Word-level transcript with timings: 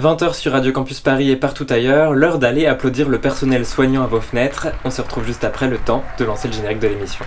20h 0.00 0.32
sur 0.32 0.52
Radio 0.52 0.72
Campus 0.72 1.00
Paris 1.00 1.30
et 1.30 1.36
partout 1.36 1.66
ailleurs, 1.68 2.14
l'heure 2.14 2.38
d'aller 2.38 2.64
applaudir 2.66 3.10
le 3.10 3.20
personnel 3.20 3.66
soignant 3.66 4.02
à 4.02 4.06
vos 4.06 4.22
fenêtres. 4.22 4.68
On 4.86 4.90
se 4.90 5.02
retrouve 5.02 5.26
juste 5.26 5.44
après 5.44 5.68
le 5.68 5.76
temps 5.76 6.02
de 6.18 6.24
lancer 6.24 6.48
le 6.48 6.54
générique 6.54 6.78
de 6.78 6.88
l'émission. 6.88 7.26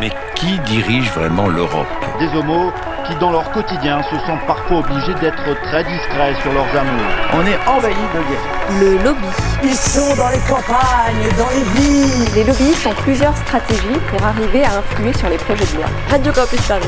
Mais 0.00 0.10
qui 0.34 0.58
dirige 0.60 1.10
vraiment 1.10 1.48
l'Europe? 1.48 1.86
Des 2.18 2.28
homos 2.38 2.72
qui, 3.06 3.14
dans 3.16 3.30
leur 3.30 3.50
quotidien, 3.52 4.02
se 4.02 4.16
sentent 4.26 4.46
parfois 4.46 4.78
obligés 4.78 5.14
d'être 5.14 5.44
très 5.62 5.84
discrets 5.84 6.34
sur 6.42 6.52
leurs 6.52 6.68
amours. 6.76 7.12
On 7.34 7.46
est 7.46 7.58
envahi 7.66 7.94
de 7.94 8.20
guerre. 8.28 8.80
Le 8.80 9.04
lobby. 9.04 9.26
Ils 9.62 9.74
sont 9.74 10.14
dans 10.16 10.28
les 10.28 10.40
campagnes, 10.40 11.28
dans 11.38 11.48
les 11.50 11.80
villes. 11.80 12.34
Les 12.34 12.44
lobbyistes 12.44 12.86
ont 12.86 12.94
plusieurs 13.02 13.36
stratégies 13.36 14.00
pour 14.10 14.22
arriver 14.24 14.64
à 14.64 14.78
influer 14.78 15.12
sur 15.14 15.28
les 15.28 15.38
projets 15.38 15.64
de 15.64 15.76
loi. 15.76 15.86
Radio 16.10 16.32
Campus 16.32 16.60
Paris. 16.62 16.86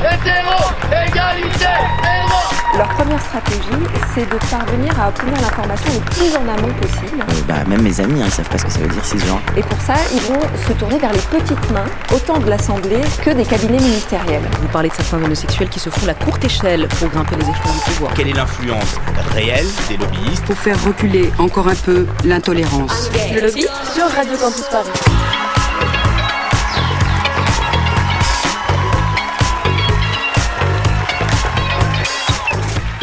Hétéro, 0.00 0.70
égalité, 0.90 2.03
Leur 2.76 2.88
première 2.88 3.20
stratégie, 3.20 3.84
c'est 4.14 4.28
de 4.28 4.36
parvenir 4.50 5.00
à 5.00 5.08
obtenir 5.08 5.34
l'information 5.40 5.92
le 5.94 6.00
plus 6.10 6.36
en 6.36 6.42
amont 6.42 6.74
possible. 6.74 7.20
Euh, 7.20 7.42
bah, 7.46 7.62
même 7.68 7.82
mes 7.82 8.00
amis, 8.00 8.20
hein, 8.20 8.26
ils 8.26 8.32
savent 8.32 8.48
pas 8.48 8.58
ce 8.58 8.64
que 8.64 8.72
ça 8.72 8.80
veut 8.80 8.88
dire 8.88 9.04
cisgenre. 9.04 9.40
Et 9.56 9.62
pour 9.62 9.80
ça, 9.80 9.94
ils 10.12 10.20
vont 10.22 10.40
se 10.66 10.72
tourner 10.72 10.98
vers 10.98 11.12
les 11.12 11.20
petites 11.20 11.70
mains, 11.70 11.84
autant 12.12 12.38
de 12.38 12.50
l'Assemblée 12.50 13.00
que 13.24 13.30
des 13.30 13.44
cabinets 13.44 13.78
ministériels. 13.78 14.42
Vous 14.60 14.68
parlez 14.68 14.88
de 14.88 14.94
certains 14.94 15.22
homosexuels 15.22 15.68
qui 15.68 15.78
se 15.78 15.88
font 15.88 16.06
la 16.06 16.14
courte 16.14 16.44
échelle 16.44 16.88
pour 16.98 17.08
grimper 17.08 17.36
les 17.36 17.42
échelons 17.42 17.72
du 17.72 17.80
pouvoir. 17.92 18.14
Quelle 18.14 18.28
est 18.28 18.32
l'influence 18.32 18.96
réelle 19.32 19.66
des 19.88 19.96
lobbyistes 19.96 20.44
Pour 20.44 20.58
faire 20.58 20.82
reculer 20.84 21.30
encore 21.38 21.68
un 21.68 21.76
peu 21.76 22.06
l'intolérance. 22.24 23.08
Le 23.32 23.40
lobby 23.40 23.66
sur 23.94 24.08
Radio 24.08 24.36
Campus 24.36 24.64
Paris. 24.70 25.33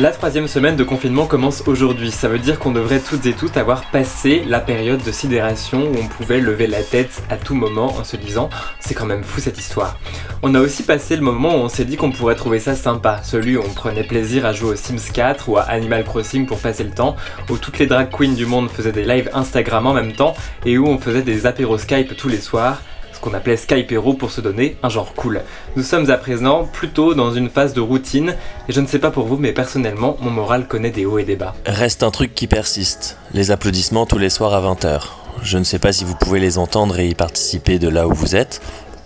La 0.02 0.10
troisième 0.10 0.48
semaine 0.48 0.76
de 0.76 0.84
confinement 0.84 1.28
commence 1.28 1.62
aujourd'hui. 1.68 2.10
Ça 2.10 2.28
veut 2.28 2.40
dire 2.40 2.58
qu'on 2.58 2.72
devrait 2.72 3.02
toutes 3.02 3.28
et 3.28 3.34
toutes 3.34 3.56
avoir 3.56 3.84
passé 3.92 4.42
la 4.48 4.60
période 4.60 5.04
de 5.04 5.12
sidération 5.12 5.84
où 5.84 5.96
on 5.96 6.08
pouvait 6.08 6.40
lever 6.40 6.66
la 6.66 6.82
tête 6.82 7.22
à 7.30 7.38
tout 7.38 7.54
moment 7.54 7.96
en 7.96 8.04
se 8.04 8.18
disant 8.18 8.50
c'est 8.80 8.96
quand 8.96 9.06
même 9.06 9.24
fou 9.24 9.40
cette 9.40 9.60
histoire. 9.60 10.00
On 10.42 10.56
a 10.56 10.60
aussi 10.60 10.82
passé 10.82 11.16
le 11.16 11.22
moment 11.22 11.50
où 11.50 11.60
on 11.60 11.70
s'est 11.70 11.86
dit 11.86 11.98
qu'on 11.98 12.12
pourrait 12.12 12.34
trouver 12.34 12.60
ça 12.60 12.74
sympa, 12.74 13.22
celui 13.22 13.58
où 13.58 13.62
on 13.62 13.74
prenait 13.76 14.04
plaisir 14.04 14.44
à 14.44 14.54
jouer 14.54 14.72
au 14.72 14.76
Sims 14.76 15.12
4 15.14 15.50
ou 15.50 15.58
à 15.58 15.62
Animal 15.62 16.04
Crossing 16.04 16.48
pour 16.48 16.58
passer 16.58 16.84
le 16.84 16.90
temps, 16.90 17.16
où 17.52 17.60
toutes 17.60 17.78
les 17.78 17.86
drag 17.86 18.10
queens 18.10 18.34
du 18.34 18.48
monde 18.48 18.72
faisaient 18.72 18.92
des 18.92 19.06
lives 19.06 19.30
Instagram 19.36 19.86
en 19.86 19.94
même 19.94 20.14
temps 20.14 20.34
et 20.66 20.80
où 20.80 20.88
on 20.88 20.98
faisait 20.98 21.22
des 21.22 21.46
apéros 21.46 21.78
Skype 21.78 22.18
tous 22.18 22.28
les 22.28 22.42
soirs 22.42 22.82
qu'on 23.22 23.34
appelait 23.34 23.58
Skypero 23.58 24.14
pour 24.14 24.32
se 24.32 24.42
donner 24.42 24.78
un 24.84 24.90
genre 24.90 25.14
cool. 25.14 25.42
Nous 25.76 25.84
sommes 25.84 26.10
à 26.10 26.18
présent 26.18 26.66
plutôt 26.66 27.14
dans 27.14 27.34
une 27.34 27.50
phase 27.50 27.74
de 27.74 27.82
routine, 27.82 28.36
et 28.68 28.74
je 28.74 28.82
ne 28.82 28.88
sais 28.88 29.00
pas 29.00 29.12
pour 29.12 29.26
vous, 29.26 29.38
mais 29.38 29.54
personnellement, 29.54 30.18
mon 30.20 30.32
moral 30.32 30.68
connaît 30.68 30.90
des 30.90 31.06
hauts 31.06 31.20
et 31.20 31.24
des 31.24 31.36
bas. 31.36 31.56
Reste 31.66 32.04
un 32.04 32.12
truc 32.12 32.36
qui 32.36 32.48
persiste, 32.48 33.18
les 33.34 33.52
applaudissements 33.52 34.06
tous 34.06 34.18
les 34.18 34.30
soirs 34.30 34.54
à 34.54 34.62
20h. 34.62 35.02
Je 35.44 35.58
ne 35.58 35.64
sais 35.64 35.80
pas 35.80 35.94
si 35.94 36.04
vous 36.04 36.16
pouvez 36.16 36.40
les 36.40 36.58
entendre 36.58 37.00
et 37.00 37.08
y 37.08 37.16
participer 37.16 37.80
de 37.80 37.88
là 37.88 38.08
où 38.08 38.14
vous 38.14 38.36
êtes. 38.36 38.62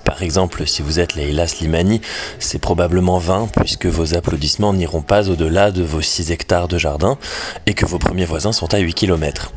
Par 0.06 0.22
exemple, 0.22 0.68
si 0.68 0.84
vous 0.84 1.00
êtes 1.00 1.16
Leila 1.16 1.48
Slimani, 1.48 2.00
c'est 2.38 2.60
probablement 2.60 3.18
vain 3.18 3.50
puisque 3.58 3.88
vos 3.88 4.14
applaudissements 4.14 4.72
n'iront 4.72 5.02
pas 5.02 5.30
au-delà 5.30 5.72
de 5.72 5.82
vos 5.82 6.02
6 6.02 6.32
hectares 6.32 6.68
de 6.68 6.78
jardin 6.78 7.18
et 7.66 7.74
que 7.74 7.88
vos 7.88 7.98
premiers 7.98 8.26
voisins 8.26 8.52
sont 8.52 8.74
à 8.76 8.78
8 8.78 8.94
km. 8.94 9.52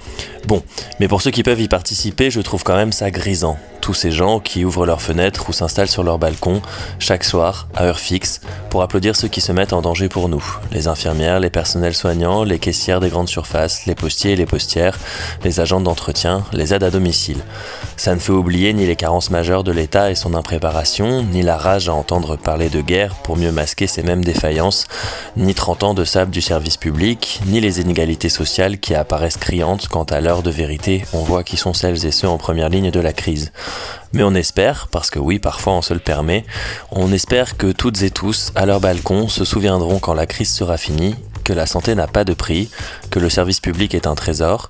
Bon, 0.48 0.62
mais 0.98 1.08
pour 1.08 1.20
ceux 1.20 1.30
qui 1.30 1.42
peuvent 1.42 1.60
y 1.60 1.68
participer, 1.68 2.30
je 2.30 2.40
trouve 2.40 2.64
quand 2.64 2.74
même 2.74 2.90
ça 2.90 3.10
grisant. 3.10 3.58
Tous 3.82 3.92
ces 3.92 4.10
gens 4.10 4.40
qui 4.40 4.64
ouvrent 4.64 4.86
leurs 4.86 5.02
fenêtres 5.02 5.50
ou 5.50 5.52
s'installent 5.52 5.88
sur 5.88 6.02
leur 6.02 6.18
balcon 6.18 6.62
chaque 6.98 7.22
soir, 7.22 7.68
à 7.74 7.84
heure 7.84 7.98
fixe, 7.98 8.40
pour 8.70 8.82
applaudir 8.82 9.14
ceux 9.14 9.28
qui 9.28 9.42
se 9.42 9.52
mettent 9.52 9.74
en 9.74 9.82
danger 9.82 10.08
pour 10.08 10.30
nous. 10.30 10.42
Les 10.72 10.88
infirmières, 10.88 11.38
les 11.38 11.50
personnels 11.50 11.94
soignants, 11.94 12.44
les 12.44 12.58
caissières 12.58 13.00
des 13.00 13.10
grandes 13.10 13.28
surfaces, 13.28 13.84
les 13.84 13.94
postiers 13.94 14.32
et 14.32 14.36
les 14.36 14.46
postières, 14.46 14.98
les 15.44 15.60
agents 15.60 15.80
d'entretien, 15.80 16.44
les 16.52 16.72
aides 16.72 16.82
à 16.82 16.90
domicile. 16.90 17.38
Ça 17.98 18.14
ne 18.14 18.20
fait 18.20 18.32
oublier 18.32 18.72
ni 18.72 18.86
les 18.86 18.96
carences 18.96 19.30
majeures 19.30 19.64
de 19.64 19.72
l'État 19.72 20.10
et 20.10 20.14
son 20.14 20.34
impréparation, 20.34 21.22
ni 21.24 21.42
la 21.42 21.58
rage 21.58 21.90
à 21.90 21.94
entendre 21.94 22.36
parler 22.36 22.70
de 22.70 22.80
guerre 22.80 23.14
pour 23.16 23.36
mieux 23.36 23.52
masquer 23.52 23.86
ces 23.86 24.02
mêmes 24.02 24.24
défaillances, 24.24 24.86
ni 25.36 25.54
30 25.54 25.82
ans 25.82 25.94
de 25.94 26.04
sable 26.04 26.30
du 26.30 26.40
service 26.40 26.78
public, 26.78 27.40
ni 27.46 27.60
les 27.60 27.80
inégalités 27.80 28.30
sociales 28.30 28.78
qui 28.78 28.94
apparaissent 28.94 29.36
criantes 29.36 29.88
quand 29.88 30.12
à 30.12 30.20
l'heure 30.20 30.37
de 30.42 30.50
vérité 30.50 31.04
on 31.12 31.22
voit 31.22 31.44
qui 31.44 31.56
sont 31.56 31.74
celles 31.74 32.06
et 32.06 32.10
ceux 32.10 32.28
en 32.28 32.38
première 32.38 32.68
ligne 32.68 32.90
de 32.90 33.00
la 33.00 33.12
crise. 33.12 33.52
Mais 34.12 34.22
on 34.22 34.34
espère, 34.34 34.88
parce 34.88 35.10
que 35.10 35.18
oui, 35.18 35.38
parfois 35.38 35.74
on 35.74 35.82
se 35.82 35.94
le 35.94 36.00
permet, 36.00 36.44
on 36.90 37.12
espère 37.12 37.56
que 37.56 37.72
toutes 37.72 38.02
et 38.02 38.10
tous, 38.10 38.52
à 38.54 38.66
leur 38.66 38.80
balcon, 38.80 39.28
se 39.28 39.44
souviendront 39.44 39.98
quand 39.98 40.14
la 40.14 40.26
crise 40.26 40.52
sera 40.52 40.76
finie, 40.76 41.14
que 41.44 41.52
la 41.52 41.66
santé 41.66 41.94
n'a 41.94 42.06
pas 42.06 42.24
de 42.24 42.34
prix, 42.34 42.70
que 43.10 43.18
le 43.18 43.30
service 43.30 43.60
public 43.60 43.94
est 43.94 44.06
un 44.06 44.14
trésor, 44.14 44.68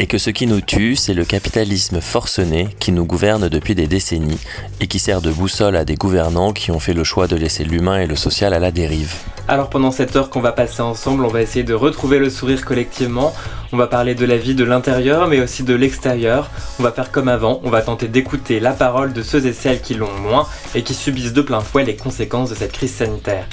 et 0.00 0.06
que 0.06 0.16
ce 0.16 0.30
qui 0.30 0.46
nous 0.46 0.62
tue, 0.62 0.96
c'est 0.96 1.12
le 1.12 1.26
capitalisme 1.26 2.00
forcené 2.00 2.68
qui 2.78 2.90
nous 2.90 3.04
gouverne 3.04 3.50
depuis 3.50 3.74
des 3.74 3.86
décennies 3.86 4.40
et 4.80 4.86
qui 4.86 4.98
sert 4.98 5.20
de 5.20 5.30
boussole 5.30 5.76
à 5.76 5.84
des 5.84 5.94
gouvernants 5.94 6.54
qui 6.54 6.70
ont 6.70 6.80
fait 6.80 6.94
le 6.94 7.04
choix 7.04 7.26
de 7.26 7.36
laisser 7.36 7.64
l'humain 7.64 8.00
et 8.00 8.06
le 8.06 8.16
social 8.16 8.54
à 8.54 8.58
la 8.58 8.70
dérive. 8.70 9.12
Alors 9.46 9.68
pendant 9.68 9.90
cette 9.90 10.16
heure 10.16 10.30
qu'on 10.30 10.40
va 10.40 10.52
passer 10.52 10.80
ensemble, 10.80 11.22
on 11.26 11.28
va 11.28 11.42
essayer 11.42 11.64
de 11.64 11.74
retrouver 11.74 12.18
le 12.18 12.30
sourire 12.30 12.64
collectivement. 12.64 13.34
On 13.72 13.76
va 13.76 13.88
parler 13.88 14.14
de 14.14 14.24
la 14.24 14.38
vie 14.38 14.54
de 14.54 14.64
l'intérieur 14.64 15.28
mais 15.28 15.38
aussi 15.38 15.64
de 15.64 15.74
l'extérieur. 15.74 16.48
On 16.78 16.82
va 16.82 16.92
faire 16.92 17.10
comme 17.10 17.28
avant, 17.28 17.60
on 17.62 17.68
va 17.68 17.82
tenter 17.82 18.08
d'écouter 18.08 18.58
la 18.58 18.72
parole 18.72 19.12
de 19.12 19.20
ceux 19.20 19.44
et 19.44 19.52
celles 19.52 19.82
qui 19.82 19.92
l'ont 19.92 20.18
moins 20.22 20.46
et 20.74 20.82
qui 20.82 20.94
subissent 20.94 21.34
de 21.34 21.42
plein 21.42 21.60
fouet 21.60 21.84
les 21.84 21.96
conséquences 21.96 22.48
de 22.48 22.54
cette 22.54 22.72
crise 22.72 22.94
sanitaire. 22.94 23.46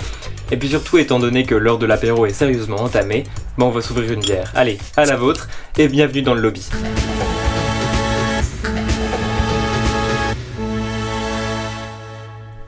Et 0.50 0.56
puis 0.56 0.70
surtout, 0.70 0.98
étant 0.98 1.20
donné 1.20 1.44
que 1.44 1.56
l'heure 1.56 1.78
de 1.78 1.86
l'apéro 1.86 2.26
est 2.26 2.32
sérieusement 2.32 2.78
entamée, 2.78 3.26
ben 3.58 3.66
on 3.66 3.70
va 3.70 3.82
s'ouvrir 3.82 4.14
une 4.14 4.22
bière. 4.22 4.50
Allez, 4.56 4.78
à 4.96 5.04
la 5.04 5.18
vôtre 5.18 5.50
et 5.78 5.90
bienvenue 5.90 6.22
dans 6.22 6.34
le 6.38 6.44
lobby. 6.44 6.70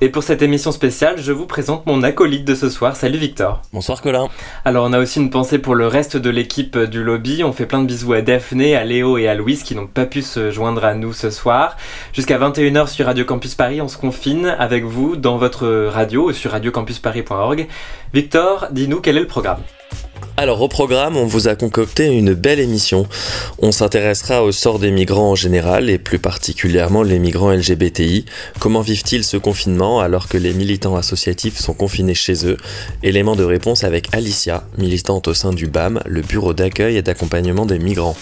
Et 0.02 0.08
pour 0.08 0.24
cette 0.24 0.42
émission 0.42 0.72
spéciale, 0.72 1.16
je 1.18 1.34
vous 1.34 1.46
présente 1.46 1.86
mon 1.86 2.04
acolyte 2.04 2.46
de 2.46 2.56
ce 2.56 2.70
soir. 2.70 2.96
Salut 2.96 3.18
Victor. 3.18 3.62
Bonsoir 3.74 4.02
Colin. 4.02 4.30
Alors 4.64 4.86
on 4.90 4.94
a 4.94 5.00
aussi 5.00 5.20
une 5.20 5.30
pensée 5.30 5.60
pour 5.60 5.76
le 5.76 5.88
reste 5.88 6.16
de 6.16 6.30
l'équipe 6.30 6.78
du 6.78 7.04
lobby. 7.04 7.44
On 7.44 7.52
fait 7.52 7.66
plein 7.66 7.82
de 7.82 7.86
bisous 7.86 8.14
à 8.14 8.22
Daphné, 8.22 8.78
à 8.78 8.86
Léo 8.86 9.18
et 9.18 9.28
à 9.28 9.36
Louise 9.36 9.62
qui 9.62 9.76
n'ont 9.76 9.88
pas 9.88 10.06
pu 10.06 10.22
se 10.22 10.52
joindre 10.52 10.86
à 10.86 10.94
nous 10.94 11.12
ce 11.12 11.30
soir. 11.30 11.76
Jusqu'à 12.14 12.40
21h 12.40 12.88
sur 12.88 13.08
Radio 13.08 13.26
Campus 13.26 13.56
Paris, 13.56 13.82
on 13.82 13.90
se 13.90 13.98
confine 13.98 14.56
avec 14.58 14.86
vous 14.86 15.18
dans 15.18 15.38
votre 15.38 15.68
radio 15.68 16.32
sur 16.32 16.52
radiocampusparis.org. 16.52 17.68
Victor, 18.14 18.68
dis-nous 18.72 19.02
quel 19.02 19.18
est 19.18 19.22
le 19.22 19.28
programme 19.28 19.60
alors 20.40 20.62
au 20.62 20.70
programme, 20.70 21.18
on 21.18 21.26
vous 21.26 21.50
a 21.50 21.56
concocté 21.56 22.06
une 22.06 22.34
belle 22.34 22.62
émission. 22.62 23.06
On 23.62 23.74
s'intéressera 23.74 24.42
au 24.42 24.54
sort 24.54 24.80
des 24.80 24.90
migrants 24.90 25.32
en 25.32 25.36
général 25.36 25.90
et 25.90 25.98
plus 25.98 26.18
particulièrement 26.18 27.04
les 27.04 27.20
migrants 27.20 27.52
LGBTI. 27.52 28.24
Comment 28.58 28.80
vivent-ils 28.80 29.26
ce 29.26 29.36
confinement 29.36 30.00
alors 30.00 30.30
que 30.30 30.38
les 30.38 30.54
militants 30.54 30.96
associatifs 30.96 31.60
sont 31.60 31.74
confinés 31.74 32.14
chez 32.14 32.48
eux? 32.48 32.56
Élément 33.04 33.36
de 33.36 33.44
réponse 33.44 33.84
avec 33.84 34.08
Alicia, 34.14 34.64
militante 34.78 35.28
au 35.28 35.34
sein 35.34 35.52
du 35.52 35.68
BAM, 35.68 36.00
le 36.06 36.22
bureau 36.22 36.54
d'accueil 36.54 36.96
et 36.96 37.02
d'accompagnement 37.02 37.66
des 37.66 37.78
migrants. 37.78 38.16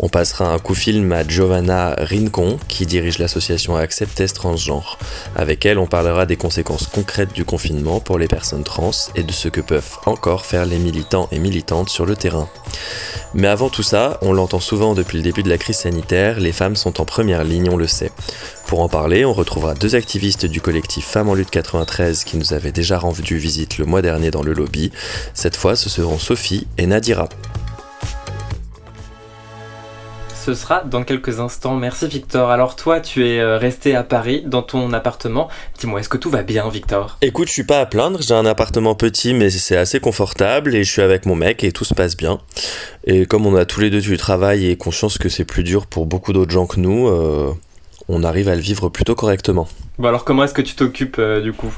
On 0.00 0.08
passera 0.08 0.52
un 0.52 0.58
coup 0.58 0.74
film 0.74 1.10
à 1.12 1.26
Giovanna 1.26 1.96
Rincon, 1.98 2.58
qui 2.68 2.86
dirige 2.86 3.18
l'association 3.18 3.74
Acceptes 3.74 4.32
Transgenre. 4.32 4.96
Avec 5.34 5.66
elle, 5.66 5.78
on 5.78 5.86
parlera 5.86 6.24
des 6.24 6.36
conséquences 6.36 6.86
concrètes 6.86 7.32
du 7.32 7.44
confinement 7.44 7.98
pour 7.98 8.16
les 8.18 8.28
personnes 8.28 8.62
trans 8.62 8.92
et 9.16 9.24
de 9.24 9.32
ce 9.32 9.48
que 9.48 9.60
peuvent 9.60 9.96
encore 10.06 10.46
faire 10.46 10.66
les 10.66 10.78
militants 10.78 11.28
et 11.32 11.37
militantes 11.38 11.88
sur 11.88 12.06
le 12.06 12.16
terrain. 12.16 12.48
Mais 13.34 13.48
avant 13.48 13.68
tout 13.68 13.82
ça, 13.82 14.18
on 14.22 14.32
l'entend 14.32 14.60
souvent 14.60 14.94
depuis 14.94 15.18
le 15.18 15.22
début 15.22 15.42
de 15.42 15.48
la 15.48 15.58
crise 15.58 15.76
sanitaire, 15.76 16.40
les 16.40 16.52
femmes 16.52 16.76
sont 16.76 17.00
en 17.00 17.04
première 17.04 17.44
ligne, 17.44 17.68
on 17.70 17.76
le 17.76 17.86
sait. 17.86 18.10
Pour 18.66 18.80
en 18.80 18.88
parler, 18.88 19.24
on 19.24 19.32
retrouvera 19.32 19.74
deux 19.74 19.94
activistes 19.94 20.46
du 20.46 20.60
collectif 20.60 21.06
Femmes 21.06 21.28
en 21.28 21.34
lutte 21.34 21.50
93 21.50 22.24
qui 22.24 22.36
nous 22.36 22.52
avaient 22.52 22.72
déjà 22.72 22.98
rendu 22.98 23.36
visite 23.36 23.78
le 23.78 23.84
mois 23.84 24.02
dernier 24.02 24.30
dans 24.30 24.42
le 24.42 24.52
lobby. 24.52 24.92
Cette 25.34 25.56
fois, 25.56 25.76
ce 25.76 25.88
seront 25.88 26.18
Sophie 26.18 26.66
et 26.78 26.86
Nadira 26.86 27.28
ce 30.48 30.54
sera 30.54 30.80
dans 30.80 31.04
quelques 31.04 31.40
instants. 31.40 31.76
Merci 31.76 32.06
Victor. 32.06 32.48
Alors 32.48 32.74
toi, 32.74 33.00
tu 33.00 33.28
es 33.28 33.38
euh, 33.38 33.58
resté 33.58 33.94
à 33.94 34.02
Paris 34.02 34.42
dans 34.46 34.62
ton 34.62 34.94
appartement. 34.94 35.48
Dis-moi, 35.78 36.00
est-ce 36.00 36.08
que 36.08 36.16
tout 36.16 36.30
va 36.30 36.42
bien 36.42 36.66
Victor? 36.70 37.18
Écoute, 37.20 37.48
je 37.48 37.52
suis 37.52 37.64
pas 37.64 37.80
à 37.80 37.84
plaindre. 37.84 38.22
J'ai 38.22 38.32
un 38.32 38.46
appartement 38.46 38.94
petit 38.94 39.34
mais 39.34 39.50
c'est 39.50 39.76
assez 39.76 40.00
confortable 40.00 40.74
et 40.74 40.84
je 40.84 40.90
suis 40.90 41.02
avec 41.02 41.26
mon 41.26 41.34
mec 41.34 41.64
et 41.64 41.72
tout 41.72 41.84
se 41.84 41.92
passe 41.92 42.16
bien. 42.16 42.38
Et 43.04 43.26
comme 43.26 43.44
on 43.44 43.56
a 43.56 43.66
tous 43.66 43.80
les 43.80 43.90
deux 43.90 44.00
du 44.00 44.16
travail 44.16 44.70
et 44.70 44.76
conscience 44.78 45.18
que 45.18 45.28
c'est 45.28 45.44
plus 45.44 45.64
dur 45.64 45.86
pour 45.86 46.06
beaucoup 46.06 46.32
d'autres 46.32 46.52
gens 46.52 46.64
que 46.64 46.80
nous, 46.80 47.08
euh, 47.08 47.52
on 48.08 48.24
arrive 48.24 48.48
à 48.48 48.54
le 48.54 48.62
vivre 48.62 48.88
plutôt 48.88 49.14
correctement. 49.14 49.68
Bon 49.98 50.06
alors 50.06 50.24
comment 50.24 50.44
est-ce 50.44 50.54
que 50.54 50.62
tu 50.62 50.76
t'occupes 50.76 51.16
euh, 51.18 51.40
du 51.40 51.52
coup? 51.52 51.74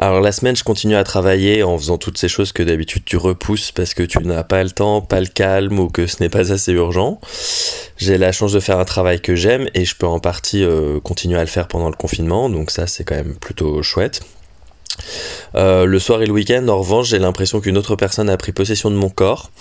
Alors 0.00 0.20
la 0.20 0.32
semaine 0.32 0.56
je 0.56 0.64
continue 0.64 0.96
à 0.96 1.04
travailler 1.04 1.62
en 1.62 1.78
faisant 1.78 1.96
toutes 1.96 2.18
ces 2.18 2.26
choses 2.26 2.50
que 2.50 2.64
d'habitude 2.64 3.04
tu 3.04 3.16
repousses 3.16 3.70
parce 3.70 3.94
que 3.94 4.02
tu 4.02 4.18
n'as 4.18 4.42
pas 4.42 4.64
le 4.64 4.70
temps, 4.70 5.00
pas 5.00 5.20
le 5.20 5.28
calme 5.28 5.78
ou 5.78 5.88
que 5.88 6.08
ce 6.08 6.20
n'est 6.20 6.28
pas 6.28 6.52
assez 6.52 6.72
urgent. 6.72 7.20
J'ai 7.98 8.18
la 8.18 8.32
chance 8.32 8.52
de 8.52 8.58
faire 8.58 8.80
un 8.80 8.84
travail 8.84 9.20
que 9.20 9.36
j'aime 9.36 9.68
et 9.74 9.84
je 9.84 9.94
peux 9.94 10.08
en 10.08 10.18
partie 10.18 10.64
euh, 10.64 10.98
continuer 10.98 11.38
à 11.38 11.42
le 11.42 11.46
faire 11.46 11.68
pendant 11.68 11.88
le 11.88 11.94
confinement 11.94 12.50
donc 12.50 12.72
ça 12.72 12.88
c'est 12.88 13.04
quand 13.04 13.14
même 13.14 13.36
plutôt 13.36 13.80
chouette. 13.84 14.22
Euh, 15.54 15.84
le 15.84 15.98
soir 16.00 16.20
et 16.20 16.26
le 16.26 16.32
week-end 16.32 16.66
en 16.66 16.78
revanche 16.78 17.10
j'ai 17.10 17.20
l'impression 17.20 17.60
qu'une 17.60 17.78
autre 17.78 17.94
personne 17.94 18.28
a 18.28 18.36
pris 18.36 18.50
possession 18.50 18.90
de 18.90 18.96
mon 18.96 19.08
corps. 19.08 19.52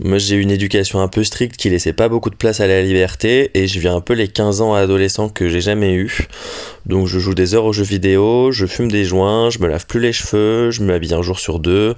Moi, 0.00 0.18
j'ai 0.18 0.34
une 0.34 0.50
éducation 0.50 1.00
un 1.00 1.06
peu 1.06 1.22
stricte 1.22 1.56
qui 1.56 1.70
laissait 1.70 1.92
pas 1.92 2.08
beaucoup 2.08 2.28
de 2.28 2.34
place 2.34 2.58
à 2.58 2.66
la 2.66 2.82
liberté 2.82 3.52
et 3.54 3.68
je 3.68 3.78
viens 3.78 3.94
un 3.94 4.00
peu 4.00 4.14
les 4.14 4.26
15 4.26 4.60
ans 4.60 4.74
adolescents 4.74 5.28
que 5.28 5.48
j'ai 5.48 5.60
jamais 5.60 5.94
eu. 5.94 6.26
Donc, 6.84 7.06
je 7.06 7.20
joue 7.20 7.34
des 7.34 7.54
heures 7.54 7.64
aux 7.64 7.72
jeux 7.72 7.84
vidéo, 7.84 8.50
je 8.50 8.66
fume 8.66 8.90
des 8.90 9.04
joints, 9.04 9.50
je 9.50 9.60
me 9.60 9.68
lave 9.68 9.86
plus 9.86 10.00
les 10.00 10.12
cheveux, 10.12 10.72
je 10.72 10.82
me 10.82 10.92
habille 10.92 11.14
un 11.14 11.22
jour 11.22 11.38
sur 11.38 11.60
deux, 11.60 11.94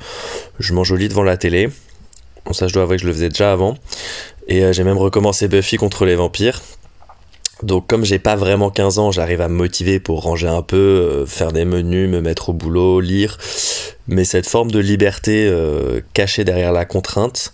je 0.61 0.75
mange 0.75 0.93
au 0.93 0.97
lit 0.97 1.09
devant 1.09 1.23
la 1.23 1.39
télé. 1.39 1.71
Bon, 2.45 2.53
ça, 2.53 2.69
je 2.69 2.75
dois 2.75 2.83
avouer 2.83 2.97
que 2.97 3.03
je 3.03 3.07
le 3.07 3.15
faisais 3.15 3.31
déjà 3.31 3.51
avant. 3.51 3.79
Et 4.47 4.63
euh, 4.63 4.73
j'ai 4.73 4.85
même 4.85 4.99
recommencé 4.99 5.49
Buffy 5.49 5.79
contre 5.79 6.05
les 6.05 6.17
vampires. 6.17 6.61
Donc 7.63 7.87
comme 7.87 8.05
j'ai 8.05 8.19
pas 8.19 8.37
vraiment 8.37 8.71
15 8.71 8.99
ans, 8.99 9.11
j'arrive 9.11 9.41
à 9.41 9.49
me 9.49 9.55
motiver 9.55 9.99
pour 9.99 10.23
ranger 10.23 10.49
un 10.49 10.63
peu, 10.63 10.77
euh, 10.77 11.27
faire 11.27 11.53
des 11.53 11.65
menus, 11.65 12.09
me 12.09 12.21
mettre 12.21 12.51
au 12.51 12.53
boulot, 12.53 13.01
lire. 13.01 13.39
Mais 14.09 14.25
cette 14.25 14.47
forme 14.47 14.71
de 14.71 14.79
liberté 14.79 15.49
euh, 15.49 16.01
cachée 16.13 16.45
derrière 16.45 16.73
la 16.73 16.85
contrainte, 16.85 17.53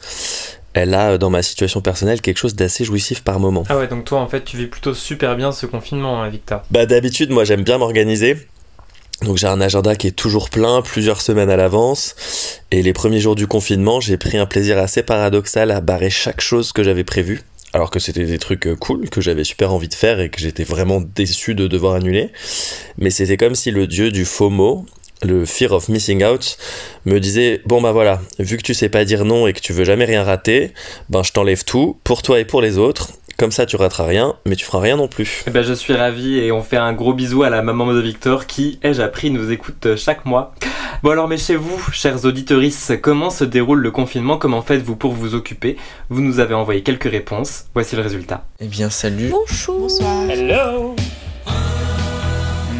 elle 0.74 0.94
a 0.94 1.18
dans 1.18 1.30
ma 1.30 1.42
situation 1.42 1.80
personnelle 1.80 2.20
quelque 2.20 2.38
chose 2.38 2.56
d'assez 2.56 2.84
jouissif 2.84 3.22
par 3.22 3.38
moment. 3.38 3.64
Ah 3.68 3.78
ouais, 3.78 3.86
donc 3.86 4.04
toi 4.04 4.20
en 4.20 4.26
fait 4.26 4.44
tu 4.44 4.56
vis 4.56 4.66
plutôt 4.66 4.94
super 4.94 5.36
bien 5.36 5.52
ce 5.52 5.66
confinement, 5.66 6.22
hein, 6.22 6.28
Victor. 6.28 6.62
Bah 6.70 6.84
d'habitude 6.84 7.30
moi 7.30 7.44
j'aime 7.44 7.62
bien 7.62 7.78
m'organiser. 7.78 8.36
Donc 9.22 9.36
j'ai 9.36 9.46
un 9.46 9.60
agenda 9.60 9.94
qui 9.94 10.08
est 10.08 10.16
toujours 10.16 10.50
plein, 10.50 10.82
plusieurs 10.82 11.20
semaines 11.20 11.50
à 11.50 11.56
l'avance. 11.56 12.16
Et 12.72 12.82
les 12.82 12.92
premiers 12.92 13.20
jours 13.20 13.36
du 13.36 13.46
confinement, 13.46 14.00
j'ai 14.00 14.16
pris 14.16 14.36
un 14.36 14.46
plaisir 14.46 14.78
assez 14.78 15.04
paradoxal 15.04 15.70
à 15.70 15.80
barrer 15.80 16.10
chaque 16.10 16.40
chose 16.40 16.72
que 16.72 16.82
j'avais 16.82 17.04
prévue 17.04 17.42
alors 17.72 17.90
que 17.90 17.98
c'était 17.98 18.24
des 18.24 18.38
trucs 18.38 18.66
euh, 18.66 18.76
cool 18.76 19.08
que 19.08 19.20
j'avais 19.20 19.44
super 19.44 19.72
envie 19.72 19.88
de 19.88 19.94
faire 19.94 20.20
et 20.20 20.28
que 20.28 20.40
j'étais 20.40 20.64
vraiment 20.64 21.00
déçu 21.00 21.54
de 21.54 21.66
devoir 21.66 21.94
annuler. 21.94 22.30
Mais 22.98 23.10
c'était 23.10 23.36
comme 23.36 23.54
si 23.54 23.70
le 23.70 23.86
dieu 23.86 24.10
du 24.10 24.24
FOMO, 24.24 24.86
le 25.22 25.46
fear 25.46 25.72
of 25.72 25.88
missing 25.88 26.24
out, 26.24 26.58
me 27.06 27.18
disait 27.18 27.62
bon 27.66 27.80
bah 27.80 27.92
voilà, 27.92 28.20
vu 28.38 28.56
que 28.56 28.62
tu 28.62 28.74
sais 28.74 28.88
pas 28.88 29.04
dire 29.04 29.24
non 29.24 29.46
et 29.46 29.52
que 29.52 29.60
tu 29.60 29.72
veux 29.72 29.84
jamais 29.84 30.04
rien 30.04 30.22
rater, 30.22 30.72
ben 31.08 31.22
je 31.22 31.32
t'enlève 31.32 31.64
tout 31.64 31.96
pour 32.04 32.22
toi 32.22 32.40
et 32.40 32.44
pour 32.44 32.60
les 32.60 32.78
autres. 32.78 33.12
Comme 33.42 33.50
ça, 33.50 33.66
tu 33.66 33.74
rateras 33.74 34.06
rien, 34.06 34.36
mais 34.46 34.54
tu 34.54 34.64
feras 34.64 34.78
rien 34.78 34.96
non 34.96 35.08
plus. 35.08 35.42
Eh 35.48 35.50
ben, 35.50 35.64
je 35.64 35.72
suis 35.72 35.94
ravi 35.94 36.38
et 36.38 36.52
on 36.52 36.62
fait 36.62 36.76
un 36.76 36.92
gros 36.92 37.12
bisou 37.12 37.42
à 37.42 37.50
la 37.50 37.60
maman 37.60 37.92
de 37.92 37.98
Victor 37.98 38.46
qui, 38.46 38.78
ai-je 38.84 39.02
appris, 39.02 39.30
nous 39.32 39.50
écoute 39.50 39.96
chaque 39.96 40.24
mois. 40.26 40.54
Bon 41.02 41.10
alors 41.10 41.26
mais 41.26 41.38
chez 41.38 41.56
vous, 41.56 41.76
chers 41.90 42.24
auditeuristes, 42.24 43.00
comment 43.00 43.30
se 43.30 43.42
déroule 43.42 43.80
le 43.80 43.90
confinement? 43.90 44.38
Comment 44.38 44.62
faites-vous 44.62 44.94
pour 44.94 45.10
vous 45.10 45.34
occuper? 45.34 45.76
Vous 46.08 46.20
nous 46.20 46.38
avez 46.38 46.54
envoyé 46.54 46.84
quelques 46.84 47.10
réponses. 47.10 47.64
Voici 47.74 47.96
le 47.96 48.02
résultat. 48.02 48.44
Eh 48.60 48.68
bien 48.68 48.90
salut. 48.90 49.30
Bonjour. 49.32 49.80
Bonsoir. 49.80 50.30
Hello. 50.30 50.94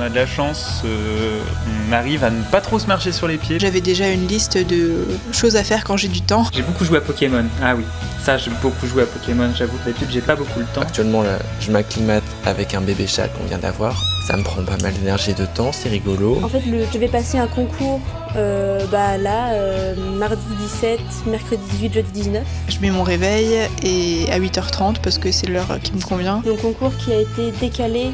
On 0.03 0.07
a 0.07 0.09
de 0.09 0.17
la 0.17 0.27
chance, 0.27 0.83
euh, 0.85 1.41
on 1.89 1.93
arrive 1.93 2.25
à 2.25 2.31
ne 2.31 2.43
pas 2.43 2.61
trop 2.61 2.81
se 2.81 2.89
marcher 2.89 3.13
sur 3.13 3.29
les 3.29 3.37
pieds. 3.37 3.61
J'avais 3.61 3.81
déjà 3.81 4.09
une 4.09 4.27
liste 4.27 4.59
de 4.59 5.07
choses 5.31 5.55
à 5.55 5.63
faire 5.63 5.85
quand 5.85 5.97
j'ai 5.97 6.09
du 6.09 6.23
temps. 6.23 6.45
J'ai 6.53 6.63
beaucoup 6.63 6.85
joué 6.85 6.99
à 6.99 7.01
Pokémon. 7.01 7.45
Ah 7.63 7.77
oui, 7.77 7.85
ça 8.21 8.37
j'ai 8.37 8.51
beaucoup 8.61 8.89
joué 8.89 9.05
à 9.05 9.07
Pokémon, 9.07 9.53
j'avoue. 9.55 9.79
D'habitude 9.87 10.09
j'ai 10.11 10.21
pas 10.21 10.35
beaucoup 10.35 10.59
le 10.59 10.67
temps. 10.75 10.81
Actuellement 10.81 11.23
là, 11.23 11.39
je 11.61 11.71
m'acclimate 11.71 12.25
avec 12.45 12.75
un 12.75 12.81
bébé 12.81 13.07
chat 13.07 13.29
qu'on 13.29 13.45
vient 13.45 13.59
d'avoir. 13.59 14.03
Ça 14.27 14.37
me 14.37 14.43
prend 14.43 14.65
pas 14.65 14.77
mal 14.79 14.93
d'énergie 14.93 15.31
et 15.31 15.35
de 15.35 15.47
temps, 15.47 15.71
c'est 15.71 15.89
rigolo. 15.89 16.41
En 16.43 16.49
fait, 16.49 16.67
le, 16.67 16.85
je 16.93 16.99
vais 16.99 17.07
passer 17.07 17.39
un 17.39 17.47
concours 17.47 18.01
euh, 18.35 18.85
bah 18.91 19.19
là, 19.19 19.53
euh, 19.53 19.95
mardi 20.19 20.43
17, 20.59 20.99
mercredi 21.27 21.63
18, 21.75 21.95
jeudi 21.95 22.11
19. 22.13 22.43
Je 22.67 22.81
mets 22.81 22.91
mon 22.91 23.05
réveil 23.05 23.69
et 23.85 24.27
à 24.33 24.41
8h30 24.41 24.97
parce 25.01 25.19
que 25.19 25.31
c'est 25.31 25.47
l'heure 25.47 25.79
qui 25.81 25.93
me 25.93 26.01
convient. 26.01 26.43
Le 26.45 26.55
concours 26.55 26.97
qui 26.97 27.13
a 27.13 27.21
été 27.21 27.53
décalé 27.61 28.11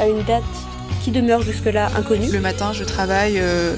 à 0.00 0.06
une 0.06 0.22
date 0.22 0.44
qui 1.02 1.10
demeure 1.10 1.42
jusque-là 1.42 1.90
inconnue. 1.96 2.30
Le 2.30 2.40
matin, 2.40 2.72
je 2.72 2.84
travaille 2.84 3.38
euh, 3.38 3.74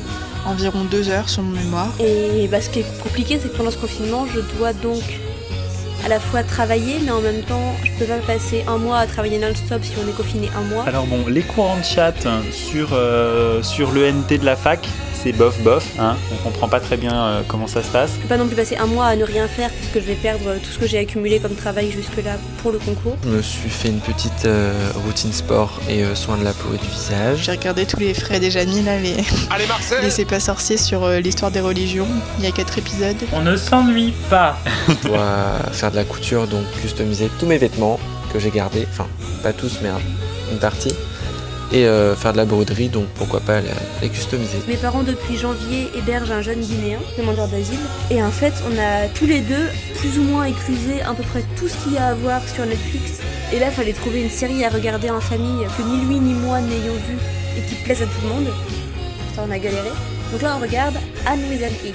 environ 0.46 0.84
deux 0.84 1.08
heures 1.08 1.28
sur 1.28 1.42
mon 1.42 1.58
mémoire. 1.58 1.92
Et 2.00 2.48
bah, 2.48 2.60
ce 2.60 2.70
qui 2.70 2.80
est 2.80 3.02
compliqué, 3.02 3.38
c'est 3.40 3.50
que 3.50 3.56
pendant 3.56 3.70
ce 3.70 3.78
confinement, 3.78 4.26
je 4.26 4.40
dois 4.58 4.72
donc 4.72 5.02
à 6.04 6.08
la 6.08 6.20
fois 6.20 6.42
travailler, 6.42 6.96
mais 7.02 7.10
en 7.10 7.22
même 7.22 7.40
temps, 7.42 7.74
je 7.82 7.90
peux 7.98 8.04
pas 8.04 8.18
passer 8.18 8.62
un 8.68 8.76
mois 8.76 8.98
à 8.98 9.06
travailler 9.06 9.38
non-stop 9.38 9.82
si 9.82 9.92
on 10.04 10.08
est 10.08 10.14
confiné 10.14 10.50
un 10.54 10.62
mois. 10.62 10.84
Alors 10.86 11.06
bon, 11.06 11.26
les 11.26 11.40
courants 11.40 11.78
de 11.78 11.84
chat 11.84 12.12
sur, 12.52 12.90
euh, 12.92 13.62
sur 13.62 13.90
l'ENT 13.90 14.28
de 14.28 14.44
la 14.44 14.56
fac, 14.56 14.86
c'est 15.24 15.32
bof 15.32 15.58
bof, 15.62 15.86
hein. 15.98 16.16
on 16.32 16.36
comprend 16.44 16.68
pas 16.68 16.80
très 16.80 16.98
bien 16.98 17.14
euh, 17.14 17.42
comment 17.48 17.66
ça 17.66 17.82
se 17.82 17.88
passe. 17.88 18.10
Je 18.16 18.20
peux 18.20 18.28
pas 18.28 18.36
non 18.36 18.46
plus 18.46 18.56
passer 18.56 18.76
un 18.76 18.84
mois 18.84 19.06
à 19.06 19.16
ne 19.16 19.24
rien 19.24 19.48
faire 19.48 19.70
puisque 19.70 19.94
je 19.94 20.00
vais 20.12 20.16
perdre 20.16 20.54
tout 20.62 20.70
ce 20.70 20.78
que 20.78 20.86
j'ai 20.86 20.98
accumulé 20.98 21.38
comme 21.40 21.54
travail 21.54 21.90
jusque-là 21.90 22.32
pour 22.62 22.72
le 22.72 22.78
concours. 22.78 23.16
Je 23.24 23.30
me 23.30 23.40
suis 23.42 23.70
fait 23.70 23.88
une 23.88 24.00
petite 24.00 24.44
euh, 24.44 24.72
routine 25.06 25.32
sport 25.32 25.80
et 25.88 26.04
euh, 26.04 26.14
soin 26.14 26.36
de 26.36 26.44
la 26.44 26.52
peau 26.52 26.68
et 26.74 26.76
du 26.78 26.88
visage. 26.88 27.38
J'ai 27.44 27.52
regardé 27.52 27.86
tous 27.86 27.98
les 28.00 28.12
frais 28.12 28.38
déjà 28.38 28.66
mis 28.66 28.82
là, 28.82 28.98
les, 28.98 29.16
Allez 29.50 29.66
Marseille 29.66 29.98
les 30.02 30.10
C'est 30.10 30.26
pas 30.26 30.40
sorcier 30.40 30.76
sur 30.76 31.04
euh, 31.04 31.20
l'histoire 31.20 31.50
des 31.50 31.60
religions. 31.60 32.06
Il 32.38 32.44
y 32.44 32.46
a 32.46 32.52
quatre 32.52 32.76
épisodes. 32.76 33.16
On 33.32 33.40
ne 33.40 33.56
s'ennuie 33.56 34.12
pas. 34.28 34.58
Je 34.88 35.08
dois 35.08 35.58
faire 35.72 35.90
de 35.90 35.96
la 35.96 36.04
couture, 36.04 36.46
donc 36.46 36.64
customiser 36.82 37.30
tous 37.40 37.46
mes 37.46 37.56
vêtements 37.56 37.98
que 38.30 38.38
j'ai 38.38 38.50
gardés. 38.50 38.86
Enfin, 38.92 39.06
pas 39.42 39.54
tous, 39.54 39.78
mais 39.82 39.88
un- 39.88 40.00
une 40.52 40.58
partie. 40.58 40.92
Et 41.74 41.86
euh, 41.86 42.14
faire 42.14 42.30
de 42.32 42.36
la 42.36 42.44
broderie, 42.44 42.88
donc 42.88 43.06
pourquoi 43.16 43.40
pas 43.40 43.60
la- 43.60 43.68
les 44.00 44.08
customiser. 44.08 44.58
Mes 44.68 44.76
parents 44.76 45.02
depuis 45.02 45.36
janvier 45.36 45.88
hébergent 45.98 46.30
un 46.30 46.40
jeune 46.40 46.60
Guinéen, 46.60 46.98
demandeur 47.18 47.48
d'asile. 47.48 47.80
Et 48.12 48.22
en 48.22 48.30
fait, 48.30 48.52
on 48.70 48.78
a 48.78 49.08
tous 49.08 49.26
les 49.26 49.40
deux 49.40 49.66
plus 49.98 50.16
ou 50.20 50.22
moins 50.22 50.44
éclusé 50.44 51.02
à 51.02 51.12
peu 51.14 51.24
près 51.24 51.42
tout 51.58 51.66
ce 51.66 51.76
qu'il 51.82 51.94
y 51.94 51.98
a 51.98 52.06
à 52.06 52.14
voir 52.14 52.40
sur 52.48 52.64
Netflix. 52.64 53.18
Et 53.52 53.58
là, 53.58 53.72
fallait 53.72 53.92
trouver 53.92 54.22
une 54.22 54.30
série 54.30 54.64
à 54.64 54.68
regarder 54.68 55.10
en 55.10 55.20
famille 55.20 55.66
que 55.76 55.82
ni 55.82 55.96
lui 56.06 56.20
ni 56.20 56.32
moi 56.34 56.60
n'ayons 56.60 56.94
vu 57.08 57.16
et 57.58 57.62
qui 57.68 57.74
plaise 57.82 58.02
à 58.02 58.06
tout 58.06 58.20
le 58.22 58.28
monde. 58.28 58.46
Putain, 59.30 59.42
on 59.48 59.50
a 59.50 59.58
galéré. 59.58 59.90
Donc 60.30 60.42
là, 60.42 60.56
on 60.56 60.62
regarde 60.62 60.94
Anne 61.26 61.40
an 61.40 61.66
E. 61.88 61.92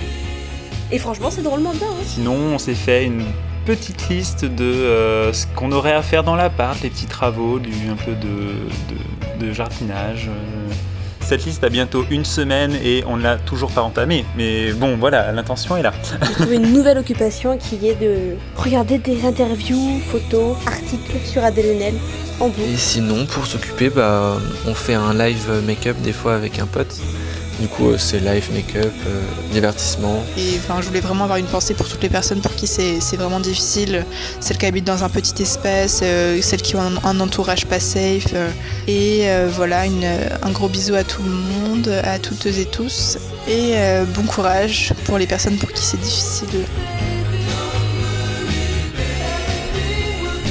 Et 0.92 1.00
franchement, 1.00 1.30
c'est 1.32 1.42
drôlement 1.44 1.72
bien. 1.72 1.88
Hein. 1.88 2.04
Sinon, 2.06 2.34
on 2.36 2.58
s'est 2.58 2.76
fait 2.76 3.06
une 3.06 3.24
petite 3.66 4.10
liste 4.10 4.44
de 4.44 4.64
euh, 4.66 5.32
ce 5.32 5.46
qu'on 5.56 5.72
aurait 5.72 5.94
à 5.94 6.02
faire 6.02 6.24
dans 6.26 6.36
l'appart, 6.36 6.82
les 6.82 6.90
petits 6.90 7.06
travaux, 7.06 7.60
du, 7.60 7.70
un 7.90 7.96
peu 7.96 8.12
de, 8.14 8.28
de- 8.28 9.19
de 9.40 9.52
jardinage. 9.54 10.28
euh. 10.30 10.74
Cette 11.22 11.46
liste 11.46 11.64
a 11.64 11.70
bientôt 11.70 12.06
une 12.10 12.26
semaine 12.26 12.74
et 12.84 13.04
on 13.06 13.16
ne 13.16 13.22
l'a 13.22 13.38
toujours 13.38 13.70
pas 13.72 13.82
entamée. 13.84 14.26
Mais 14.36 14.72
bon, 14.72 14.98
voilà, 14.98 15.32
l'intention 15.32 15.78
est 15.78 15.84
là. 15.84 15.94
J'ai 16.26 16.34
trouvé 16.34 16.56
une 16.56 16.74
nouvelle 16.74 16.98
occupation 16.98 17.58
qui 17.58 17.88
est 17.88 17.94
de 18.02 18.36
regarder 18.56 18.98
des 18.98 19.26
interviews, 19.26 20.00
photos, 20.12 20.58
articles 20.66 21.20
sur 21.26 21.44
Adèle 21.44 21.76
Haenel 21.76 21.94
en 22.40 22.48
boucle. 22.48 22.62
Et 22.62 22.78
sinon, 22.78 23.28
pour 23.28 23.46
s'occuper, 23.46 23.90
bah, 23.92 24.38
on 24.66 24.74
fait 24.74 24.96
un 24.96 25.14
live 25.14 25.52
make-up 25.68 25.98
des 26.02 26.14
fois 26.14 26.34
avec 26.34 26.58
un 26.58 26.66
pote. 26.66 26.96
Du 27.60 27.68
coup, 27.68 27.90
euh, 27.90 27.98
c'est 27.98 28.20
live 28.20 28.50
make-up, 28.54 28.94
euh, 29.08 29.22
divertissement. 29.52 30.24
Et 30.38 30.58
enfin, 30.58 30.82
je 30.82 30.88
voulais 30.88 31.02
vraiment 31.02 31.26
avoir 31.26 31.38
une 31.38 31.46
pensée 31.46 31.74
pour 31.74 31.90
toutes 31.90 32.02
les 32.02 32.10
personnes 32.10 32.40
pour 32.40 32.56
qui 32.56 32.68
c'est 32.68 33.18
vraiment 33.18 33.42
difficile. 33.42 34.06
Celles 34.40 34.58
qui 34.58 34.66
habitent 34.66 34.88
dans 34.88 35.04
un 35.04 35.10
petit 35.10 35.42
espace, 35.42 36.00
euh, 36.02 36.42
celles 36.42 36.62
qui 36.62 36.78
ont 36.78 36.82
un, 37.04 37.20
entourage 37.20 37.66
pas 37.66 37.82
safe. 37.82 38.34
et 38.88 39.28
voilà, 39.56 39.82
un 40.42 40.52
gros 40.52 40.70
bisou 40.70 40.96
à 40.96 41.04
tout 41.04 41.22
le 41.22 41.30
monde, 41.30 41.90
à 42.04 42.18
toutes 42.18 42.46
et 42.46 42.66
tous. 42.66 43.18
Et 43.48 43.76
bon 44.14 44.24
courage 44.24 44.94
pour 45.06 45.18
les 45.18 45.28
personnes 45.28 45.58
pour 45.58 45.72
qui 45.72 45.84
c'est 45.84 46.00
difficile. 46.00 46.66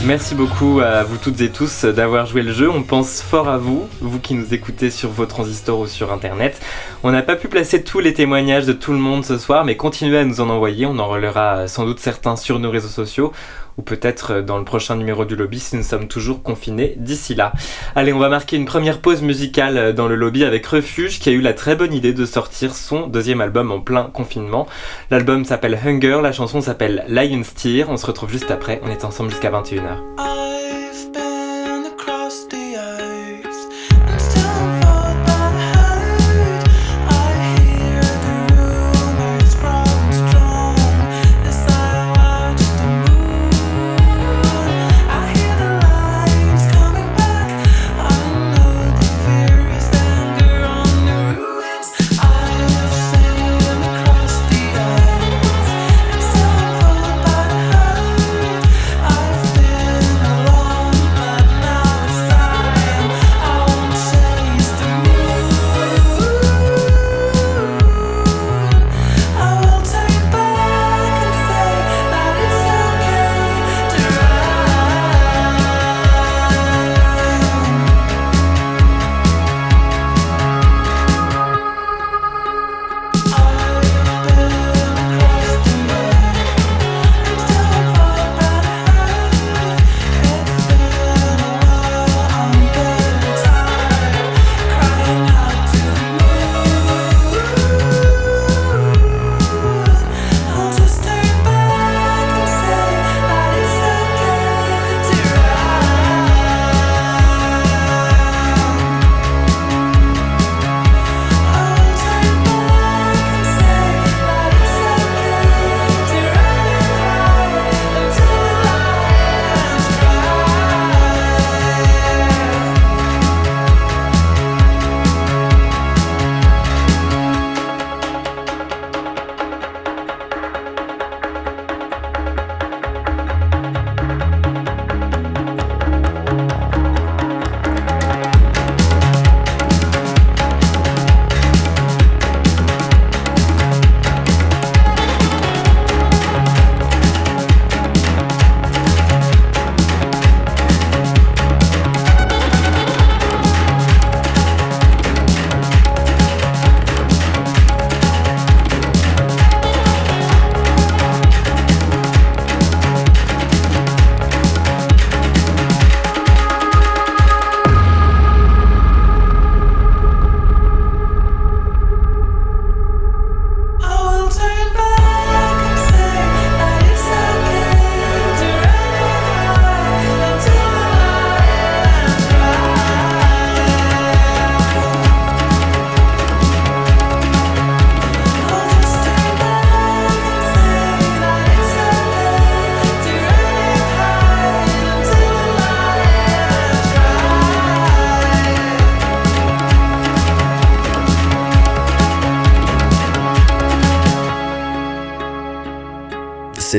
Merci 0.07 0.35
beaucoup 0.35 0.81
à 0.81 1.03
vous 1.03 1.17
toutes 1.19 1.41
et 1.41 1.51
tous 1.51 1.85
d'avoir 1.85 2.25
joué 2.27 2.43
le 2.43 2.53
jeu. 2.53 2.71
On 2.71 2.83
pense 2.83 3.21
fort 3.21 3.49
à 3.49 3.59
vous, 3.59 3.89
vous 4.01 4.19
qui 4.19 4.35
nous 4.35 4.55
écoutez 4.55 4.91
sur 4.91 5.11
vos 5.11 5.27
transistors 5.27 5.81
ou 5.81 5.87
sur 5.87 6.13
internet. 6.13 6.61
On 7.03 7.11
n'a 7.11 7.23
pas 7.23 7.37
pu 7.37 7.49
placer 7.49 7.83
tous 7.83 8.01
les 8.01 8.15
témoignages 8.15 8.65
de 8.65 8.73
tout 8.73 8.93
le 8.93 8.99
monde 8.99 9.25
ce 9.25 9.37
soir, 9.37 9.65
mais 9.65 9.77
continuez 9.77 10.19
à 10.19 10.25
nous 10.25 10.41
en 10.41 10.49
envoyer. 10.49 10.87
On 10.87 10.99
en 10.99 11.07
relèvera 11.09 11.69
sans 11.69 11.85
doute 11.85 11.99
certains 11.99 12.37
sur 12.37 12.59
nos 12.59 12.71
réseaux 12.71 12.89
sociaux 12.89 13.33
ou 13.79 13.83
peut-être 13.83 14.41
dans 14.41 14.59
le 14.59 14.65
prochain 14.65 14.97
numéro 14.97 15.25
du 15.25 15.37
lobby 15.37 15.59
si 15.61 15.77
nous 15.77 15.83
sommes 15.83 16.09
toujours 16.09 16.43
confinés 16.43 16.95
d'ici 16.99 17.35
là. 17.35 17.53
Allez, 17.95 18.13
on 18.13 18.19
va 18.19 18.29
marquer 18.29 18.57
une 18.57 18.67
première 18.67 18.99
pause 18.99 19.23
musicale 19.23 19.95
dans 19.95 20.09
le 20.09 20.17
lobby 20.17 20.45
avec 20.45 20.67
Refuge 20.67 21.21
qui 21.21 21.31
a 21.31 21.33
eu 21.33 21.41
la 21.41 21.55
très 21.55 21.77
bonne 21.77 21.95
idée 21.95 22.13
de 22.13 22.27
sortir 22.27 22.75
son 22.75 23.07
deuxième 23.07 23.41
album 23.41 23.71
en 23.71 23.81
plein 23.81 24.05
confinement. 24.05 24.67
L'album 25.11 25.45
s'appelle 25.45 25.79
Hunger, 25.83 26.21
la 26.23 26.33
chanson 26.33 26.61
s'appelle 26.61 27.05
Lion's 27.09 27.55
Tear. 27.55 27.89
On 27.89 27.97
se 27.97 28.07
retrouve 28.07 28.31
juste 28.31 28.51
après, 28.51 28.81
on 28.85 28.91
est 28.91 29.05
ensemble 29.05 29.31
jusqu'à 29.31 29.51
21h. 29.51 30.58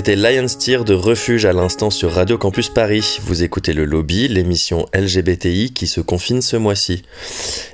C'était 0.10 0.34
Lion 0.34 0.48
Steer 0.48 0.84
de 0.86 0.96
Refuge 0.96 1.46
à 1.46 1.54
l'instant 1.54 1.92
sur 1.92 2.14
Radio 2.14 2.40
Campus 2.40 2.70
Paris. 2.70 3.20
Vous 3.22 3.44
écoutez 3.44 3.74
le 3.74 3.86
lobby, 3.86 4.28
l'émission 4.28 4.88
LGBTI 4.92 5.72
qui 5.72 5.86
se 5.86 6.02
confine 6.02 6.42
ce 6.42 6.58
mois-ci. 6.58 7.04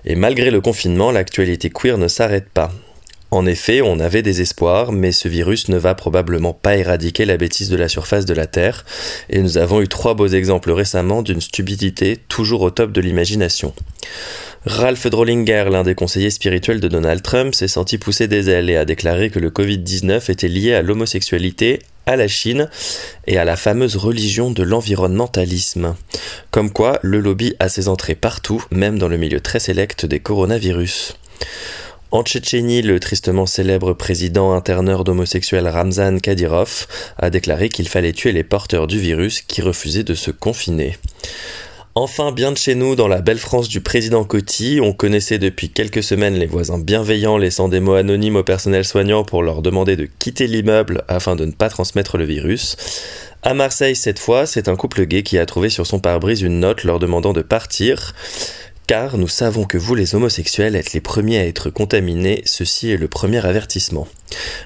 Et 0.03 0.15
malgré 0.15 0.51
le 0.51 0.59
confinement, 0.59 1.11
l'actualité 1.11 1.69
queer 1.69 1.97
ne 1.97 2.09
s'arrête 2.09 2.49
pas. 2.49 2.73
En 3.31 3.45
effet, 3.45 3.81
on 3.81 4.01
avait 4.01 4.21
des 4.21 4.41
espoirs, 4.41 4.91
mais 4.91 5.13
ce 5.13 5.29
virus 5.29 5.69
ne 5.69 5.77
va 5.77 5.95
probablement 5.95 6.51
pas 6.51 6.75
éradiquer 6.75 7.23
la 7.23 7.37
bêtise 7.37 7.69
de 7.69 7.77
la 7.77 7.87
surface 7.87 8.25
de 8.25 8.33
la 8.33 8.47
Terre, 8.47 8.83
et 9.29 9.39
nous 9.39 9.57
avons 9.57 9.81
eu 9.81 9.87
trois 9.87 10.13
beaux 10.13 10.27
exemples 10.27 10.71
récemment 10.71 11.21
d'une 11.21 11.39
stupidité 11.39 12.17
toujours 12.27 12.63
au 12.63 12.69
top 12.69 12.91
de 12.91 12.99
l'imagination. 12.99 13.73
Ralph 14.65 15.07
Drollinger, 15.07 15.67
l'un 15.71 15.83
des 15.83 15.95
conseillers 15.95 16.31
spirituels 16.31 16.81
de 16.81 16.89
Donald 16.89 17.21
Trump, 17.21 17.55
s'est 17.55 17.69
senti 17.69 17.97
pousser 17.97 18.27
des 18.27 18.49
ailes 18.49 18.69
et 18.69 18.75
a 18.75 18.83
déclaré 18.83 19.29
que 19.29 19.39
le 19.39 19.51
Covid-19 19.51 20.29
était 20.29 20.49
lié 20.49 20.73
à 20.73 20.81
l'homosexualité, 20.81 21.79
à 22.05 22.15
la 22.15 22.27
Chine 22.27 22.69
et 23.27 23.37
à 23.37 23.45
la 23.45 23.55
fameuse 23.55 23.95
religion 23.95 24.51
de 24.51 24.63
l'environnementalisme. 24.63 25.95
Comme 26.51 26.71
quoi, 26.71 26.99
le 27.01 27.19
lobby 27.19 27.55
a 27.59 27.69
ses 27.69 27.87
entrées 27.87 28.15
partout, 28.15 28.63
même 28.71 28.99
dans 28.99 29.07
le 29.07 29.17
milieu 29.17 29.39
très 29.39 29.59
sélect 29.59 30.05
des 30.05 30.19
coronavirus. 30.19 31.17
En 32.11 32.23
Tchétchénie, 32.23 32.81
le 32.81 32.99
tristement 32.99 33.45
célèbre 33.45 33.93
président 33.93 34.53
interneur 34.53 35.03
d'homosexuels 35.03 35.67
Ramzan 35.67 36.19
Kadyrov 36.19 36.87
a 37.17 37.29
déclaré 37.29 37.67
qu'il 37.67 37.89
fallait 37.89 38.13
tuer 38.13 38.31
les 38.31 38.43
porteurs 38.43 38.87
du 38.87 38.99
virus 38.99 39.41
qui 39.41 39.61
refusaient 39.61 40.03
de 40.03 40.13
se 40.13 40.31
confiner. 40.31 40.97
Enfin, 41.97 42.33
bien 42.33 42.51
de 42.51 42.57
chez 42.57 42.75
nous, 42.75 42.97
dans 42.97 43.07
la 43.07 43.21
belle 43.21 43.37
France 43.37 43.69
du 43.69 43.79
président 43.79 44.25
Coty, 44.25 44.81
on 44.83 44.91
connaissait 44.91 45.39
depuis 45.39 45.69
quelques 45.69 46.03
semaines 46.03 46.35
les 46.35 46.45
voisins 46.45 46.77
bienveillants 46.77 47.37
laissant 47.37 47.69
des 47.69 47.79
mots 47.79 47.93
anonymes 47.93 48.35
au 48.35 48.43
personnel 48.43 48.83
soignant 48.83 49.23
pour 49.23 49.43
leur 49.43 49.61
demander 49.61 49.95
de 49.95 50.05
quitter 50.19 50.45
l'immeuble 50.47 51.05
afin 51.07 51.37
de 51.37 51.45
ne 51.45 51.53
pas 51.53 51.69
transmettre 51.69 52.17
le 52.17 52.25
virus. 52.25 52.75
À 53.43 53.53
Marseille, 53.53 53.95
cette 53.95 54.19
fois, 54.19 54.45
c'est 54.45 54.67
un 54.67 54.75
couple 54.75 55.05
gay 55.05 55.23
qui 55.23 55.37
a 55.37 55.45
trouvé 55.45 55.69
sur 55.69 55.87
son 55.87 56.01
pare-brise 56.01 56.41
une 56.41 56.59
note 56.59 56.83
leur 56.83 56.99
demandant 56.99 57.31
de 57.31 57.41
partir. 57.41 58.13
Car 58.87 59.17
nous 59.17 59.27
savons 59.27 59.63
que 59.63 59.79
vous 59.79 59.95
les 59.95 60.13
homosexuels 60.13 60.75
êtes 60.75 60.93
les 60.93 61.01
premiers 61.01 61.39
à 61.39 61.45
être 61.47 61.71
contaminés, 61.71 62.43
ceci 62.45 62.91
est 62.91 62.97
le 62.97 63.07
premier 63.07 63.43
avertissement. 63.43 64.07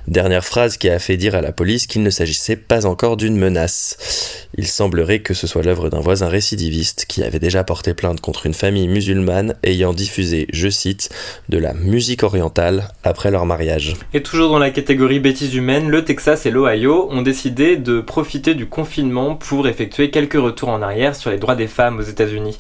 Dernière 0.07 0.45
phrase 0.45 0.77
qui 0.77 0.89
a 0.89 0.99
fait 0.99 1.17
dire 1.17 1.35
à 1.35 1.41
la 1.41 1.51
police 1.51 1.87
qu'il 1.87 2.03
ne 2.03 2.09
s'agissait 2.09 2.55
pas 2.55 2.85
encore 2.85 3.17
d'une 3.17 3.37
menace. 3.37 4.47
Il 4.57 4.67
semblerait 4.67 5.19
que 5.19 5.33
ce 5.33 5.47
soit 5.47 5.61
l'œuvre 5.61 5.89
d'un 5.89 5.99
voisin 5.99 6.27
récidiviste 6.27 7.05
qui 7.07 7.23
avait 7.23 7.39
déjà 7.39 7.63
porté 7.63 7.93
plainte 7.93 8.19
contre 8.19 8.45
une 8.45 8.53
famille 8.53 8.87
musulmane 8.87 9.55
ayant 9.63 9.93
diffusé, 9.93 10.47
je 10.51 10.69
cite, 10.69 11.09
de 11.49 11.57
la 11.57 11.73
musique 11.73 12.23
orientale 12.23 12.89
après 13.03 13.31
leur 13.31 13.45
mariage. 13.45 13.95
Et 14.13 14.23
toujours 14.23 14.49
dans 14.49 14.59
la 14.59 14.71
catégorie 14.71 15.19
bêtises 15.19 15.53
humaines, 15.53 15.89
le 15.89 16.03
Texas 16.03 16.45
et 16.45 16.51
l'Ohio 16.51 17.07
ont 17.11 17.21
décidé 17.21 17.77
de 17.77 18.01
profiter 18.01 18.55
du 18.55 18.65
confinement 18.65 19.35
pour 19.35 19.67
effectuer 19.67 20.09
quelques 20.09 20.33
retours 20.33 20.69
en 20.69 20.81
arrière 20.81 21.15
sur 21.15 21.29
les 21.29 21.37
droits 21.37 21.55
des 21.55 21.67
femmes 21.67 21.99
aux 21.99 22.03
États-Unis. 22.03 22.57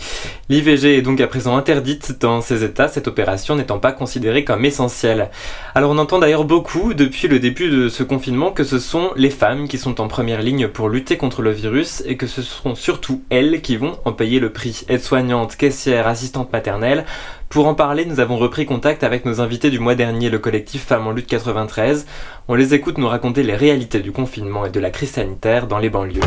L'IVG 0.49 0.97
est 0.97 1.01
donc 1.01 1.19
à 1.21 1.27
présent 1.27 1.48
interdite 1.57 2.19
dans 2.19 2.41
ces 2.41 2.63
États, 2.63 2.87
cette 2.87 3.07
opération 3.07 3.55
n'étant 3.55 3.79
pas 3.79 3.91
considérée 3.91 4.43
comme 4.43 4.65
essentielle. 4.65 5.29
Alors 5.75 5.91
on 5.91 5.97
entend 5.97 6.19
d'ailleurs 6.19 6.45
beaucoup 6.45 6.93
depuis 6.93 7.27
le 7.27 7.39
début 7.39 7.69
de 7.69 7.89
ce 7.89 8.03
confinement 8.03 8.51
que 8.51 8.63
ce 8.63 8.79
sont 8.79 9.11
les 9.15 9.29
femmes 9.29 9.67
qui 9.67 9.77
sont 9.77 10.01
en 10.01 10.07
première 10.07 10.41
ligne 10.41 10.67
pour 10.67 10.89
lutter 10.89 11.17
contre 11.17 11.41
le 11.41 11.51
virus 11.51 12.03
et 12.05 12.17
que 12.17 12.27
ce 12.27 12.41
seront 12.41 12.75
surtout 12.75 13.23
elles 13.29 13.61
qui 13.61 13.77
vont 13.77 13.97
en 14.05 14.11
payer 14.11 14.39
le 14.39 14.51
prix. 14.51 14.85
Aides-soignantes, 14.89 15.55
caissières, 15.55 16.07
assistantes 16.07 16.51
maternelles. 16.51 17.05
Pour 17.49 17.67
en 17.67 17.73
parler, 17.73 18.05
nous 18.05 18.19
avons 18.19 18.37
repris 18.37 18.65
contact 18.65 19.03
avec 19.03 19.25
nos 19.25 19.41
invités 19.41 19.71
du 19.71 19.79
mois 19.79 19.95
dernier, 19.95 20.29
le 20.29 20.39
collectif 20.39 20.83
Femmes 20.83 21.07
en 21.07 21.11
lutte 21.11 21.27
93. 21.27 22.05
On 22.47 22.55
les 22.55 22.73
écoute 22.73 22.97
nous 22.97 23.07
raconter 23.07 23.43
les 23.43 23.55
réalités 23.55 24.01
du 24.01 24.11
confinement 24.11 24.65
et 24.65 24.69
de 24.69 24.79
la 24.79 24.91
crise 24.91 25.11
sanitaire 25.11 25.67
dans 25.67 25.79
les 25.79 25.89
banlieues. 25.89 26.21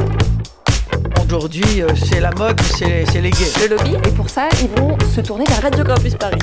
Aujourd'hui, 1.25 1.83
euh, 1.83 1.89
c'est 1.95 2.21
la 2.21 2.31
mode, 2.33 2.61
c'est 2.61 3.21
les 3.21 3.31
gays. 3.31 3.53
Le 3.61 3.69
lobby, 3.69 3.95
et 4.07 4.13
pour 4.15 4.29
ça, 4.29 4.49
ils 4.63 4.69
vont 4.69 4.99
se 5.15 5.21
tourner 5.21 5.45
vers 5.47 5.63
Radio 5.63 5.85
Campus 5.85 6.15
Paris. 6.15 6.39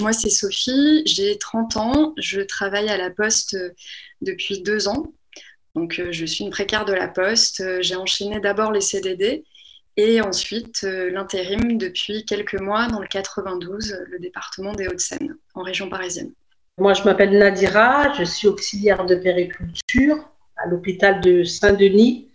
Moi, 0.00 0.12
c'est 0.12 0.30
Sophie, 0.30 1.02
j'ai 1.06 1.36
30 1.38 1.76
ans, 1.76 2.14
je 2.16 2.40
travaille 2.40 2.88
à 2.88 2.96
la 2.96 3.10
Poste 3.10 3.56
depuis 4.20 4.62
deux 4.62 4.88
ans. 4.88 5.12
Donc, 5.74 5.98
euh, 5.98 6.08
je 6.10 6.24
suis 6.24 6.44
une 6.44 6.50
précaire 6.50 6.84
de 6.84 6.92
la 6.92 7.08
Poste. 7.08 7.60
Euh, 7.60 7.78
j'ai 7.80 7.96
enchaîné 7.96 8.40
d'abord 8.40 8.72
les 8.72 8.80
CDD 8.80 9.44
et 9.96 10.20
ensuite 10.22 10.82
l'intérim 10.82 11.76
depuis 11.76 12.24
quelques 12.24 12.58
mois 12.58 12.88
dans 12.88 13.00
le 13.00 13.06
92, 13.06 13.98
le 14.06 14.18
département 14.18 14.72
des 14.72 14.88
Hauts-de-Seine, 14.88 15.36
en 15.54 15.62
région 15.62 15.90
parisienne. 15.90 16.32
Moi, 16.78 16.94
je 16.94 17.02
m'appelle 17.02 17.36
Nadira, 17.36 18.14
je 18.14 18.24
suis 18.24 18.48
auxiliaire 18.48 19.04
de 19.04 19.14
périculture 19.16 20.16
à 20.56 20.66
l'hôpital 20.66 21.20
de 21.20 21.44
Saint-Denis 21.44 22.28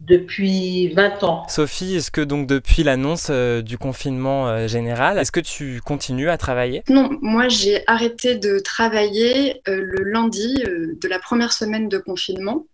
depuis 0.00 0.88
20 0.88 1.22
ans. 1.24 1.46
Sophie, 1.48 1.96
est-ce 1.96 2.10
que 2.10 2.20
donc 2.20 2.46
depuis 2.46 2.82
l'annonce 2.82 3.28
euh, 3.30 3.62
du 3.62 3.78
confinement 3.78 4.48
euh, 4.48 4.66
général, 4.66 5.18
est-ce 5.18 5.32
que 5.32 5.40
tu 5.40 5.80
continues 5.84 6.30
à 6.30 6.38
travailler? 6.38 6.82
Non, 6.88 7.10
moi 7.20 7.48
j'ai 7.48 7.82
arrêté 7.86 8.36
de 8.36 8.58
travailler 8.58 9.60
euh, 9.68 9.80
le 9.82 10.04
lundi 10.04 10.62
de 10.64 11.08
la 11.08 11.18
première 11.18 11.52
semaine 11.52 11.88
de 11.88 11.98
confinement. 11.98 12.66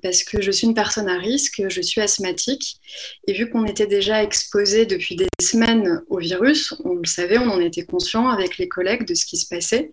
parce 0.00 0.22
que 0.22 0.40
je 0.40 0.52
suis 0.52 0.68
une 0.68 0.74
personne 0.74 1.08
à 1.08 1.18
risque, 1.18 1.60
je 1.68 1.80
suis 1.80 2.00
asthmatique, 2.00 2.76
et 3.26 3.32
vu 3.32 3.50
qu'on 3.50 3.64
était 3.64 3.88
déjà 3.88 4.22
exposé 4.22 4.86
depuis 4.86 5.16
des 5.16 5.26
semaines 5.40 6.02
au 6.08 6.18
virus, 6.18 6.72
on 6.84 6.94
le 6.94 7.04
savait, 7.04 7.38
on 7.38 7.50
en 7.50 7.60
était 7.60 7.84
conscient 7.84 8.28
avec 8.28 8.58
les 8.58 8.68
collègues 8.68 9.04
de 9.08 9.14
ce 9.14 9.26
qui 9.26 9.36
se 9.36 9.48
passait. 9.48 9.90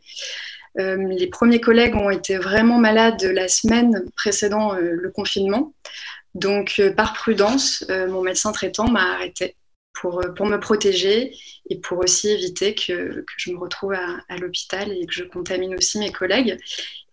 Euh, 0.80 0.98
les 1.10 1.28
premiers 1.28 1.62
collègues 1.62 1.96
ont 1.96 2.10
été 2.10 2.38
vraiment 2.38 2.80
malades 2.80 3.22
la 3.24 3.48
semaine 3.48 4.06
précédant 4.16 4.74
euh, 4.74 4.92
le 4.94 5.12
confinement. 5.12 5.74
Donc, 6.36 6.76
euh, 6.80 6.94
par 6.94 7.14
prudence, 7.14 7.86
mon 7.90 8.22
médecin 8.22 8.52
traitant 8.52 8.90
m'a 8.90 9.14
arrêté 9.14 9.56
pour, 9.94 10.22
pour 10.36 10.46
me 10.48 10.58
protéger 10.58 11.36
et 11.70 11.80
pour 11.80 12.00
aussi 12.00 12.30
éviter 12.30 12.74
que, 12.74 13.22
que 13.22 13.34
je 13.38 13.52
me 13.52 13.58
retrouve 13.58 13.94
à 13.94 14.38
l'hôpital 14.38 14.92
et 14.92 15.06
que 15.06 15.14
je 15.14 15.24
contamine 15.24 15.76
aussi 15.76 16.00
mes 16.00 16.12
collègues. 16.12 16.58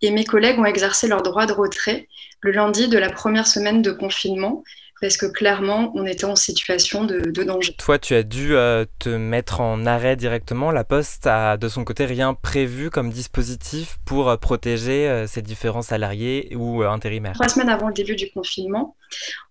Et 0.00 0.10
mes 0.10 0.24
collègues 0.24 0.58
ont 0.58 0.64
exercé 0.64 1.06
leur 1.06 1.22
droit 1.22 1.46
de 1.46 1.52
retrait 1.52 2.08
le 2.40 2.52
lundi 2.52 2.88
de 2.88 2.98
la 2.98 3.10
première 3.10 3.46
semaine 3.46 3.82
de 3.82 3.90
confinement 3.90 4.64
parce 5.00 5.16
que 5.16 5.26
clairement, 5.26 5.92
on 5.94 6.06
était 6.06 6.26
en 6.26 6.36
situation 6.36 7.04
de, 7.04 7.20
de 7.20 7.42
danger. 7.42 7.74
Toi, 7.78 7.98
tu 7.98 8.14
as 8.14 8.22
dû 8.22 8.54
euh, 8.54 8.84
te 8.98 9.08
mettre 9.08 9.60
en 9.60 9.86
arrêt 9.86 10.16
directement. 10.16 10.70
La 10.70 10.84
Poste 10.84 11.26
a 11.26 11.56
de 11.56 11.68
son 11.68 11.84
côté 11.84 12.04
rien 12.04 12.34
prévu 12.34 12.90
comme 12.90 13.10
dispositif 13.10 13.98
pour 14.04 14.28
euh, 14.28 14.36
protéger 14.36 15.08
euh, 15.08 15.26
ses 15.26 15.42
différents 15.42 15.82
salariés 15.82 16.54
ou 16.54 16.82
intérimaires. 16.82 17.32
Trois 17.32 17.48
semaines 17.48 17.70
avant 17.70 17.88
le 17.88 17.94
début 17.94 18.14
du 18.14 18.30
confinement, 18.30 18.96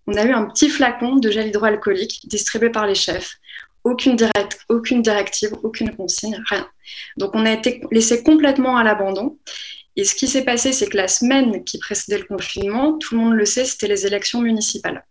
on 0.05 0.13
a 0.15 0.23
eu 0.23 0.31
un 0.31 0.45
petit 0.45 0.69
flacon 0.69 1.15
de 1.15 1.31
gel 1.31 1.47
hydroalcoolique 1.47 2.27
distribué 2.27 2.69
par 2.69 2.85
les 2.85 2.95
chefs. 2.95 3.37
Aucune, 3.83 4.15
direct, 4.15 4.59
aucune 4.67 5.01
directive, 5.01 5.51
aucune 5.63 5.95
consigne, 5.95 6.37
rien. 6.49 6.67
Donc 7.17 7.31
on 7.33 7.45
a 7.45 7.51
été 7.51 7.81
laissé 7.91 8.23
complètement 8.23 8.77
à 8.77 8.83
l'abandon. 8.83 9.37
Et 9.95 10.03
ce 10.03 10.15
qui 10.15 10.27
s'est 10.27 10.43
passé, 10.45 10.73
c'est 10.73 10.87
que 10.87 10.97
la 10.97 11.07
semaine 11.07 11.63
qui 11.63 11.79
précédait 11.79 12.19
le 12.19 12.25
confinement, 12.25 12.97
tout 12.99 13.15
le 13.15 13.21
monde 13.21 13.33
le 13.33 13.45
sait, 13.45 13.65
c'était 13.65 13.87
les 13.87 14.05
élections 14.05 14.41
municipales. 14.41 15.03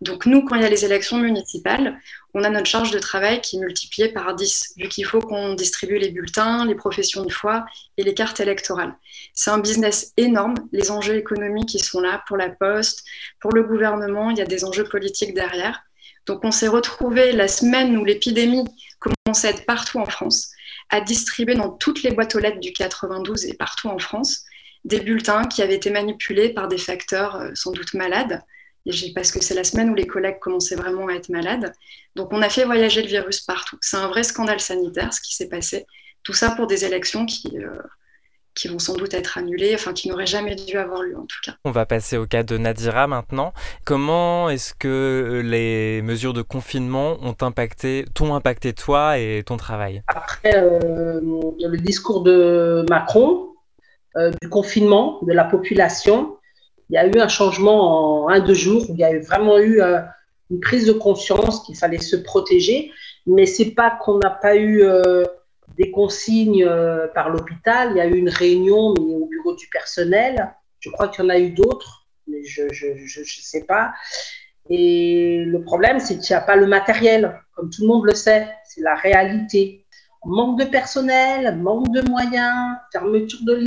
Donc 0.00 0.26
nous, 0.26 0.44
quand 0.44 0.56
il 0.56 0.62
y 0.62 0.64
a 0.64 0.68
les 0.68 0.84
élections 0.84 1.18
municipales, 1.18 2.00
on 2.34 2.42
a 2.42 2.50
notre 2.50 2.66
charge 2.66 2.90
de 2.90 2.98
travail 2.98 3.40
qui 3.40 3.56
est 3.56 3.60
multipliée 3.60 4.08
par 4.08 4.34
10, 4.34 4.74
vu 4.76 4.88
qu'il 4.88 5.04
faut 5.04 5.20
qu'on 5.20 5.54
distribue 5.54 5.98
les 5.98 6.10
bulletins, 6.10 6.66
les 6.66 6.74
professions 6.74 7.24
de 7.24 7.32
foi 7.32 7.64
et 7.96 8.02
les 8.02 8.12
cartes 8.12 8.40
électorales. 8.40 8.94
C'est 9.34 9.50
un 9.50 9.58
business 9.58 10.12
énorme, 10.16 10.54
les 10.72 10.90
enjeux 10.90 11.16
économiques 11.16 11.68
qui 11.68 11.78
sont 11.78 12.00
là 12.00 12.22
pour 12.26 12.36
la 12.36 12.50
poste, 12.50 13.04
pour 13.40 13.52
le 13.52 13.62
gouvernement, 13.62 14.30
il 14.30 14.38
y 14.38 14.42
a 14.42 14.46
des 14.46 14.64
enjeux 14.64 14.84
politiques 14.84 15.34
derrière. 15.34 15.82
Donc 16.26 16.44
on 16.44 16.50
s'est 16.50 16.68
retrouvé 16.68 17.32
la 17.32 17.48
semaine 17.48 17.96
où 17.96 18.04
l'épidémie 18.04 18.64
commençait 18.98 19.48
à 19.48 19.50
être 19.50 19.66
partout 19.66 19.98
en 19.98 20.06
France, 20.06 20.50
à 20.90 21.00
distribuer 21.00 21.54
dans 21.54 21.70
toutes 21.70 22.02
les 22.02 22.10
boîtes 22.10 22.34
aux 22.34 22.40
lettres 22.40 22.60
du 22.60 22.72
92 22.72 23.46
et 23.46 23.54
partout 23.54 23.88
en 23.88 23.98
France 23.98 24.44
des 24.84 25.00
bulletins 25.00 25.46
qui 25.46 25.62
avaient 25.62 25.76
été 25.76 25.90
manipulés 25.90 26.50
par 26.50 26.68
des 26.68 26.78
facteurs 26.78 27.36
euh, 27.36 27.50
sans 27.54 27.72
doute 27.72 27.94
malades 27.94 28.42
parce 29.14 29.30
que 29.30 29.42
c'est 29.42 29.54
la 29.54 29.64
semaine 29.64 29.90
où 29.90 29.94
les 29.94 30.06
collègues 30.06 30.38
commençaient 30.38 30.76
vraiment 30.76 31.08
à 31.08 31.14
être 31.14 31.28
malades. 31.28 31.72
Donc 32.16 32.32
on 32.32 32.42
a 32.42 32.48
fait 32.48 32.64
voyager 32.64 33.02
le 33.02 33.08
virus 33.08 33.40
partout. 33.40 33.78
C'est 33.80 33.96
un 33.96 34.08
vrai 34.08 34.22
scandale 34.22 34.60
sanitaire 34.60 35.12
ce 35.12 35.20
qui 35.20 35.34
s'est 35.34 35.48
passé. 35.48 35.86
Tout 36.22 36.32
ça 36.32 36.50
pour 36.50 36.66
des 36.66 36.84
élections 36.84 37.26
qui, 37.26 37.58
euh, 37.58 37.82
qui 38.54 38.68
vont 38.68 38.78
sans 38.78 38.94
doute 38.94 39.14
être 39.14 39.36
annulées, 39.38 39.74
enfin 39.74 39.92
qui 39.92 40.08
n'auraient 40.08 40.26
jamais 40.26 40.54
dû 40.54 40.76
avoir 40.76 41.02
lieu 41.02 41.16
en 41.16 41.26
tout 41.26 41.38
cas. 41.42 41.54
On 41.64 41.70
va 41.70 41.86
passer 41.86 42.16
au 42.16 42.26
cas 42.26 42.42
de 42.42 42.56
Nadira 42.56 43.06
maintenant. 43.06 43.52
Comment 43.84 44.48
est-ce 44.48 44.74
que 44.74 45.42
les 45.44 46.02
mesures 46.02 46.32
de 46.32 46.42
confinement 46.42 47.18
ont 47.22 47.36
impacté, 47.40 48.04
t'ont 48.14 48.34
impacté 48.34 48.72
toi 48.72 49.18
et 49.18 49.42
ton 49.44 49.56
travail? 49.56 50.02
Après 50.06 50.56
euh, 50.56 51.20
le 51.22 51.76
discours 51.76 52.22
de 52.22 52.84
Macron, 52.88 53.48
euh, 54.16 54.30
du 54.40 54.48
confinement 54.48 55.18
de 55.22 55.32
la 55.32 55.44
population, 55.44 56.36
il 56.90 56.94
y 56.94 56.98
a 56.98 57.06
eu 57.06 57.18
un 57.18 57.28
changement 57.28 58.24
en 58.24 58.28
un, 58.28 58.40
deux 58.40 58.54
jours. 58.54 58.84
Il 58.88 58.96
y 58.96 59.04
a 59.04 59.18
vraiment 59.20 59.58
eu 59.58 59.80
euh, 59.80 60.00
une 60.50 60.60
prise 60.60 60.86
de 60.86 60.92
conscience 60.92 61.64
qu'il 61.64 61.76
fallait 61.76 61.98
se 61.98 62.16
protéger. 62.16 62.90
Mais 63.26 63.46
c'est 63.46 63.70
pas 63.70 63.90
qu'on 63.90 64.18
n'a 64.18 64.30
pas 64.30 64.56
eu 64.56 64.82
euh, 64.82 65.24
des 65.78 65.90
consignes 65.90 66.64
euh, 66.64 67.06
par 67.08 67.30
l'hôpital. 67.30 67.90
Il 67.92 67.96
y 67.96 68.00
a 68.00 68.06
eu 68.06 68.16
une 68.16 68.28
réunion 68.28 68.94
au 68.94 69.26
bureau 69.26 69.54
du 69.54 69.68
personnel. 69.68 70.52
Je 70.80 70.90
crois 70.90 71.08
qu'il 71.08 71.24
y 71.24 71.26
en 71.26 71.30
a 71.30 71.38
eu 71.38 71.50
d'autres, 71.50 72.06
mais 72.26 72.44
je 72.44 72.64
ne 72.64 73.24
sais 73.24 73.64
pas. 73.64 73.92
Et 74.70 75.44
le 75.46 75.62
problème, 75.62 76.00
c'est 76.00 76.18
qu'il 76.18 76.34
n'y 76.34 76.40
a 76.40 76.44
pas 76.44 76.56
le 76.56 76.66
matériel, 76.66 77.40
comme 77.54 77.70
tout 77.70 77.82
le 77.82 77.88
monde 77.88 78.06
le 78.06 78.14
sait, 78.14 78.48
c'est 78.64 78.80
la 78.80 78.94
réalité. 78.94 79.84
Manque 80.24 80.58
de 80.58 80.64
personnel, 80.64 81.58
manque 81.58 81.92
de 81.92 82.00
moyens, 82.08 82.76
fermeture 82.90 83.40
de. 83.42 83.62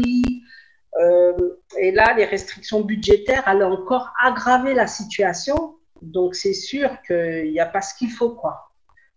Euh, 1.00 1.34
et 1.80 1.92
là, 1.92 2.14
les 2.16 2.26
restrictions 2.26 2.82
budgétaires 2.82 3.44
allaient 3.48 3.64
encore 3.64 4.12
aggraver 4.24 4.74
la 4.74 4.88
situation. 4.88 5.76
Donc, 6.02 6.36
c'est 6.36 6.54
sûr 6.54 6.90
qu'il 7.06 7.52
n'y 7.52 7.60
a 7.60 7.66
pas 7.66 7.82
ce 7.82 7.96
qu'il 7.98 8.12
faut, 8.12 8.32
quoi. 8.32 8.72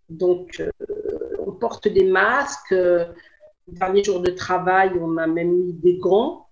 Donc, 0.09 0.61
euh, 0.61 0.71
on 1.47 1.53
porte 1.53 1.89
des 1.89 2.05
masques. 2.05 2.73
Euh, 2.73 3.05
dernier 3.69 4.03
jour 4.03 4.21
de 4.21 4.31
travail, 4.31 4.91
on 5.01 5.17
a 5.17 5.27
même 5.27 5.53
mis 5.53 5.73
des 5.75 5.99
gants. 5.99 6.47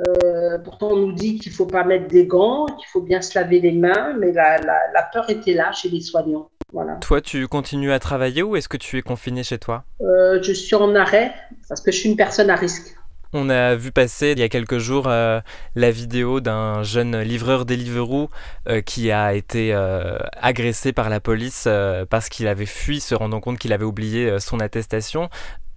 Euh, 0.00 0.58
pourtant, 0.58 0.88
on 0.92 0.96
nous 0.96 1.12
dit 1.12 1.38
qu'il 1.38 1.52
ne 1.52 1.56
faut 1.56 1.66
pas 1.66 1.84
mettre 1.84 2.08
des 2.08 2.26
gants, 2.26 2.66
qu'il 2.66 2.88
faut 2.88 3.02
bien 3.02 3.22
se 3.22 3.38
laver 3.38 3.60
les 3.60 3.70
mains, 3.70 4.14
mais 4.18 4.32
la, 4.32 4.58
la, 4.58 4.78
la 4.92 5.02
peur 5.12 5.30
était 5.30 5.54
là 5.54 5.70
chez 5.70 5.88
les 5.88 6.00
soignants. 6.00 6.50
Voilà. 6.72 6.96
Toi, 6.96 7.20
tu 7.20 7.46
continues 7.46 7.92
à 7.92 8.00
travailler 8.00 8.42
ou 8.42 8.56
est-ce 8.56 8.68
que 8.68 8.76
tu 8.76 8.98
es 8.98 9.02
confiné 9.02 9.44
chez 9.44 9.58
toi? 9.58 9.84
Euh, 10.00 10.42
Je 10.42 10.52
suis 10.52 10.74
en 10.74 10.96
arrêt 10.96 11.32
parce 11.68 11.80
que 11.80 11.92
je 11.92 11.98
suis 11.98 12.08
une 12.10 12.16
personne 12.16 12.50
à 12.50 12.56
risque. 12.56 12.96
On 13.36 13.50
a 13.50 13.74
vu 13.74 13.90
passer 13.90 14.30
il 14.30 14.38
y 14.38 14.44
a 14.44 14.48
quelques 14.48 14.78
jours 14.78 15.08
euh, 15.08 15.40
la 15.74 15.90
vidéo 15.90 16.38
d'un 16.38 16.84
jeune 16.84 17.20
livreur 17.20 17.66
Deliveroo 17.66 18.30
euh, 18.68 18.80
qui 18.80 19.10
a 19.10 19.34
été 19.34 19.74
euh, 19.74 20.18
agressé 20.40 20.92
par 20.92 21.10
la 21.10 21.18
police 21.18 21.68
parce 22.10 22.28
qu'il 22.28 22.46
avait 22.46 22.64
fui, 22.64 23.00
se 23.00 23.12
rendant 23.12 23.40
compte 23.40 23.58
qu'il 23.58 23.72
avait 23.72 23.84
oublié 23.84 24.38
son 24.38 24.60
attestation. 24.60 25.30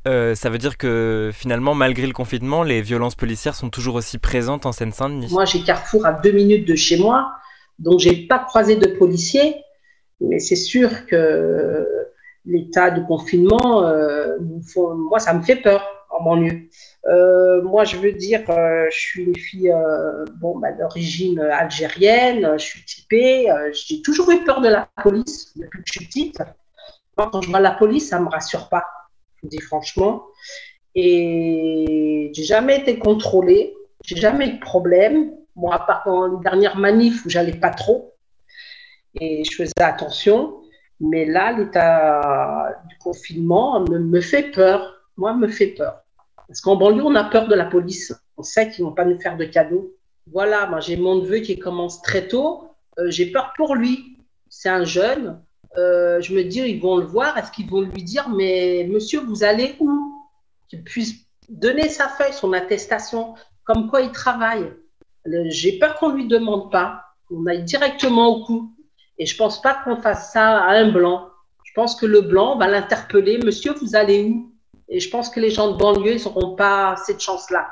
ça 0.05 0.49
veut 0.51 0.59
dire 0.59 0.77
que 0.77 1.31
finalement, 1.33 1.73
malgré 1.73 2.05
le 2.05 2.13
confinement, 2.13 2.61
les 2.61 2.83
violences 2.83 3.15
policières 3.15 3.55
sont 3.55 3.71
toujours 3.71 3.95
aussi 3.95 4.19
présentes 4.19 4.67
en 4.67 4.71
Seine-Saint-Denis. 4.71 5.29
Moi, 5.31 5.45
j'ai 5.45 5.63
Carrefour 5.63 6.05
à 6.05 6.13
deux 6.13 6.31
minutes 6.31 6.67
de 6.67 6.75
chez 6.75 6.97
moi, 6.97 7.31
donc 7.79 7.99
j'ai 7.99 8.27
pas 8.27 8.37
croisé 8.37 8.75
de 8.75 8.85
policiers, 8.85 9.55
mais 10.21 10.37
c'est 10.37 10.55
sûr 10.55 11.07
que 11.07 11.87
l'état 12.45 12.91
de 12.91 13.01
confinement, 13.01 13.81
moi, 15.09 15.17
ça 15.17 15.33
me 15.33 15.41
fait 15.41 15.55
peur 15.55 15.83
en 16.11 16.23
banlieue. 16.23 16.69
Euh, 17.07 17.61
moi, 17.61 17.85
je 17.85 17.97
veux 17.97 18.11
dire, 18.11 18.49
euh, 18.49 18.87
je 18.91 18.97
suis 18.97 19.23
une 19.23 19.35
fille 19.35 19.71
euh, 19.71 20.25
bon, 20.35 20.57
bah, 20.59 20.71
d'origine 20.73 21.39
algérienne, 21.39 22.53
je 22.57 22.63
suis 22.63 22.83
typée, 22.83 23.47
j'ai 23.71 24.01
toujours 24.01 24.29
eu 24.31 24.43
peur 24.43 24.61
de 24.61 24.67
la 24.67 24.89
police 25.01 25.57
depuis 25.57 25.79
que 25.79 25.85
je 25.85 25.91
suis 25.99 26.05
petite. 26.05 26.41
Moi, 27.17 27.29
quand 27.31 27.41
je 27.41 27.49
vois 27.49 27.59
la 27.59 27.71
police, 27.71 28.09
ça 28.09 28.19
ne 28.19 28.25
me 28.25 28.29
rassure 28.29 28.69
pas, 28.69 28.83
je 29.37 29.43
vous 29.43 29.49
dis 29.49 29.61
franchement. 29.61 30.25
Et 30.95 32.31
j'ai 32.33 32.43
jamais 32.43 32.79
été 32.79 32.99
contrôlée, 32.99 33.73
j'ai 34.03 34.17
jamais 34.17 34.49
eu 34.49 34.53
de 34.53 34.59
problème. 34.59 35.31
Bon, 35.55 35.69
à 35.71 35.79
part 35.79 36.03
dans 36.05 36.35
une 36.35 36.41
dernière 36.41 36.77
manif 36.77 37.25
où 37.25 37.29
j'allais 37.29 37.55
pas 37.55 37.71
trop 37.71 38.13
et 39.19 39.43
je 39.43 39.55
faisais 39.55 39.73
attention. 39.79 40.61
Mais 40.99 41.25
là, 41.25 41.51
l'état 41.51 42.81
du 42.87 42.97
confinement 42.97 43.79
me, 43.81 43.99
me 43.99 44.21
fait 44.21 44.51
peur 44.51 44.97
moi, 45.17 45.33
me 45.33 45.47
fait 45.47 45.67
peur. 45.67 46.03
Parce 46.47 46.61
qu'en 46.61 46.75
banlieue, 46.75 47.03
on 47.03 47.15
a 47.15 47.25
peur 47.25 47.47
de 47.47 47.55
la 47.55 47.65
police. 47.65 48.13
On 48.37 48.43
sait 48.43 48.69
qu'ils 48.69 48.85
ne 48.85 48.89
vont 48.89 48.95
pas 48.95 49.05
nous 49.05 49.19
faire 49.19 49.37
de 49.37 49.45
cadeaux. 49.45 49.93
Voilà, 50.31 50.67
moi, 50.67 50.79
j'ai 50.79 50.97
mon 50.97 51.15
neveu 51.15 51.39
qui 51.39 51.59
commence 51.59 52.01
très 52.01 52.27
tôt. 52.27 52.69
Euh, 52.99 53.09
j'ai 53.09 53.31
peur 53.31 53.53
pour 53.55 53.75
lui. 53.75 54.17
C'est 54.49 54.69
un 54.69 54.85
jeune. 54.85 55.41
Euh, 55.77 56.21
je 56.21 56.33
me 56.33 56.43
dis, 56.43 56.59
ils 56.59 56.81
vont 56.81 56.97
le 56.97 57.05
voir. 57.05 57.37
Est-ce 57.37 57.51
qu'ils 57.51 57.69
vont 57.69 57.81
lui 57.81 58.03
dire, 58.03 58.29
mais 58.29 58.87
monsieur, 58.89 59.19
vous 59.19 59.43
allez 59.43 59.75
où? 59.79 59.91
Qu'il 60.69 60.83
puisse 60.83 61.15
donner 61.49 61.89
sa 61.89 62.07
feuille, 62.07 62.33
son 62.33 62.53
attestation, 62.53 63.35
comme 63.63 63.89
quoi 63.89 64.01
il 64.01 64.11
travaille. 64.11 64.71
J'ai 65.45 65.77
peur 65.77 65.95
qu'on 65.95 66.09
ne 66.09 66.15
lui 66.15 66.27
demande 66.27 66.71
pas. 66.71 67.03
On 67.29 67.45
aille 67.45 67.63
directement 67.63 68.27
au 68.27 68.45
coup. 68.45 68.73
Et 69.17 69.25
je 69.25 69.33
ne 69.33 69.37
pense 69.37 69.61
pas 69.61 69.81
qu'on 69.83 69.97
fasse 69.97 70.31
ça 70.31 70.59
à 70.59 70.71
un 70.75 70.91
blanc. 70.91 71.29
Je 71.63 71.71
pense 71.73 71.95
que 71.95 72.05
le 72.05 72.21
blanc 72.21 72.57
va 72.57 72.67
l'interpeller. 72.67 73.37
Monsieur, 73.39 73.73
vous 73.73 73.95
allez 73.95 74.23
où? 74.23 74.53
Et 74.89 74.99
je 74.99 75.09
pense 75.09 75.29
que 75.29 75.39
les 75.39 75.49
gens 75.49 75.71
de 75.71 75.77
banlieue, 75.77 76.15
ils 76.15 76.23
n'auront 76.23 76.55
pas 76.55 76.95
cette 77.05 77.19
chance-là. 77.19 77.67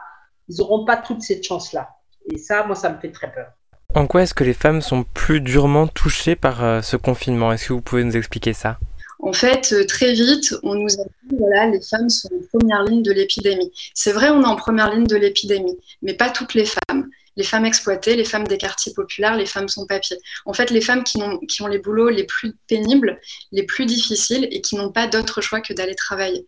Ils 0.47 0.57
n'auront 0.57 0.85
pas 0.85 0.97
toute 0.97 1.21
cette 1.21 1.43
chance-là. 1.45 1.89
Et 2.31 2.37
ça, 2.37 2.63
moi, 2.65 2.75
ça 2.75 2.89
me 2.89 2.99
fait 2.99 3.11
très 3.11 3.31
peur. 3.31 3.47
En 3.93 4.07
quoi 4.07 4.23
est-ce 4.23 4.33
que 4.33 4.43
les 4.43 4.53
femmes 4.53 4.81
sont 4.81 5.05
plus 5.13 5.39
durement 5.39 5.87
touchées 5.87 6.35
par 6.35 6.63
euh, 6.63 6.81
ce 6.81 6.97
confinement? 6.97 7.53
Est-ce 7.53 7.69
que 7.69 7.73
vous 7.73 7.81
pouvez 7.81 8.03
nous 8.03 8.17
expliquer 8.17 8.53
ça? 8.53 8.77
En 9.19 9.31
fait, 9.31 9.71
euh, 9.71 9.85
très 9.85 10.13
vite, 10.13 10.53
on 10.63 10.75
nous 10.75 10.93
a 10.93 11.03
dit 11.23 11.37
voilà, 11.39 11.67
les 11.67 11.81
femmes 11.81 12.09
sont 12.09 12.27
en 12.27 12.59
première 12.59 12.83
ligne 12.83 13.01
de 13.01 13.13
l'épidémie. 13.13 13.71
C'est 13.93 14.11
vrai, 14.11 14.29
on 14.29 14.41
est 14.41 14.47
en 14.47 14.57
première 14.57 14.93
ligne 14.93 15.07
de 15.07 15.15
l'épidémie, 15.15 15.77
mais 16.01 16.13
pas 16.13 16.29
toutes 16.29 16.53
les 16.53 16.65
femmes 16.65 17.09
les 17.35 17.43
femmes 17.43 17.65
exploitées, 17.65 18.15
les 18.15 18.25
femmes 18.25 18.47
des 18.47 18.57
quartiers 18.57 18.93
populaires, 18.93 19.35
les 19.35 19.45
femmes 19.45 19.67
sans 19.67 19.85
papier. 19.85 20.17
En 20.45 20.53
fait, 20.53 20.69
les 20.69 20.81
femmes 20.81 21.03
qui 21.03 21.21
ont, 21.21 21.67
les 21.67 21.79
boulots 21.79 22.09
les 22.09 22.23
plus 22.23 22.53
pénibles, 22.67 23.19
les 23.51 23.63
plus 23.63 23.85
difficiles 23.85 24.47
et 24.51 24.61
qui 24.61 24.75
n'ont 24.75 24.91
pas 24.91 25.07
d'autre 25.07 25.41
choix 25.41 25.61
que 25.61 25.73
d'aller 25.73 25.95
travailler. 25.95 26.47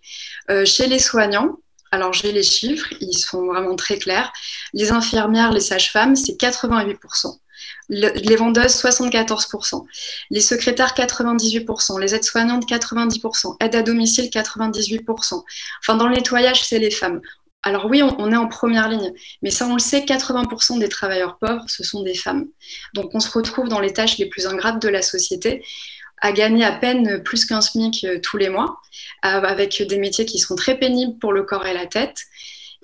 Euh, 0.49 0.65
chez 0.65 0.87
les 0.87 0.99
soignants, 0.99 1.57
alors 1.91 2.13
j'ai 2.13 2.31
les 2.31 2.43
chiffres, 2.43 2.93
ils 2.99 3.17
sont 3.17 3.45
vraiment 3.45 3.75
très 3.75 3.97
clairs. 3.97 4.31
Les 4.73 4.91
infirmières, 4.91 5.51
les 5.51 5.61
sages-femmes, 5.61 6.15
c'est 6.15 6.33
88%. 6.33 7.39
les 7.89 8.35
vendeuses, 8.35 8.75
74%. 8.75 9.85
Les 10.29 10.41
secrétaires, 10.41 10.93
98%. 10.93 11.99
Les 11.99 12.13
aides-soignantes, 12.13 12.67
90%. 12.67 13.55
Aide 13.61 13.75
à 13.75 13.81
domicile, 13.81 14.29
98%. 14.29 15.43
Enfin, 15.81 15.95
dans 15.95 16.07
le 16.07 16.15
nettoyage, 16.15 16.65
c'est 16.65 16.79
les 16.79 16.91
femmes. 16.91 17.21
Alors 17.67 17.87
oui, 17.87 18.01
on, 18.01 18.31
est 18.31 18.37
en 18.37 18.47
première 18.47 18.87
ligne, 18.87 19.11
mais 19.41 19.49
ça 19.49 19.67
on 19.67 19.73
le 19.73 19.79
sait, 19.79 19.99
80% 19.99 20.79
des 20.79 20.87
travailleurs 20.87 21.37
pauvres, 21.37 21.65
ce 21.67 21.83
sont 21.83 22.01
des 22.01 22.13
femmes. 22.13 22.47
Donc 22.93 23.13
on 23.13 23.19
se 23.19 23.29
retrouve 23.29 23.67
dans 23.67 23.81
les 23.81 23.91
tâches 23.91 24.17
les 24.17 24.27
plus 24.27 24.47
ingrates 24.47 24.81
de 24.81 24.87
la 24.87 25.01
société, 25.01 25.65
à 26.21 26.31
gagner 26.31 26.63
à 26.63 26.71
peine 26.71 27.21
plus 27.23 27.45
qu'un 27.45 27.59
SMIC 27.59 28.05
euh, 28.05 28.19
tous 28.23 28.37
les 28.37 28.47
mois, 28.47 28.79
avec 29.21 29.85
des 29.85 29.97
métiers 29.97 30.25
qui 30.25 30.39
sont 30.39 30.55
très 30.55 30.79
pénibles 30.79 31.19
pour 31.19 31.33
le 31.33 31.43
corps 31.43 31.67
et 31.67 31.73
la 31.73 31.87
tête. 31.87 32.21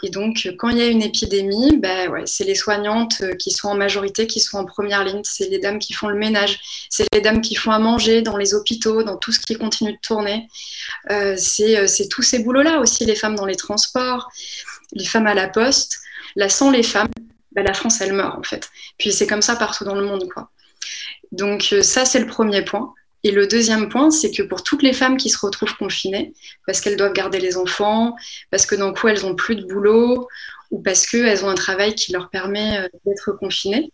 Et 0.02 0.10
donc, 0.10 0.50
quand 0.58 0.70
il 0.70 0.78
y 0.78 0.82
a 0.82 0.88
une 0.88 1.02
épidémie, 1.02 1.78
ben 1.78 2.10
ouais, 2.10 2.24
c'est 2.26 2.44
les 2.44 2.56
soignantes 2.56 3.22
euh, 3.22 3.36
qui 3.36 3.52
sont 3.52 3.70
en 3.70 3.76
majorité, 3.76 4.28
qui 4.28 4.40
sont 4.40 4.58
en 4.58 4.66
première 4.66 5.04
ligne. 5.04 5.22
C'est 5.24 5.50
les 5.50 5.60
dames 5.60 5.80
qui 5.80 5.94
font 5.94 6.10
le 6.10 6.18
ménage. 6.18 6.60
C'est 6.90 7.08
les 7.14 7.22
dames 7.22 7.42
qui 7.42 7.56
font 7.56 7.72
à 7.72 7.80
manger 7.80 8.22
dans 8.22 8.38
les 8.38 8.54
hôpitaux, 8.54 9.04
dans 9.04 9.18
tout 9.18 9.32
ce 9.32 9.40
qui 9.40 9.56
continue 9.56 9.94
de 9.94 10.00
tourner. 10.02 10.48
Euh, 11.12 11.36
c'est 11.38 12.08
tous 12.10 12.22
ces 12.24 12.40
boulots-là 12.40 12.80
aussi, 12.80 13.06
les 13.06 13.16
femmes 13.16 13.36
dans 13.36 13.46
les 13.46 13.56
transports 13.56 14.30
les 14.94 15.06
femmes 15.06 15.28
à 15.28 15.34
la 15.34 15.48
poste. 15.48 16.00
Là, 16.36 16.50
sans 16.50 16.72
les 16.72 16.84
femmes, 16.84 17.10
bah, 17.52 17.64
la 17.64 17.74
France, 17.74 18.02
elle 18.02 18.14
meurt 18.14 18.38
en 18.38 18.44
fait. 18.44 18.70
Puis 18.98 19.12
c'est 19.12 19.28
comme 19.28 19.42
ça 19.42 19.56
partout 19.56 19.84
dans 19.84 19.96
le 19.96 20.06
monde. 20.06 20.28
quoi. 20.34 20.50
Donc 21.32 21.70
euh, 21.74 21.82
ça, 21.82 22.06
c'est 22.06 22.20
le 22.20 22.28
premier 22.28 22.64
point. 22.64 22.94
Et 23.24 23.32
le 23.32 23.48
deuxième 23.48 23.88
point, 23.90 24.12
c'est 24.12 24.32
que 24.32 24.44
pour 24.44 24.64
toutes 24.64 24.84
les 24.84 24.94
femmes 24.94 25.18
qui 25.18 25.30
se 25.30 25.38
retrouvent 25.38 25.76
confinées, 25.78 26.34
parce 26.68 26.82
qu'elles 26.82 26.98
doivent 26.98 27.14
garder 27.14 27.40
les 27.40 27.58
enfants, 27.58 28.16
parce 28.52 28.66
que 28.66 28.76
d'un 28.76 28.94
coup, 28.94 29.08
elles 29.08 29.22
n'ont 29.22 29.36
plus 29.36 29.56
de 29.56 29.64
boulot, 29.64 30.28
ou 30.72 30.82
parce 30.82 31.06
qu'elles 31.06 31.46
ont 31.46 31.50
un 31.50 31.56
travail 31.56 31.96
qui 31.96 32.12
leur 32.12 32.30
permet 32.30 32.80
euh, 32.80 32.88
d'être 33.06 33.32
confinées, 33.34 33.92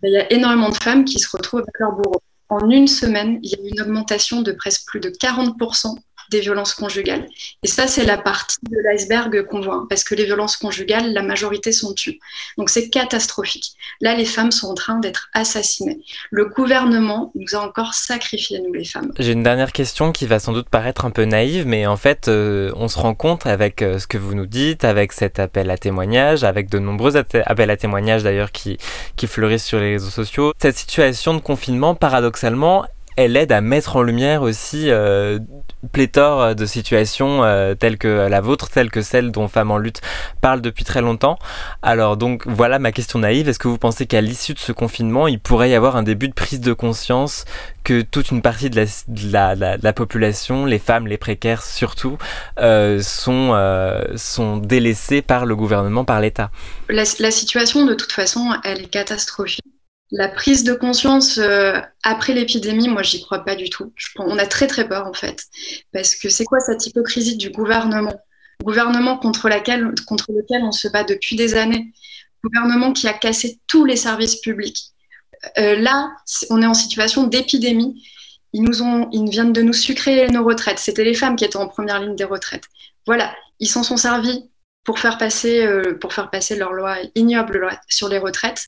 bah, 0.00 0.08
il 0.08 0.14
y 0.14 0.18
a 0.18 0.32
énormément 0.32 0.70
de 0.70 0.76
femmes 0.76 1.04
qui 1.04 1.18
se 1.18 1.28
retrouvent 1.36 1.60
avec 1.60 1.78
leur 1.78 1.92
bourreau. 1.92 2.22
En 2.48 2.68
une 2.70 2.88
semaine, 2.88 3.38
il 3.42 3.50
y 3.50 3.54
a 3.54 3.58
eu 3.58 3.68
une 3.68 3.80
augmentation 3.82 4.42
de 4.42 4.52
presque 4.52 4.86
plus 4.86 5.00
de 5.00 5.10
40% 5.10 5.96
des 6.30 6.40
violences 6.40 6.74
conjugales. 6.74 7.26
Et 7.62 7.68
ça, 7.68 7.86
c'est 7.86 8.04
la 8.04 8.16
partie 8.16 8.56
de 8.62 8.76
l'iceberg 8.84 9.46
qu'on 9.46 9.60
voit, 9.60 9.86
parce 9.88 10.04
que 10.04 10.14
les 10.14 10.24
violences 10.24 10.56
conjugales, 10.56 11.12
la 11.12 11.22
majorité 11.22 11.72
sont 11.72 11.92
tues. 11.92 12.18
Donc 12.56 12.70
c'est 12.70 12.88
catastrophique. 12.88 13.72
Là, 14.00 14.14
les 14.14 14.24
femmes 14.24 14.50
sont 14.50 14.68
en 14.68 14.74
train 14.74 14.98
d'être 14.98 15.28
assassinées. 15.34 16.00
Le 16.30 16.46
gouvernement 16.46 17.32
nous 17.34 17.54
a 17.54 17.58
encore 17.58 17.94
sacrifié, 17.94 18.60
nous 18.60 18.72
les 18.72 18.84
femmes. 18.84 19.12
J'ai 19.18 19.32
une 19.32 19.42
dernière 19.42 19.72
question 19.72 20.12
qui 20.12 20.26
va 20.26 20.38
sans 20.38 20.52
doute 20.52 20.68
paraître 20.68 21.04
un 21.04 21.10
peu 21.10 21.24
naïve, 21.24 21.66
mais 21.66 21.86
en 21.86 21.96
fait, 21.96 22.28
euh, 22.28 22.72
on 22.76 22.88
se 22.88 22.98
rend 22.98 23.14
compte 23.14 23.46
avec 23.46 23.82
euh, 23.82 23.98
ce 23.98 24.06
que 24.06 24.18
vous 24.18 24.34
nous 24.34 24.46
dites, 24.46 24.84
avec 24.84 25.12
cet 25.12 25.38
appel 25.38 25.70
à 25.70 25.78
témoignage, 25.78 26.44
avec 26.44 26.70
de 26.70 26.78
nombreux 26.78 27.16
appels 27.16 27.70
à 27.70 27.76
témoignages 27.76 28.22
d'ailleurs 28.22 28.52
qui 28.52 28.78
fleurissent 29.26 29.64
sur 29.64 29.80
les 29.80 29.92
réseaux 29.92 30.10
sociaux. 30.10 30.52
Cette 30.60 30.76
situation 30.76 31.34
de 31.34 31.40
confinement, 31.40 31.94
paradoxalement, 31.94 32.84
elle 33.16 33.36
aide 33.36 33.52
à 33.52 33.60
mettre 33.60 33.96
en 33.96 34.02
lumière 34.02 34.42
aussi 34.42 34.90
euh, 34.90 35.38
pléthore 35.92 36.54
de 36.54 36.66
situations 36.66 37.44
euh, 37.44 37.74
telles 37.74 37.98
que 37.98 38.08
la 38.28 38.40
vôtre, 38.40 38.70
telles 38.70 38.90
que 38.90 39.02
celle 39.02 39.30
dont 39.30 39.48
Femmes 39.48 39.70
en 39.70 39.78
lutte 39.78 40.00
parle 40.40 40.60
depuis 40.60 40.84
très 40.84 41.00
longtemps. 41.00 41.38
Alors 41.82 42.16
donc 42.16 42.46
voilà 42.46 42.78
ma 42.78 42.92
question 42.92 43.18
naïve, 43.18 43.48
est-ce 43.48 43.58
que 43.58 43.68
vous 43.68 43.78
pensez 43.78 44.06
qu'à 44.06 44.20
l'issue 44.20 44.54
de 44.54 44.58
ce 44.58 44.72
confinement, 44.72 45.26
il 45.28 45.40
pourrait 45.40 45.70
y 45.70 45.74
avoir 45.74 45.96
un 45.96 46.02
début 46.02 46.28
de 46.28 46.34
prise 46.34 46.60
de 46.60 46.72
conscience 46.72 47.44
que 47.84 48.02
toute 48.02 48.30
une 48.30 48.42
partie 48.42 48.70
de 48.70 48.86
la, 49.32 49.92
population, 49.92 50.66
les 50.66 50.78
femmes, 50.78 51.06
les 51.06 51.18
précaires 51.18 51.62
surtout, 51.62 52.18
euh, 52.58 53.02
sont, 53.02 53.52
euh, 53.54 54.04
sont 54.16 54.58
délaissées 54.58 55.22
par 55.22 55.46
le 55.46 55.56
gouvernement, 55.56 56.04
par 56.04 56.20
l'État? 56.20 56.50
La 56.88 57.04
situation 57.04 57.86
de 57.86 57.94
toute 57.94 58.12
façon, 58.12 58.52
elle 58.64 58.82
est 58.82 58.90
catastrophique. 58.90 59.64
La 60.12 60.28
prise 60.28 60.64
de 60.64 60.74
conscience 60.74 61.38
euh, 61.38 61.78
après 62.02 62.34
l'épidémie, 62.34 62.88
moi, 62.88 63.02
j'y 63.02 63.22
crois 63.22 63.44
pas 63.44 63.54
du 63.54 63.70
tout. 63.70 63.92
On 64.18 64.38
a 64.38 64.46
très 64.46 64.66
très 64.66 64.88
peur 64.88 65.06
en 65.06 65.12
fait, 65.12 65.44
parce 65.92 66.16
que 66.16 66.28
c'est 66.28 66.44
quoi 66.44 66.58
cette 66.60 66.84
hypocrisie 66.86 67.36
du 67.36 67.50
gouvernement, 67.50 68.20
gouvernement 68.64 69.18
contre, 69.18 69.48
lequel 69.48 70.62
on 70.64 70.72
se 70.72 70.88
bat 70.88 71.04
depuis 71.04 71.36
des 71.36 71.54
années, 71.54 71.92
gouvernement 72.42 72.92
qui 72.92 73.06
a 73.06 73.12
cassé 73.12 73.60
tous 73.68 73.84
les 73.84 73.96
services 73.96 74.36
publics. 74.36 74.78
Euh, 75.58 75.76
là, 75.76 76.10
on 76.50 76.60
est 76.60 76.66
en 76.66 76.74
situation 76.74 77.26
d'épidémie. 77.26 78.02
Ils, 78.52 78.68
ils 79.12 79.30
viennent 79.30 79.52
de 79.52 79.62
nous 79.62 79.72
sucrer 79.72 80.26
nos 80.28 80.44
retraites. 80.44 80.80
C'était 80.80 81.04
les 81.04 81.14
femmes 81.14 81.36
qui 81.36 81.44
étaient 81.44 81.56
en 81.56 81.68
première 81.68 82.00
ligne 82.00 82.16
des 82.16 82.24
retraites. 82.24 82.64
Voilà, 83.06 83.32
ils 83.60 83.68
s'en 83.68 83.84
sont 83.84 83.96
servis 83.96 84.50
pour 84.84 84.98
faire 84.98 85.18
passer, 85.18 85.64
euh, 85.64 85.98
pour 85.98 86.12
faire 86.12 86.30
passer 86.30 86.56
leur 86.56 86.72
loi 86.72 86.96
ignoble 87.14 87.58
loi 87.58 87.72
sur 87.88 88.08
les 88.08 88.18
retraites. 88.18 88.66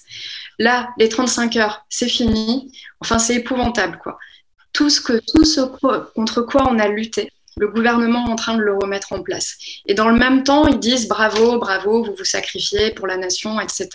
Là, 0.59 0.91
les 0.99 1.09
35 1.09 1.57
heures, 1.57 1.87
c'est 1.89 2.09
fini. 2.09 2.73
Enfin, 3.01 3.19
c'est 3.19 3.37
épouvantable, 3.37 3.99
quoi. 3.99 4.19
Tout 4.73 4.91
ce, 4.91 5.01
que, 5.01 5.21
tout 5.33 5.45
ce 5.45 5.61
contre 6.15 6.43
quoi 6.43 6.67
on 6.71 6.79
a 6.79 6.89
lutté, 6.89 7.31
le 7.57 7.69
gouvernement 7.69 8.25
en 8.25 8.37
train 8.37 8.57
de 8.57 8.63
le 8.63 8.75
remettre 8.75 9.13
en 9.13 9.23
place. 9.23 9.57
Et 9.87 9.95
dans 9.95 10.09
le 10.09 10.19
même 10.19 10.43
temps, 10.43 10.67
ils 10.67 10.79
disent 10.79 11.09
bravo, 11.09 11.59
bravo, 11.59 12.05
vous 12.05 12.15
vous 12.17 12.25
sacrifiez 12.25 12.91
pour 12.93 13.07
la 13.07 13.17
nation, 13.17 13.61
etc. 13.61 13.89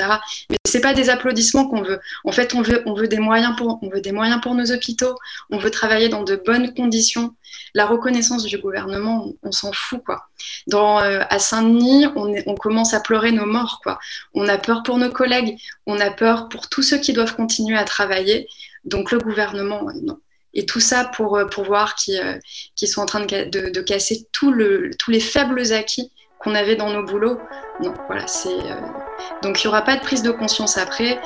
Mais 0.49 0.57
c'est 0.65 0.81
pas 0.81 0.93
des 0.93 1.09
applaudissements 1.09 1.67
qu'on 1.67 1.81
veut. 1.81 1.99
En 2.23 2.31
fait, 2.31 2.53
on 2.53 2.61
veut, 2.61 3.07
des 3.07 3.19
moyens 3.19 3.55
pour, 3.55 3.79
on 3.81 3.89
veut 3.89 4.01
des 4.01 4.11
moyens 4.11 4.41
pour 4.41 4.53
nos 4.53 4.71
hôpitaux. 4.71 5.15
On 5.49 5.57
veut 5.57 5.71
travailler 5.71 6.09
dans 6.09 6.23
de 6.23 6.35
bonnes 6.35 6.73
conditions. 6.73 7.33
La 7.73 7.85
reconnaissance 7.85 8.43
du 8.43 8.57
gouvernement, 8.57 9.31
on, 9.43 9.51
s'en 9.51 9.71
fout 9.71 10.03
quoi. 10.03 10.27
Euh, 10.73 11.23
à 11.29 11.39
Saint-Denis, 11.39 12.07
on, 12.15 12.33
on 12.45 12.55
commence 12.55 12.93
à 12.93 12.99
pleurer 12.99 13.31
nos 13.31 13.45
morts 13.45 13.79
quoi. 13.83 13.99
On 14.33 14.47
a 14.47 14.57
peur 14.57 14.83
pour 14.83 14.97
nos 14.97 15.09
collègues, 15.09 15.57
on 15.85 15.99
a 15.99 16.11
peur 16.11 16.49
pour 16.49 16.69
tous 16.69 16.83
ceux 16.83 16.97
qui 16.97 17.13
doivent 17.13 17.35
continuer 17.35 17.77
à 17.77 17.83
travailler. 17.83 18.47
Donc 18.85 19.11
le 19.11 19.19
gouvernement, 19.19 19.89
non. 20.01 20.19
Et 20.57 20.65
tout 20.65 20.81
ça 20.81 21.05
pour, 21.05 21.37
euh, 21.37 21.45
pour 21.45 21.63
voir 21.63 21.95
qu'ils 21.95 22.19
euh, 22.19 22.87
sont 22.87 23.01
en 23.01 23.05
train 23.05 23.21
de, 23.21 23.29
ca- 23.29 23.45
de- 23.45 23.69
de 23.69 23.81
casser 23.81 24.27
tous 24.33 24.51
les 24.53 25.19
faibles 25.21 25.71
acquis 25.71 26.11
qu'on 26.39 26.53
avait 26.55 26.75
dans 26.75 26.91
nos 26.91 27.03
boulots. 27.03 27.39
Non, 27.81 27.93
voilà, 28.07 28.27
c'est. 28.27 28.49
euh, 28.49 28.75
Donc 29.41 29.63
il 29.63 29.67
n'y 29.67 29.69
aura 29.69 29.83
pas 29.83 29.95
de 29.95 30.01
prise 30.01 30.21
de 30.23 30.31
conscience 30.31 30.77
après. 30.77 31.19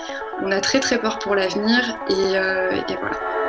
On 0.43 0.51
a 0.51 0.61
très 0.61 0.79
très 0.79 0.99
peur 0.99 1.17
pour 1.17 1.33
l'avenir 1.33 1.97
et 2.09 2.13
voilà. 2.13 3.40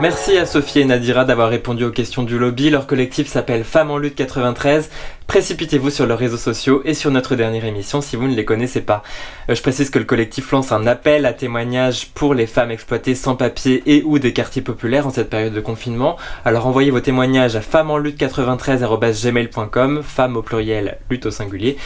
Merci 0.00 0.36
à 0.36 0.46
Sophie 0.46 0.80
et 0.80 0.84
Nadira 0.84 1.24
d'avoir 1.24 1.48
répondu 1.48 1.84
aux 1.84 1.92
questions 1.92 2.24
du 2.24 2.38
lobby. 2.38 2.70
Leur 2.70 2.88
collectif 2.88 3.28
s'appelle 3.28 3.62
Femmes 3.62 3.90
en 3.90 3.98
lutte 3.98 4.16
93. 4.16 4.90
Précipitez-vous 5.28 5.90
sur 5.90 6.06
leurs 6.06 6.18
réseaux 6.18 6.36
sociaux 6.36 6.82
et 6.84 6.92
sur 6.92 7.10
notre 7.10 7.36
dernière 7.36 7.64
émission 7.64 8.00
si 8.00 8.16
vous 8.16 8.26
ne 8.26 8.34
les 8.34 8.44
connaissez 8.44 8.80
pas. 8.80 9.02
Euh, 9.48 9.54
je 9.54 9.62
précise 9.62 9.90
que 9.90 9.98
le 9.98 10.04
collectif 10.04 10.50
lance 10.50 10.72
un 10.72 10.86
appel 10.86 11.24
à 11.24 11.32
témoignages 11.32 12.08
pour 12.08 12.34
les 12.34 12.46
femmes 12.46 12.70
exploitées 12.70 13.14
sans 13.14 13.36
papier 13.36 13.82
et 13.86 14.02
ou 14.02 14.18
des 14.18 14.32
quartiers 14.32 14.62
populaires 14.62 15.06
en 15.06 15.10
cette 15.10 15.30
période 15.30 15.54
de 15.54 15.60
confinement. 15.60 16.16
Alors 16.44 16.66
envoyez 16.66 16.90
vos 16.90 17.00
témoignages 17.00 17.56
à 17.56 17.60
femmesenlutte93@gmail.com, 17.60 20.02
femmes 20.02 20.36
au 20.36 20.42
pluriel, 20.42 20.98
lutte 21.08 21.26
au 21.26 21.30
singulier. 21.30 21.76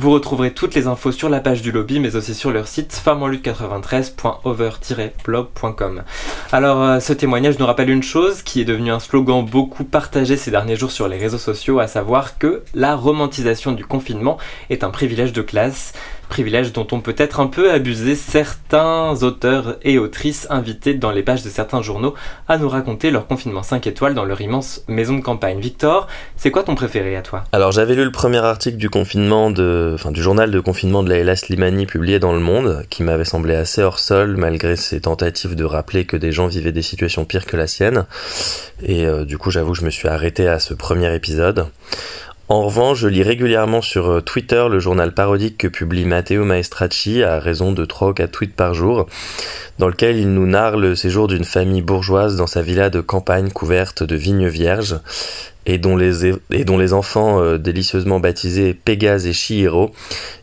Vous 0.00 0.12
retrouverez 0.12 0.54
toutes 0.54 0.74
les 0.74 0.86
infos 0.86 1.12
sur 1.12 1.28
la 1.28 1.40
page 1.40 1.60
du 1.60 1.72
lobby, 1.72 2.00
mais 2.00 2.16
aussi 2.16 2.34
sur 2.34 2.52
leur 2.52 2.68
site 2.68 2.98
femmesenlutte93.over-blog.com. 3.04 6.04
Alors, 6.52 6.82
euh, 6.82 7.00
ce 7.00 7.12
témoignage 7.12 7.58
nous 7.58 7.66
rappelle 7.66 7.90
une 7.90 8.02
chose 8.02 8.40
qui 8.40 8.62
est 8.62 8.64
devenue 8.64 8.92
un 8.92 8.98
slogan 8.98 9.44
beaucoup 9.44 9.84
partagé 9.84 10.38
ces 10.38 10.50
derniers 10.50 10.76
jours 10.76 10.90
sur 10.90 11.06
les 11.06 11.18
réseaux 11.18 11.36
sociaux, 11.36 11.80
à 11.80 11.86
savoir 11.86 12.38
que 12.38 12.62
la 12.72 12.96
romantisation 12.96 13.72
du 13.72 13.84
confinement 13.84 14.38
est 14.70 14.84
un 14.84 14.90
privilège 14.90 15.34
de 15.34 15.42
classe, 15.42 15.92
privilège 16.30 16.72
dont 16.72 16.86
on 16.92 17.00
peut 17.00 17.14
être 17.18 17.40
un 17.40 17.46
peu 17.46 17.70
abusé 17.70 18.14
certains 18.14 19.22
auteurs 19.22 19.76
et 19.82 19.98
autrices 19.98 20.46
invités 20.48 20.94
dans 20.94 21.10
les 21.10 21.22
pages 21.22 21.42
de 21.42 21.50
certains 21.50 21.82
journaux 21.82 22.14
à 22.48 22.56
nous 22.56 22.68
raconter 22.70 23.10
leur 23.10 23.26
confinement 23.26 23.62
5 23.62 23.86
étoiles 23.86 24.14
dans 24.14 24.24
leur 24.24 24.40
immense 24.40 24.82
maison 24.88 25.16
de 25.16 25.20
campagne. 25.20 25.60
Victor, 25.60 26.06
c'est 26.36 26.50
quoi 26.50 26.62
ton 26.62 26.74
préféré 26.74 27.16
à 27.16 27.22
toi? 27.22 27.44
Alors 27.52 27.72
j'avais 27.72 27.94
lu 27.94 28.04
le 28.04 28.12
premier 28.12 28.38
article 28.38 28.78
du 28.78 28.88
confinement 28.88 29.50
de, 29.50 29.92
enfin 29.94 30.10
du 30.10 30.22
journal 30.22 30.50
de 30.50 30.60
confinement 30.60 31.02
de 31.02 31.10
Laila 31.10 31.36
Slimani 31.36 31.84
publié 31.84 32.18
dans 32.18 32.32
Le 32.32 32.40
Monde, 32.40 32.84
qui 32.88 33.02
m'avait 33.02 33.24
semblé 33.24 33.54
assez 33.54 33.82
hors 33.82 33.98
sol 33.98 34.36
malgré 34.38 34.76
ses 34.76 35.02
tentatives 35.02 35.56
de 35.56 35.64
rappeler 35.64 36.06
que 36.06 36.16
des 36.16 36.32
gens 36.32 36.46
vivaient 36.46 36.72
des 36.72 36.82
situations 36.82 37.24
pires 37.26 37.44
que 37.44 37.56
la 37.56 37.66
sienne. 37.66 38.06
Et 38.82 39.04
euh, 39.04 39.24
du 39.24 39.36
coup 39.36 39.50
j'avoue 39.50 39.72
que 39.72 39.78
je 39.78 39.84
me 39.84 39.90
suis 39.90 40.08
arrêté 40.08 40.48
à 40.48 40.58
ce 40.58 40.74
premier 40.74 41.14
épisode. 41.14 41.66
En 42.50 42.62
revanche, 42.62 42.98
je 42.98 43.06
lis 43.06 43.22
régulièrement 43.22 43.80
sur 43.80 44.10
euh, 44.10 44.20
Twitter 44.20 44.66
le 44.68 44.80
journal 44.80 45.14
parodique 45.14 45.56
que 45.56 45.68
publie 45.68 46.04
Matteo 46.04 46.44
Maestracci 46.44 47.22
à 47.22 47.38
raison 47.38 47.70
de 47.70 47.84
3 47.84 48.08
ou 48.08 48.12
4 48.12 48.28
tweets 48.28 48.56
par 48.56 48.74
jour, 48.74 49.06
dans 49.78 49.86
lequel 49.86 50.16
il 50.16 50.34
nous 50.34 50.48
narre 50.48 50.76
le 50.76 50.96
séjour 50.96 51.28
d'une 51.28 51.44
famille 51.44 51.80
bourgeoise 51.80 52.34
dans 52.34 52.48
sa 52.48 52.60
villa 52.60 52.90
de 52.90 53.00
campagne 53.00 53.50
couverte 53.50 54.02
de 54.02 54.16
vignes 54.16 54.48
vierges 54.48 54.98
et 55.66 55.78
dont 55.78 55.96
les, 55.96 56.26
et 56.50 56.64
dont 56.64 56.78
les 56.78 56.92
enfants 56.92 57.40
euh, 57.40 57.58
délicieusement 57.58 58.20
baptisés 58.20 58.74
Pégase 58.74 59.26
et 59.26 59.32
Chihiro 59.32 59.90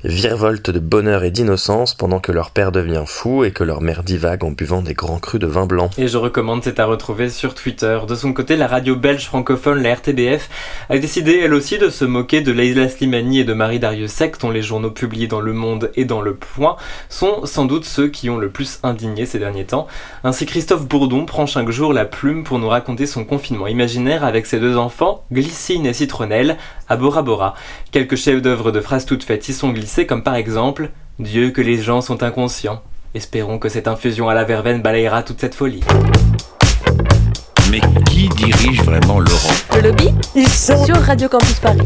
virevoltent 0.03 0.69
de 0.69 0.80
bonheur 0.80 1.23
et 1.23 1.32
d'innocence 1.32 1.93
pendant 1.93 2.19
que 2.19 2.32
leur 2.32 2.51
père 2.51 2.71
devient 2.71 3.03
fou 3.06 3.43
et 3.43 3.51
que 3.51 3.63
leur 3.63 3.82
mère 3.82 4.03
divague 4.03 4.43
en 4.43 4.51
buvant 4.51 4.82
des 4.82 4.93
grands 4.93 5.19
crus 5.19 5.39
de 5.39 5.47
vin 5.47 5.65
blanc. 5.65 5.89
Et 5.97 6.08
je 6.08 6.17
recommande, 6.17 6.63
c'est 6.63 6.80
à 6.80 6.86
retrouver 6.86 7.30
sur 7.30 7.56
Twitter. 7.56 7.99
De 8.08 8.15
son 8.15 8.34
côté, 8.34 8.56
la 8.56 8.67
radio 8.67 8.95
belge 8.95 9.25
francophone, 9.25 9.82
la 9.82 9.95
RTBF, 9.95 10.49
a 10.89 10.97
décidé 10.97 11.41
elle 11.43 11.53
aussi 11.53 11.77
de 11.77 11.89
se 11.89 12.06
moquer 12.06 12.41
de 12.41 12.51
Leila 12.51 12.89
Slimani 12.89 13.39
et 13.39 13.43
de 13.43 13.53
Marie 13.53 13.80
Dariussec, 13.80 14.39
dont 14.39 14.51
les 14.51 14.62
journaux 14.62 14.91
publiés 14.91 15.27
dans 15.27 15.41
Le 15.41 15.53
Monde 15.53 15.91
et 15.95 16.06
dans 16.06 16.21
Le 16.21 16.36
Point 16.36 16.75
sont 17.10 17.45
sans 17.45 17.65
doute 17.65 17.86
ceux 17.86 18.08
qui 18.08 18.30
ont 18.30 18.38
le 18.38 18.49
plus 18.49 18.80
indigné 18.84 19.25
ces 19.25 19.39
derniers 19.39 19.65
temps. 19.65 19.88
Ainsi, 20.23 20.45
Christophe 20.45 20.88
Bourdon 20.88 21.25
prend 21.25 21.45
chaque 21.45 21.69
jour 21.69 21.93
la 21.93 22.06
plume 22.06 22.43
pour 22.43 22.60
nous 22.60 22.69
raconter 22.69 23.06
son 23.06 23.25
confinement 23.25 23.67
imaginaire 23.67 24.23
avec 24.23 24.45
ses 24.45 24.60
deux 24.60 24.77
enfants, 24.77 25.16
Glycine 25.32 25.86
et 25.86 25.93
Citronnelle, 25.93 26.58
à 26.88 26.97
Bora 26.97 27.21
Bora. 27.21 27.56
Quelques 27.91 28.15
chefs-d'œuvre 28.15 28.71
de 28.71 28.82
phrases 28.82 29.06
toutes 29.06 29.23
faites 29.23 29.47
y 29.49 29.53
sont 29.53 29.69
glissés, 29.69 30.06
comme 30.06 30.23
par 30.23 30.36
exemple 30.36 30.91
Dieu 31.19 31.51
que 31.51 31.62
les 31.62 31.82
gens 31.82 32.01
sont 32.01 32.23
inconscients. 32.23 32.82
Espérons 33.13 33.60
que 33.60 33.69
cette 33.69 33.88
infusion 33.88 34.30
à 34.30 34.34
la 34.34 34.43
verveine 34.43 34.82
balayera 34.82 35.23
toute 35.23 35.39
cette 35.39 35.56
folie. 35.56 35.84
Mais 37.71 37.82
qui 38.10 38.30
dirige 38.30 38.82
vraiment 38.84 39.19
l'Europe 39.19 39.66
Le 39.77 39.89
lobby 39.89 40.09
sur 40.47 40.95
Radio 40.95 41.29
Campus 41.29 41.59
Paris. 41.59 41.81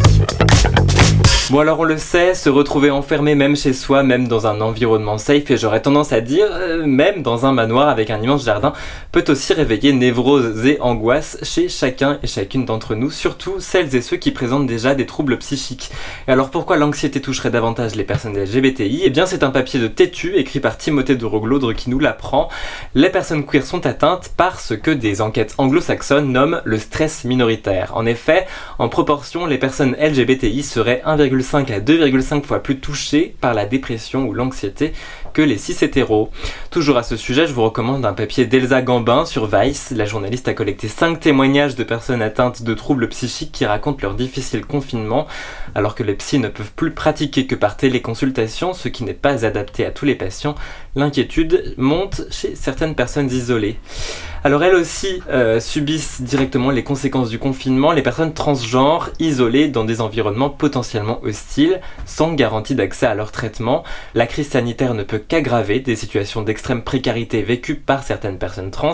Bon 1.51 1.59
alors 1.59 1.81
on 1.81 1.83
le 1.83 1.97
sait, 1.97 2.33
se 2.33 2.47
retrouver 2.47 2.91
enfermé 2.91 3.35
même 3.35 3.57
chez 3.57 3.73
soi, 3.73 4.03
même 4.03 4.29
dans 4.29 4.47
un 4.47 4.61
environnement 4.61 5.17
safe, 5.17 5.51
et 5.51 5.57
j'aurais 5.57 5.81
tendance 5.81 6.13
à 6.13 6.21
dire 6.21 6.47
euh, 6.49 6.85
même 6.85 7.23
dans 7.23 7.45
un 7.45 7.51
manoir 7.51 7.89
avec 7.89 8.09
un 8.09 8.21
immense 8.21 8.45
jardin, 8.45 8.71
peut 9.11 9.25
aussi 9.27 9.51
réveiller 9.51 9.91
névroses 9.91 10.65
et 10.65 10.79
angoisses 10.79 11.39
chez 11.43 11.67
chacun 11.67 12.19
et 12.23 12.27
chacune 12.27 12.63
d'entre 12.63 12.95
nous, 12.95 13.11
surtout 13.11 13.55
celles 13.59 13.93
et 13.97 14.01
ceux 14.01 14.15
qui 14.15 14.31
présentent 14.31 14.65
déjà 14.65 14.95
des 14.95 15.05
troubles 15.05 15.37
psychiques. 15.39 15.91
Et 16.29 16.31
alors 16.31 16.51
pourquoi 16.51 16.77
l'anxiété 16.77 17.19
toucherait 17.19 17.51
davantage 17.51 17.95
les 17.95 18.05
personnes 18.05 18.41
LGBTI 18.41 19.01
Eh 19.03 19.09
bien 19.09 19.25
c'est 19.25 19.43
un 19.43 19.51
papier 19.51 19.81
de 19.81 19.87
Tétu 19.87 20.37
écrit 20.37 20.61
par 20.61 20.77
Timothée 20.77 21.17
de 21.17 21.25
Roglaudre 21.25 21.73
qui 21.73 21.89
nous 21.89 21.99
l'apprend. 21.99 22.47
Les 22.95 23.09
personnes 23.09 23.45
queer 23.45 23.65
sont 23.65 23.85
atteintes 23.85 24.31
par 24.37 24.61
ce 24.61 24.73
que 24.73 24.91
des 24.91 25.19
enquêtes 25.19 25.55
anglo-saxonnes 25.57 26.31
nomment 26.31 26.61
le 26.63 26.77
stress 26.77 27.25
minoritaire. 27.25 27.80
En 27.93 28.05
effet, 28.05 28.45
en 28.79 28.89
proportion, 28.89 29.45
les 29.45 29.57
personnes 29.57 29.95
LGBTI 29.99 30.63
seraient 30.63 31.01
1,5 31.05 31.73
à 31.73 31.79
2,5 31.79 32.43
fois 32.43 32.61
plus 32.61 32.79
touchées 32.79 33.35
par 33.41 33.53
la 33.53 33.65
dépression 33.65 34.25
ou 34.25 34.33
l'anxiété 34.33 34.93
que 35.33 35.41
les 35.41 35.57
cis 35.57 35.77
hétéros. 35.81 36.29
Toujours 36.69 36.97
à 36.97 37.03
ce 37.03 37.15
sujet, 37.15 37.47
je 37.47 37.53
vous 37.53 37.63
recommande 37.63 38.05
un 38.05 38.13
papier 38.13 38.45
d'Elsa 38.45 38.81
Gambin 38.81 39.25
sur 39.25 39.47
Vice. 39.47 39.91
La 39.95 40.05
journaliste 40.05 40.47
a 40.47 40.53
collecté 40.53 40.87
5 40.87 41.19
témoignages 41.19 41.75
de 41.75 41.83
personnes 41.83 42.21
atteintes 42.21 42.63
de 42.63 42.73
troubles 42.73 43.09
psychiques 43.09 43.51
qui 43.51 43.65
racontent 43.65 43.99
leur 44.01 44.15
difficile 44.15 44.65
confinement, 44.65 45.27
alors 45.75 45.95
que 45.95 46.03
les 46.03 46.13
psys 46.13 46.39
ne 46.39 46.47
peuvent 46.47 46.73
plus 46.75 46.91
pratiquer 46.91 47.47
que 47.47 47.55
par 47.55 47.77
téléconsultation, 47.77 48.73
ce 48.73 48.87
qui 48.87 49.03
n'est 49.03 49.13
pas 49.13 49.45
adapté 49.45 49.85
à 49.85 49.91
tous 49.91 50.05
les 50.05 50.15
patients. 50.15 50.55
L'inquiétude 50.95 51.73
monte 51.77 52.23
chez 52.31 52.55
certaines 52.55 52.95
personnes 52.95 53.31
isolées. 53.31 53.77
Alors 54.43 54.63
elles 54.63 54.73
aussi 54.73 55.21
euh, 55.29 55.59
subissent 55.59 56.21
directement 56.21 56.71
les 56.71 56.83
conséquences 56.83 57.29
du 57.29 57.37
confinement, 57.37 57.91
les 57.91 58.01
personnes 58.01 58.33
transgenres 58.33 59.11
isolées 59.19 59.67
dans 59.67 59.85
des 59.85 60.01
environnements 60.01 60.49
potentiellement 60.49 61.19
hostiles, 61.23 61.79
sans 62.05 62.33
garantie 62.33 62.73
d'accès 62.73 63.05
à 63.05 63.13
leur 63.13 63.31
traitement. 63.31 63.83
La 64.15 64.25
crise 64.25 64.49
sanitaire 64.49 64.95
ne 64.95 65.03
peut 65.03 65.19
qu'aggraver 65.27 65.79
des 65.79 65.95
situations 65.95 66.41
d'extrême 66.41 66.83
précarité 66.83 67.41
vécues 67.41 67.75
par 67.75 68.03
certaines 68.03 68.37
personnes 68.37 68.71
trans. 68.71 68.91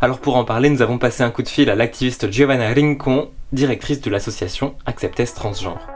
Alors 0.00 0.20
pour 0.20 0.36
en 0.36 0.44
parler, 0.44 0.70
nous 0.70 0.82
avons 0.82 0.98
passé 0.98 1.22
un 1.22 1.30
coup 1.30 1.42
de 1.42 1.48
fil 1.48 1.70
à 1.70 1.74
l'activiste 1.74 2.30
Giovanna 2.30 2.72
Rincon, 2.72 3.30
directrice 3.52 4.00
de 4.00 4.10
l'association 4.10 4.74
Acceptez 4.86 5.26
Transgenre. 5.26 5.86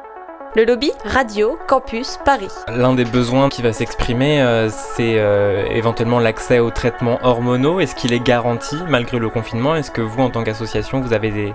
Le 0.57 0.65
lobby 0.65 0.91
Radio 1.05 1.59
Campus 1.69 2.19
Paris. 2.25 2.49
L'un 2.69 2.95
des 2.95 3.05
besoins 3.05 3.51
qui 3.51 3.61
va 3.61 3.75
s'exprimer, 3.75 4.41
euh, 4.41 4.69
c'est 4.71 5.21
euh, 5.21 5.67
éventuellement 5.67 6.21
l'accès 6.21 6.59
aux 6.59 6.71
traitements 6.71 7.19
hormonaux. 7.23 7.81
Est-ce 7.81 7.95
qu'il 7.95 8.15
est 8.15 8.25
garanti 8.25 8.77
malgré 8.89 9.19
le 9.19 9.29
confinement? 9.29 9.77
Est-ce 9.77 9.91
que 9.91 10.01
vous, 10.01 10.23
en 10.23 10.31
tant 10.31 10.43
qu'association, 10.43 11.01
vous 11.01 11.13
avez 11.13 11.31
des, 11.31 11.53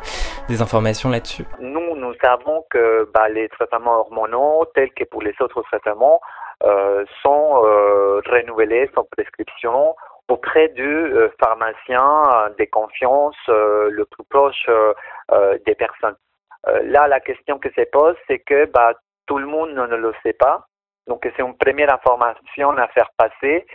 des 0.48 0.62
informations 0.62 1.10
là-dessus? 1.10 1.44
Nous, 1.60 1.96
nous 1.96 2.14
savons 2.22 2.64
que 2.70 3.10
bah, 3.14 3.28
les 3.30 3.50
traitements 3.50 4.00
hormonaux, 4.00 4.66
tels 4.76 4.92
que 4.94 5.06
pour 5.06 5.24
les 5.24 5.34
autres 5.42 5.64
traitements, 5.64 6.22
sont 7.21 7.62
euh, 7.63 8.21
renouvelés 8.26 8.89
sans 8.95 9.04
prescription 9.12 9.95
auprès 10.30 10.69
du 10.69 10.88
euh, 10.88 11.30
pharmacien 11.39 12.52
de 12.58 12.65
confiance 12.65 13.36
euh, 13.49 13.89
le 13.91 14.06
plus 14.06 14.23
proche 14.30 14.65
euh, 14.69 14.93
euh, 15.32 15.58
des 15.65 15.76
personnes. 15.76 16.15
Euh, 16.67 16.82
là, 16.84 17.08
la 17.08 17.19
question 17.19 17.60
que 17.60 17.69
se 17.73 17.82
pose, 17.91 18.15
c'est 18.28 18.39
que 18.39 18.65
bah, 18.65 18.93
tout 19.28 19.38
le 19.38 19.45
monde 19.45 19.71
ne 19.71 19.95
le 19.95 20.13
sait 20.23 20.34
pas. 20.34 20.65
Donc 21.08 21.30
c'est 21.36 21.43
une 21.43 21.58
première 21.58 21.93
information 21.93 22.69
à 22.78 22.88
faire 22.88 23.10
passer, 23.17 23.65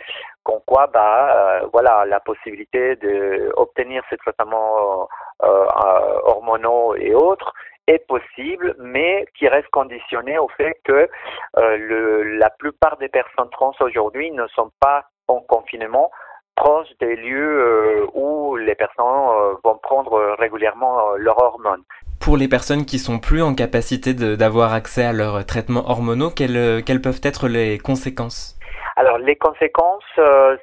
comme 0.41 0.61
quoi 0.65 0.87
bah 0.87 1.61
voilà 1.71 2.03
la 2.05 2.19
possibilité 2.19 2.95
d'obtenir 2.95 4.01
ces 4.09 4.17
traitements 4.17 5.07
hormonaux 5.39 6.95
et 6.95 7.13
autres 7.13 7.53
est 7.89 8.05
possible, 8.07 8.75
mais 8.79 9.25
qui 9.37 9.47
reste 9.47 9.69
conditionné 9.69 10.37
au 10.37 10.47
fait 10.57 10.79
que 10.83 11.09
euh, 11.57 11.77
le, 11.77 12.37
la 12.37 12.51
plupart 12.51 12.97
des 12.97 13.09
personnes 13.09 13.49
trans 13.51 13.73
aujourd'hui 13.81 14.31
ne 14.31 14.45
sont 14.47 14.71
pas 14.79 15.05
en 15.27 15.41
confinement 15.41 16.11
proches 16.55 16.89
des 16.99 17.15
lieux 17.15 17.61
euh, 17.61 18.05
où 18.13 18.55
les 18.57 18.75
personnes 18.75 19.05
euh, 19.05 19.53
vont 19.63 19.77
prendre 19.81 20.35
régulièrement 20.37 21.13
leurs 21.17 21.41
hormones. 21.41 21.83
Pour 22.19 22.37
les 22.37 22.47
personnes 22.47 22.85
qui 22.85 22.99
sont 22.99 23.17
plus 23.17 23.41
en 23.41 23.55
capacité 23.55 24.13
d'avoir 24.13 24.73
accès 24.73 25.05
à 25.05 25.13
leurs 25.13 25.45
traitements 25.45 25.89
hormonaux, 25.89 26.29
quelles, 26.29 26.83
quelles 26.83 27.01
peuvent 27.01 27.21
être 27.23 27.47
les 27.47 27.79
conséquences? 27.79 28.55
Alors, 28.97 29.17
les 29.17 29.37
conséquences, 29.37 30.03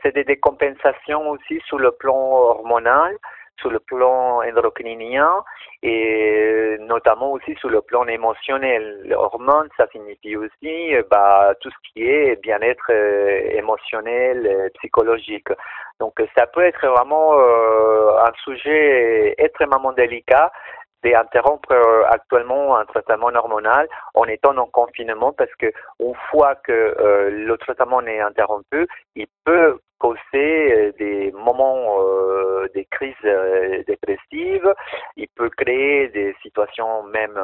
c'est 0.02 0.14
des 0.14 0.24
décompensations 0.24 1.30
aussi 1.30 1.58
sur 1.66 1.78
le 1.78 1.92
plan 1.92 2.14
hormonal 2.14 3.16
sur 3.58 3.70
le 3.70 3.80
plan 3.80 4.42
endocrinien 4.42 5.44
et 5.82 6.76
notamment 6.80 7.32
aussi 7.32 7.54
sur 7.56 7.68
le 7.68 7.80
plan 7.80 8.06
émotionnel. 8.06 9.02
L'hormone, 9.04 9.68
ça 9.76 9.86
signifie 9.92 10.36
aussi 10.36 10.94
bah, 11.10 11.54
tout 11.60 11.70
ce 11.70 11.76
qui 11.92 12.02
est 12.04 12.40
bien-être 12.42 12.90
euh, 12.90 13.58
émotionnel, 13.58 14.46
euh, 14.46 14.68
psychologique. 14.78 15.48
Donc 16.00 16.14
ça 16.36 16.46
peut 16.46 16.62
être 16.62 16.86
vraiment 16.86 17.38
euh, 17.38 18.18
un 18.18 18.32
sujet 18.44 19.34
extrêmement 19.38 19.92
délicat 19.92 20.52
d'interrompre 21.02 21.72
euh, 21.72 22.04
actuellement 22.09 22.76
un 22.76 22.85
traitement 22.87 23.28
hormonal 23.35 23.88
en 24.14 24.24
étant 24.24 24.56
en 24.56 24.66
confinement 24.66 25.32
parce 25.32 25.54
que 25.56 25.72
une 26.00 26.14
fois 26.30 26.54
que 26.56 26.72
euh, 26.72 27.30
le 27.30 27.56
traitement 27.59 28.00
est 28.02 28.20
interrompu, 28.20 28.87
il 29.14 29.26
peut 29.44 29.78
causer 29.98 30.20
euh, 30.72 30.92
des 30.98 31.32
moments, 31.32 32.00
euh, 32.00 32.68
des 32.74 32.85
crises 32.87 33.14
euh, 33.24 33.82
dépressives, 33.87 34.74
il 35.16 35.28
peut 35.35 35.50
créer 35.50 36.09
des 36.09 36.35
situations 36.42 37.04
même 37.04 37.35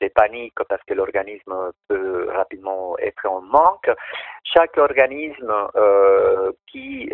de 0.00 0.08
panique 0.08 0.54
parce 0.68 0.82
que 0.84 0.94
l'organisme 0.94 1.72
peut 1.88 2.28
rapidement 2.34 2.96
être 2.98 3.26
en 3.26 3.40
manque. 3.42 3.90
Chaque 4.44 4.76
organisme 4.78 5.52
qui 6.66 7.10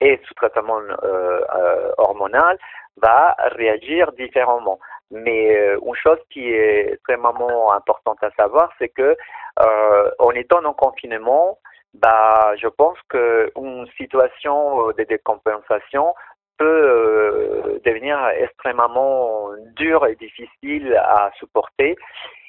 est 0.00 0.24
sous 0.26 0.34
traitement 0.34 0.80
hormonal 1.98 2.58
va 3.00 3.36
réagir 3.52 4.12
différemment. 4.12 4.78
Mais 5.10 5.56
euh, 5.56 5.78
une 5.84 5.94
chose 5.94 6.18
qui 6.30 6.50
est 6.50 6.92
extrêmement 6.94 7.72
importante 7.72 8.22
à 8.22 8.30
savoir, 8.32 8.70
c'est 8.78 8.88
que 8.88 9.16
euh, 9.60 10.10
en 10.18 10.30
étant 10.32 10.64
en 10.64 10.72
confinement, 10.72 11.58
bah, 11.94 12.54
je 12.56 12.68
pense 12.68 12.98
qu'une 13.08 13.86
situation 13.96 14.88
de 14.88 15.04
décompensation 15.04 16.14
peut 16.58 16.64
euh, 16.66 17.80
devenir 17.84 18.18
extrêmement 18.28 19.50
dure 19.76 20.06
et 20.06 20.16
difficile 20.16 20.94
à 20.96 21.30
supporter 21.38 21.96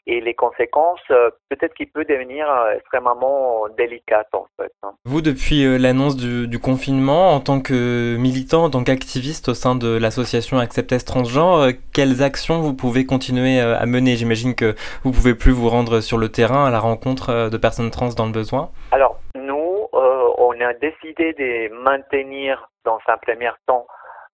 et 0.08 0.22
les 0.22 0.34
conséquences, 0.34 1.02
euh, 1.12 1.30
peut-être 1.50 1.74
qu'il 1.74 1.90
peut 1.90 2.06
devenir 2.06 2.50
euh, 2.50 2.74
extrêmement 2.76 3.68
délicates 3.78 4.34
en 4.34 4.48
fait. 4.58 4.72
Hein. 4.84 4.94
Vous, 5.06 5.22
depuis 5.22 5.66
euh, 5.66 5.78
l'annonce 5.78 6.16
du, 6.16 6.48
du, 6.48 6.60
confinement, 6.60 7.34
en 7.34 7.40
tant 7.40 7.60
que 7.62 8.16
militant, 8.18 8.64
en 8.64 8.70
tant 8.70 8.84
qu'activiste 8.84 9.50
au 9.50 9.54
sein 9.54 9.76
de 9.76 9.98
l'association 9.98 10.58
Acceptes 10.58 11.06
Transgenre, 11.06 11.68
quelles 11.94 12.24
actions 12.24 12.62
vous 12.62 12.74
pouvez 12.74 13.06
continuer 13.06 13.60
à 13.60 13.86
mener? 13.86 14.16
J'imagine 14.16 14.56
que 14.56 14.76
vous 15.04 15.12
pouvez 15.12 15.36
plus 15.36 15.52
vous 15.52 15.70
rendre 15.70 16.00
sur 16.00 16.18
le 16.18 16.30
terrain 16.30 16.66
à 16.66 16.72
la 16.72 16.80
rencontre 16.80 17.50
de 17.50 17.58
personnes 17.58 17.92
trans 17.92 18.10
dans 18.10 18.26
le 18.26 18.32
besoin. 18.32 18.70
Alors, 18.92 19.20
nous, 19.36 19.88
euh, 19.94 20.30
on 20.38 20.60
a 20.62 20.74
décidé 20.74 21.34
de 21.34 21.74
maintenir 21.84 22.70
dans 22.86 23.00
un 23.08 23.18
premier 23.18 23.52
temps 23.66 23.88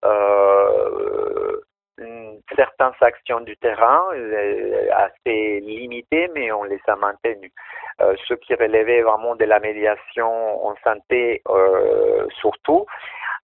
euh, 0.04 1.60
certaines 2.54 2.94
actions 3.00 3.40
du 3.40 3.56
terrain 3.56 4.02
euh, 4.14 4.88
assez 4.92 5.60
limitées, 5.60 6.28
mais 6.34 6.52
on 6.52 6.64
les 6.64 6.80
a 6.86 6.96
maintenues. 6.96 7.52
Euh, 8.00 8.14
ce 8.26 8.34
qui 8.34 8.54
relevait 8.54 9.02
vraiment 9.02 9.36
de 9.36 9.44
la 9.44 9.60
médiation 9.60 10.66
en 10.66 10.74
santé 10.82 11.42
euh, 11.48 12.26
surtout. 12.40 12.86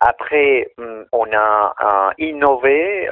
Après, 0.01 0.73
hum, 0.79 1.05
on 1.13 1.27
a 1.33 2.13
innové 2.19 3.09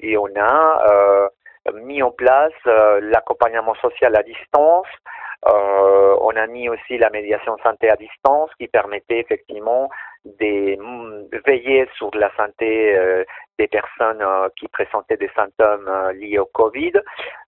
et 0.00 0.16
on 0.16 0.28
a 0.36 1.28
mis 1.74 2.02
en 2.02 2.12
place 2.12 2.52
l'accompagnement 2.64 3.74
social 3.74 4.16
à 4.16 4.22
distance. 4.22 4.86
On 5.46 6.36
a 6.36 6.46
mis 6.46 6.68
aussi 6.68 6.98
la 6.98 7.10
médiation 7.10 7.56
santé 7.62 7.90
à 7.90 7.96
distance 7.96 8.50
qui 8.58 8.68
permettait 8.68 9.20
effectivement 9.20 9.88
de 10.24 10.78
hum, 10.78 11.28
veiller 11.46 11.88
sur 11.96 12.10
la 12.14 12.30
santé 12.36 12.96
euh, 12.96 13.24
des 13.58 13.68
personnes 13.68 14.22
euh, 14.22 14.48
qui 14.56 14.68
présentaient 14.68 15.16
des 15.16 15.30
symptômes 15.34 15.88
euh, 15.88 16.12
liés 16.12 16.38
au 16.38 16.46
Covid. 16.46 16.92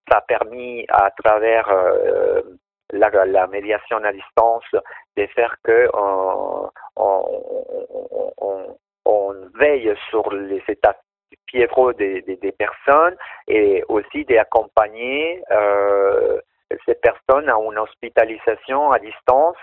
Ça 0.09 0.17
a 0.17 0.21
permis 0.21 0.85
à 0.89 1.11
travers 1.23 1.69
la, 2.91 3.47
médiation 3.47 3.97
à 4.03 4.11
distance 4.11 4.65
de 5.15 5.25
faire 5.27 5.55
que 5.63 5.89
on, 5.93 6.69
on, 6.95 8.33
on, 8.37 8.77
on 9.05 9.35
veille 9.55 9.93
sur 10.09 10.31
les 10.33 10.61
états 10.67 10.97
fiévreux 11.47 11.93
des, 11.93 12.51
personnes 12.57 13.15
et 13.47 13.83
aussi 13.87 14.25
d'accompagner 14.25 15.41
euh, 15.51 16.39
ces 16.85 16.95
personnes 16.95 17.49
à 17.49 17.55
une 17.57 17.79
hospitalisation 17.79 18.91
à 18.91 18.99
distance, 18.99 19.57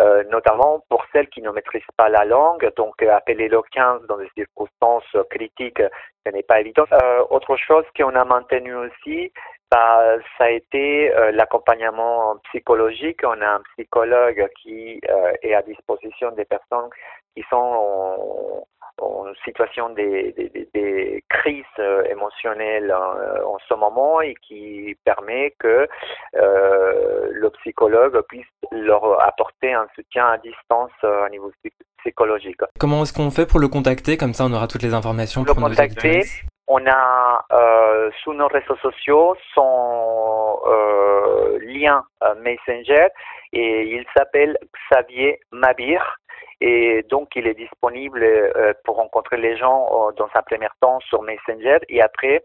euh, 0.00 0.24
notamment 0.30 0.84
pour 0.88 1.04
celles 1.12 1.28
qui 1.28 1.42
ne 1.42 1.50
maîtrisent 1.50 1.82
pas 1.96 2.08
la 2.08 2.24
langue. 2.24 2.70
Donc, 2.76 3.02
appeler 3.02 3.48
le 3.48 3.62
15 3.62 4.06
dans 4.08 4.18
des 4.18 4.30
circonstances 4.36 5.16
critiques, 5.30 5.82
ce 6.26 6.32
n'est 6.32 6.42
pas 6.42 6.60
évident. 6.60 6.84
Euh, 6.92 7.24
autre 7.30 7.56
chose 7.56 7.84
qu'on 7.96 8.14
a 8.14 8.24
maintenu 8.24 8.74
aussi, 8.74 9.32
bah, 9.70 10.16
ça 10.36 10.44
a 10.44 10.50
été 10.50 11.14
euh, 11.14 11.32
l'accompagnement 11.32 12.36
psychologique. 12.44 13.20
On 13.24 13.40
a 13.40 13.54
un 13.54 13.62
psychologue 13.72 14.46
qui 14.60 15.00
euh, 15.08 15.32
est 15.42 15.54
à 15.54 15.62
disposition 15.62 16.30
des 16.32 16.44
personnes 16.44 16.90
qui 17.34 17.42
sont 17.50 18.66
en, 19.02 19.32
situation 19.44 19.90
des, 19.90 20.32
des, 20.32 20.68
des 20.74 21.24
crises 21.28 21.64
euh, 21.78 22.04
émotionnelles 22.04 22.92
en, 22.92 23.54
en, 23.54 23.58
ce 23.68 23.74
moment 23.74 24.20
et 24.20 24.34
qui 24.46 24.96
permet 25.04 25.54
que 25.58 25.88
euh, 26.36 27.28
le 27.30 27.50
psychologue 27.50 28.20
puisse 28.28 28.46
leur 28.70 29.20
apporter 29.22 29.72
un 29.72 29.86
soutien 29.94 30.26
à 30.26 30.38
distance 30.38 30.90
à 31.02 31.28
niveau 31.30 31.50
psychologique. 31.98 32.60
Comment 32.78 33.02
est-ce 33.02 33.12
qu'on 33.12 33.30
fait 33.30 33.46
pour 33.46 33.60
le 33.60 33.68
contacter? 33.68 34.16
Comme 34.16 34.34
ça, 34.34 34.44
on 34.44 34.52
aura 34.52 34.66
toutes 34.66 34.82
les 34.82 34.94
informations 34.94 35.44
pour, 35.44 35.54
pour 35.54 35.68
le 35.68 35.74
contacter. 35.74 36.22
On 36.68 36.86
a 36.86 37.44
euh, 37.52 38.10
sur 38.22 38.34
nos 38.34 38.46
réseaux 38.46 38.76
sociaux 38.76 39.36
son 39.52 40.58
euh, 40.66 41.58
lien 41.60 42.04
euh, 42.22 42.34
Messenger 42.36 43.08
et 43.52 43.82
il 43.82 44.04
s'appelle 44.16 44.56
Xavier 44.90 45.40
Mabir 45.50 46.18
et 46.64 47.04
donc 47.10 47.34
il 47.34 47.48
est 47.48 47.54
disponible 47.54 48.22
euh, 48.22 48.72
pour 48.84 48.96
rencontrer 48.96 49.36
les 49.36 49.56
gens 49.56 49.84
euh, 49.84 50.12
dans 50.12 50.28
un 50.32 50.42
premier 50.42 50.68
temps 50.80 51.00
sur 51.00 51.20
Messenger 51.22 51.78
et 51.88 52.00
après 52.00 52.44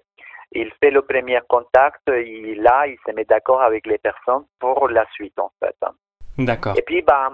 il 0.53 0.71
fait 0.79 0.89
le 0.91 1.03
premier 1.03 1.39
contact, 1.47 2.01
il, 2.07 2.61
là 2.63 2.87
il 2.87 2.97
se 3.05 3.11
met 3.11 3.25
d'accord 3.25 3.61
avec 3.61 3.85
les 3.85 3.99
personnes 3.99 4.45
pour 4.59 4.89
la 4.89 5.05
suite 5.13 5.37
en 5.37 5.51
fait. 5.59 5.75
D'accord. 6.39 6.73
Et 6.77 6.81
puis 6.81 7.03
bah, 7.03 7.29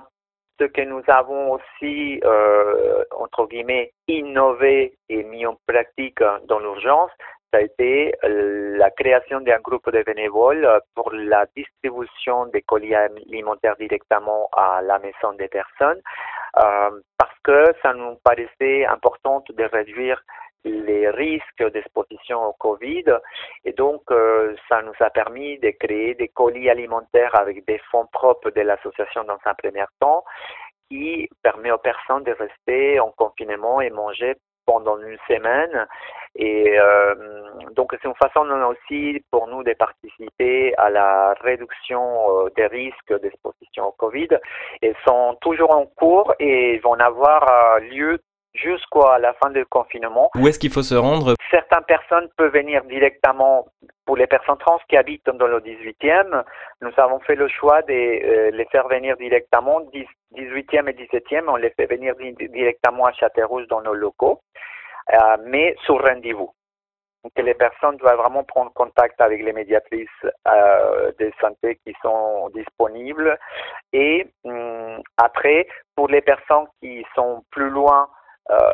ce 0.59 0.65
que 0.65 0.81
nous 0.81 1.03
avons 1.07 1.53
aussi, 1.53 2.19
euh, 2.23 3.03
entre 3.17 3.47
guillemets, 3.47 3.93
innové 4.07 4.97
et 5.07 5.23
mis 5.23 5.45
en 5.45 5.57
pratique 5.65 6.19
dans 6.47 6.59
l'urgence, 6.59 7.11
ça 7.53 7.59
a 7.59 7.61
été 7.61 8.11
la 8.23 8.89
création 8.89 9.39
d'un 9.41 9.59
groupe 9.59 9.91
de 9.91 10.01
bénévoles 10.01 10.67
pour 10.95 11.11
la 11.13 11.45
distribution 11.55 12.47
des 12.47 12.63
colis 12.63 12.95
alimentaires 12.95 13.75
directement 13.75 14.49
à 14.53 14.81
la 14.81 14.97
maison 14.97 15.33
des 15.37 15.47
personnes, 15.47 16.01
euh, 16.57 16.99
parce 17.15 17.37
que 17.43 17.73
ça 17.83 17.93
nous 17.93 18.15
paraissait 18.23 18.85
important 18.85 19.43
de 19.47 19.63
réduire 19.65 20.19
les 20.65 21.09
risques 21.09 21.71
d'exposition 21.73 22.43
au 22.43 22.53
Covid. 22.53 23.05
Et 23.65 23.73
donc 23.73 24.01
euh, 24.09 24.55
ça 24.67 24.81
nous 24.81 24.93
a 24.99 25.11
permis 25.11 25.59
de 25.59 25.69
créer 25.71 26.15
des 26.15 26.29
colis 26.29 26.69
alimentaires 26.71 27.35
avec 27.35 27.65
des 27.67 27.79
fonds 27.91 28.07
propres 28.11 28.49
de 28.49 28.61
l'association 28.61 29.25
dans 29.25 29.37
un 29.45 29.53
premier 29.53 29.85
temps 29.99 30.23
qui 30.89 31.29
permet 31.43 31.71
aux 31.71 31.77
personnes 31.77 32.23
de 32.23 32.31
rester 32.31 32.99
en 32.99 33.11
confinement 33.11 33.79
et 33.79 33.91
manger 33.91 34.35
pendant 34.65 34.97
une 34.99 35.17
semaine 35.27 35.87
et 36.35 36.79
euh, 36.79 37.13
donc 37.75 37.91
c'est 37.91 38.07
une 38.07 38.15
façon 38.15 38.49
aussi 38.67 39.23
pour 39.29 39.47
nous 39.47 39.63
de 39.63 39.73
participer 39.73 40.73
à 40.77 40.89
la 40.89 41.35
réduction 41.41 42.01
euh, 42.01 42.49
des 42.55 42.65
risques 42.65 43.21
d'exposition 43.21 43.87
au 43.87 43.91
Covid. 43.91 44.29
Ils 44.81 44.95
sont 45.07 45.37
toujours 45.41 45.75
en 45.75 45.85
cours 45.85 46.33
et 46.39 46.79
vont 46.79 46.99
avoir 46.99 47.43
euh, 47.49 47.79
lieu 47.81 48.19
jusqu'à 48.53 49.17
la 49.19 49.33
fin 49.33 49.49
du 49.49 49.65
confinement. 49.65 50.29
Où 50.35 50.47
est-ce 50.47 50.59
qu'il 50.59 50.71
faut 50.71 50.83
se 50.83 50.95
rendre 50.95 51.33
Certaines 51.49 51.83
personnes 51.85 52.29
peuvent 52.37 52.53
venir 52.53 52.83
directement, 52.85 53.67
pour 54.05 54.17
les 54.17 54.27
personnes 54.27 54.57
trans 54.57 54.79
qui 54.87 54.97
habitent 54.97 55.25
dans 55.29 55.47
le 55.47 55.59
18e, 55.59 56.43
nous 56.81 56.91
avons 56.97 57.19
fait 57.21 57.35
le 57.35 57.47
choix 57.47 57.81
de 57.83 57.93
euh, 57.93 58.51
les 58.51 58.65
faire 58.65 58.87
venir 58.87 59.17
directement, 59.17 59.81
18e 60.35 60.89
et 60.89 60.93
17e, 60.93 61.45
on 61.47 61.55
les 61.55 61.71
fait 61.71 61.85
venir 61.87 62.15
di- 62.15 62.49
directement 62.49 63.05
à 63.05 63.13
Châteaurouge 63.13 63.67
dans 63.67 63.81
nos 63.81 63.93
locaux, 63.93 64.41
euh, 65.13 65.37
mais 65.45 65.75
sur 65.85 66.01
rendez-vous. 66.01 66.51
Donc 67.23 67.31
les 67.37 67.53
personnes 67.53 67.95
doivent 67.97 68.17
vraiment 68.17 68.43
prendre 68.43 68.73
contact 68.73 69.21
avec 69.21 69.41
les 69.41 69.53
médiatrices 69.53 70.09
euh, 70.45 71.11
de 71.17 71.31
santé 71.39 71.79
qui 71.85 71.95
sont 72.01 72.49
disponibles. 72.53 73.39
Et 73.93 74.27
hum, 74.43 75.01
après, 75.15 75.65
pour 75.95 76.09
les 76.09 76.19
personnes 76.21 76.65
qui 76.81 77.05
sont 77.15 77.43
plus 77.49 77.69
loin 77.69 78.09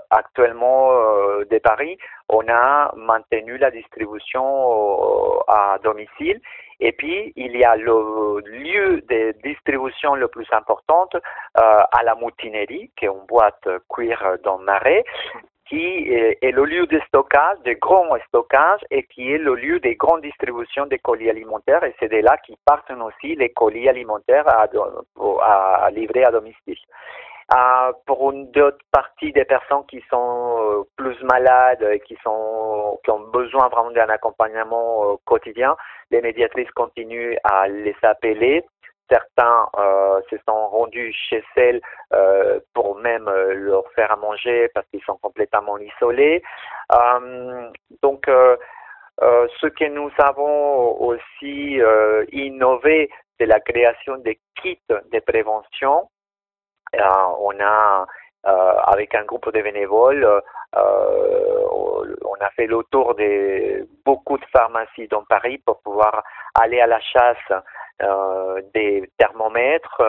actuellement 0.09 0.91
euh, 0.91 1.45
de 1.49 1.57
Paris, 1.59 1.97
on 2.27 2.43
a 2.49 2.91
maintenu 2.95 3.57
la 3.57 3.71
distribution 3.71 4.43
euh, 4.43 5.39
à 5.47 5.77
domicile. 5.83 6.41
Et 6.79 6.91
puis, 6.93 7.33
il 7.35 7.57
y 7.57 7.63
a 7.63 7.75
le 7.75 8.41
lieu 8.45 9.01
de 9.09 9.35
distribution 9.43 10.15
le 10.15 10.27
plus 10.27 10.47
important 10.51 11.09
euh, 11.13 11.21
à 11.57 12.03
la 12.03 12.15
moutinerie, 12.15 12.89
qui 12.97 13.05
est 13.05 13.09
une 13.09 13.25
boîte 13.27 13.67
cuir 13.89 14.37
dans 14.43 14.59
Marais, 14.59 15.03
qui 15.67 15.83
est, 15.83 16.51
le 16.51 16.65
lieu 16.65 16.87
de 16.87 16.99
stockage, 17.07 17.59
de 17.63 17.73
grand 17.73 18.07
stockage, 18.27 18.79
et 18.89 19.03
qui 19.03 19.31
est 19.31 19.37
le 19.37 19.53
lieu 19.53 19.79
des 19.79 19.95
grandes 19.95 20.21
distributions 20.21 20.87
des 20.87 20.97
colis 20.97 21.29
alimentaires. 21.29 21.83
Et 21.83 21.93
c'est 21.99 22.07
de 22.07 22.17
là 22.17 22.37
qui 22.37 22.57
partent 22.65 22.91
aussi 22.91 23.35
les 23.35 23.49
colis 23.49 23.87
alimentaires 23.87 24.47
à 24.47 25.91
livrer 25.91 26.23
à 26.23 26.31
domicile. 26.31 26.77
Euh, 27.51 27.93
pour 28.05 28.31
une 28.31 28.47
autre 28.59 28.77
partie 28.91 29.33
des 29.33 29.43
personnes 29.43 29.83
qui 29.87 30.03
sont 30.07 30.57
euh, 30.59 30.83
plus 30.95 31.19
malades 31.23 31.81
et 31.81 31.99
qui 32.01 32.15
sont 32.23 32.99
qui 33.03 33.09
ont 33.09 33.21
besoin 33.21 33.69
vraiment 33.69 33.89
d'un 33.89 34.07
accompagnement 34.09 35.13
euh, 35.13 35.15
quotidien, 35.25 35.75
les 36.11 36.21
médiatrices 36.21 36.69
continuent 36.71 37.37
à 37.43 37.67
les 37.67 37.95
appeler. 38.03 38.63
Certains 39.09 39.67
euh, 39.79 40.21
se 40.29 40.35
sont 40.47 40.67
rendus 40.67 41.11
chez 41.11 41.43
elles 41.55 41.81
euh, 42.13 42.59
pour 42.75 42.99
même 42.99 43.27
euh, 43.27 43.55
leur 43.55 43.83
faire 43.93 44.11
à 44.11 44.15
manger 44.15 44.69
parce 44.75 44.85
qu'ils 44.89 45.01
sont 45.03 45.17
complètement 45.17 45.79
isolés. 45.79 46.43
Donc, 48.03 48.25
ce 48.27 49.67
que 49.67 49.85
nous 49.85 50.11
avons 50.19 51.01
aussi 51.01 51.79
innové, 52.31 53.09
c'est 53.39 53.47
la 53.47 53.59
création 53.59 54.17
des 54.17 54.39
kits 54.61 54.79
de 54.89 55.19
prévention. 55.19 56.07
Euh, 56.95 57.01
on 57.39 57.53
a, 57.59 58.05
euh, 58.47 58.73
avec 58.85 59.15
un 59.15 59.23
groupe 59.23 59.51
de 59.53 59.61
bénévoles, 59.61 60.23
euh, 60.25 61.67
on 61.71 62.35
a 62.41 62.49
fait 62.55 62.67
le 62.67 62.83
tour 62.91 63.15
de 63.15 63.87
beaucoup 64.05 64.37
de 64.37 64.45
pharmacies 64.53 65.07
dans 65.07 65.23
Paris 65.23 65.61
pour 65.65 65.81
pouvoir 65.81 66.23
aller 66.59 66.79
à 66.79 66.87
la 66.87 66.99
chasse 66.99 67.63
des 68.73 69.09
thermomètres, 69.17 70.01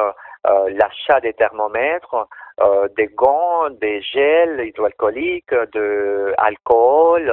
l'achat 0.44 1.20
des 1.20 1.32
thermomètres, 1.32 2.28
euh, 2.60 2.88
des 2.96 3.06
gants, 3.06 3.70
des 3.80 4.02
gels 4.02 4.60
hydroalcooliques, 4.66 5.54
de 5.72 6.34
alcool 6.38 7.32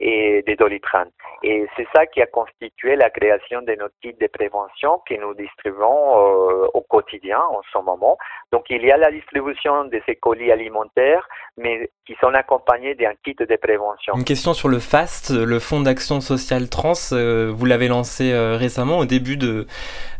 et 0.00 0.42
des 0.46 0.56
doliprane. 0.56 1.10
Et 1.42 1.66
c'est 1.76 1.86
ça 1.94 2.06
qui 2.06 2.20
a 2.20 2.26
constitué 2.26 2.96
la 2.96 3.10
création 3.10 3.62
de 3.62 3.74
nos 3.74 3.88
kits 4.02 4.14
de 4.20 4.26
prévention 4.26 5.00
que 5.08 5.14
nous 5.14 5.34
distribuons 5.34 5.82
euh, 5.82 6.66
au 6.74 6.80
quotidien 6.82 7.38
en 7.38 7.60
ce 7.72 7.78
moment. 7.78 8.16
Donc 8.52 8.64
il 8.70 8.84
y 8.84 8.90
a 8.90 8.96
la 8.96 9.10
distribution 9.10 9.84
de 9.84 10.00
ces 10.06 10.16
colis 10.16 10.50
alimentaires, 10.50 11.28
mais 11.56 11.90
qui 12.06 12.14
sont 12.20 12.34
accompagnés 12.34 12.94
d'un 12.94 13.12
kit 13.24 13.36
de 13.38 13.56
prévention. 13.56 14.14
Une 14.14 14.24
question 14.24 14.52
sur 14.52 14.68
le 14.68 14.78
FAST, 14.78 15.30
le 15.30 15.58
Fonds 15.58 15.80
d'action 15.80 16.20
sociale 16.20 16.68
trans. 16.68 16.94
euh, 17.12 17.52
vous 17.54 17.66
l'avez 17.66 17.88
lancé 17.88 18.32
euh, 18.32 18.56
récemment 18.56 18.98
au 18.98 19.04
début 19.04 19.36
de 19.36 19.66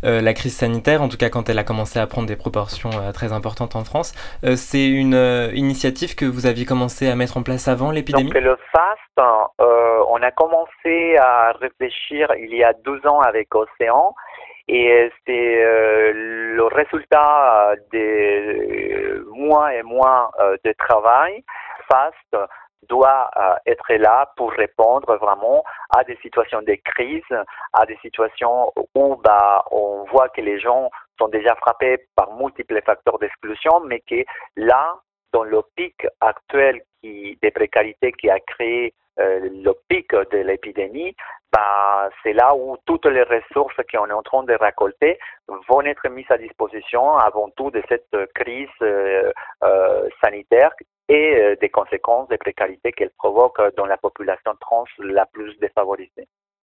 la 0.02 0.32
crise 0.32 0.56
sanitaire, 0.56 1.02
en 1.02 1.08
tout 1.08 1.16
cas 1.16 1.28
quand 1.28 1.48
elle 1.48 1.58
a 1.58 1.64
commencé 1.64 1.98
à 1.98 2.06
prendre 2.06 2.28
des 2.28 2.36
proportions 2.36 2.90
très 3.12 3.32
importantes 3.32 3.74
en 3.74 3.82
France. 3.82 4.14
Euh, 4.48 4.56
C'est 4.56 4.88
une 4.88 5.14
euh, 5.14 5.50
initiative 5.52 6.14
que 6.14 6.24
vous 6.24 6.46
aviez 6.46 6.64
commencé 6.64 7.08
à 7.08 7.16
mettre 7.16 7.36
en 7.36 7.42
place 7.42 7.68
avant 7.68 7.90
l'épidémie 7.90 8.30
Donc 8.30 8.40
le 8.40 8.56
FAST, 8.72 9.52
euh, 9.60 10.04
on 10.08 10.22
a 10.22 10.30
commencé 10.30 11.16
à 11.18 11.52
réfléchir 11.52 12.32
il 12.38 12.54
y 12.54 12.64
a 12.64 12.72
12 12.72 13.06
ans 13.06 13.20
avec 13.20 13.54
Océan 13.54 14.14
et 14.68 15.10
c'est 15.26 15.62
le 16.12 16.64
résultat 16.64 17.74
des 17.90 19.18
mois 19.32 19.74
et 19.74 19.82
mois 19.82 20.30
de 20.62 20.72
travail. 20.72 21.42
FAST 21.90 22.36
doit 22.86 23.30
être 23.64 23.94
là 23.94 24.30
pour 24.36 24.52
répondre 24.52 25.16
vraiment 25.16 25.64
à 25.96 26.04
des 26.04 26.16
situations 26.20 26.60
de 26.60 26.76
crise, 26.84 27.22
à 27.72 27.86
des 27.86 27.96
situations 28.02 28.70
où 28.94 29.16
bah, 29.16 29.64
on 29.70 30.04
voit 30.10 30.28
que 30.28 30.42
les 30.42 30.60
gens 30.60 30.90
sont 31.18 31.28
déjà 31.28 31.54
frappés 31.56 31.98
par 32.14 32.32
multiples 32.36 32.80
facteurs 32.82 33.18
d'exclusion, 33.18 33.80
mais 33.80 34.00
que 34.00 34.24
là, 34.56 34.94
dans 35.32 35.44
le 35.44 35.62
pic 35.76 36.06
actuel 36.20 36.80
qui, 37.00 37.38
des 37.42 37.50
précarités 37.50 38.12
qui 38.12 38.30
a 38.30 38.40
créé 38.40 38.94
euh, 39.18 39.40
le 39.40 39.72
pic 39.88 40.12
de 40.12 40.38
l'épidémie, 40.38 41.14
bah, 41.52 42.08
c'est 42.22 42.32
là 42.32 42.54
où 42.54 42.76
toutes 42.86 43.06
les 43.06 43.24
ressources 43.24 43.76
qu'on 43.90 44.06
est 44.06 44.12
en 44.12 44.22
train 44.22 44.44
de 44.44 44.54
récolter 44.54 45.18
vont 45.68 45.80
être 45.80 46.08
mises 46.08 46.30
à 46.30 46.38
disposition 46.38 47.16
avant 47.16 47.50
tout 47.56 47.70
de 47.70 47.82
cette 47.88 48.14
crise 48.34 48.68
euh, 48.82 49.32
euh, 49.64 50.08
sanitaire 50.22 50.70
et 51.08 51.56
des 51.58 51.70
conséquences 51.70 52.28
des 52.28 52.36
précarités 52.36 52.92
qu'elle 52.92 53.10
provoque 53.16 53.58
dans 53.78 53.86
la 53.86 53.96
population 53.96 54.52
trans 54.60 54.84
la 54.98 55.24
plus 55.24 55.58
défavorisée. 55.58 56.28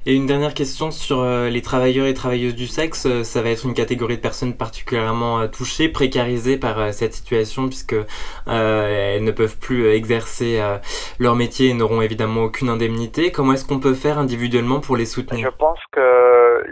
Et 0.08 0.14
une 0.14 0.28
dernière 0.28 0.54
question 0.54 0.92
sur 0.92 1.22
euh, 1.22 1.50
les 1.50 1.64
travailleurs 1.64 2.06
et 2.06 2.14
travailleuses 2.14 2.56
du 2.56 2.68
sexe. 2.68 3.08
Euh, 3.08 3.24
Ça 3.24 3.42
va 3.42 3.50
être 3.50 3.66
une 3.66 3.74
catégorie 3.74 4.18
de 4.18 4.22
personnes 4.22 4.56
particulièrement 4.56 5.40
euh, 5.40 5.48
touchées, 5.48 5.90
précarisées 5.90 6.58
par 6.58 6.94
cette 6.94 7.14
situation, 7.14 7.68
puisque 7.68 7.94
euh, 7.94 9.16
elles 9.16 9.24
ne 9.24 9.32
peuvent 9.32 9.58
plus 9.58 9.88
exercer 9.88 10.60
euh, 10.60 10.78
leur 11.18 11.36
métier 11.36 11.70
et 11.70 11.74
n'auront 11.74 12.04
évidemment 12.04 12.44
aucune 12.44 12.70
indemnité. 12.70 13.32
Comment 13.32 13.54
est-ce 13.54 13.66
qu'on 13.66 13.80
peut 13.80 13.96
faire 13.96 14.20
individuellement 14.20 14.80
pour 14.80 14.96
les 14.96 15.08
soutenir? 15.08 15.50
Je 15.52 15.58
pense 15.58 15.80
que 15.92 16.64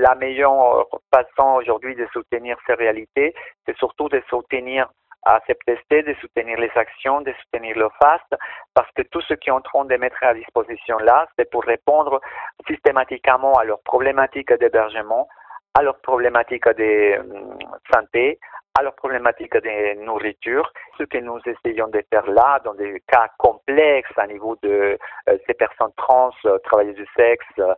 la 0.00 0.14
meilleure 0.14 0.86
façon 1.12 1.56
aujourd'hui 1.58 1.96
de 1.96 2.06
soutenir 2.12 2.56
ces 2.68 2.74
réalités, 2.74 3.34
c'est 3.66 3.76
surtout 3.78 4.08
de 4.08 4.22
soutenir 4.30 4.86
à 5.26 5.40
CPTST, 5.46 6.06
de 6.06 6.14
soutenir 6.20 6.58
les 6.58 6.70
actions, 6.76 7.20
de 7.20 7.32
soutenir 7.42 7.76
le 7.76 7.88
FAST, 8.00 8.34
parce 8.74 8.90
que 8.92 9.02
tout 9.02 9.20
ce 9.22 9.34
qui 9.34 9.50
est 9.50 9.52
en 9.52 9.60
train 9.60 9.84
de 9.84 9.96
mettre 9.96 10.22
à 10.22 10.34
disposition 10.34 10.98
là, 10.98 11.26
c'est 11.36 11.50
pour 11.50 11.64
répondre 11.64 12.20
systématiquement 12.68 13.54
à 13.54 13.64
leurs 13.64 13.82
problématiques 13.82 14.52
d'hébergement, 14.52 15.28
à 15.74 15.82
leurs 15.82 16.00
problématiques 16.00 16.68
de 16.68 17.18
hum, 17.18 17.58
santé, 17.92 18.38
à 18.78 18.82
leurs 18.82 18.94
problématiques 18.94 19.56
de 19.56 20.04
nourriture. 20.04 20.70
Ce 20.98 21.04
que 21.04 21.18
nous 21.18 21.40
essayons 21.44 21.88
de 21.88 22.02
faire 22.10 22.26
là, 22.30 22.60
dans 22.64 22.74
des 22.74 23.02
cas 23.08 23.28
complexes 23.38 24.16
à 24.16 24.26
niveau 24.26 24.56
de 24.62 24.98
euh, 25.28 25.38
ces 25.46 25.54
personnes 25.54 25.92
trans, 25.96 26.30
euh, 26.44 26.58
travailleuses 26.58 26.96
du 26.96 27.06
sexe, 27.16 27.46
euh, 27.58 27.74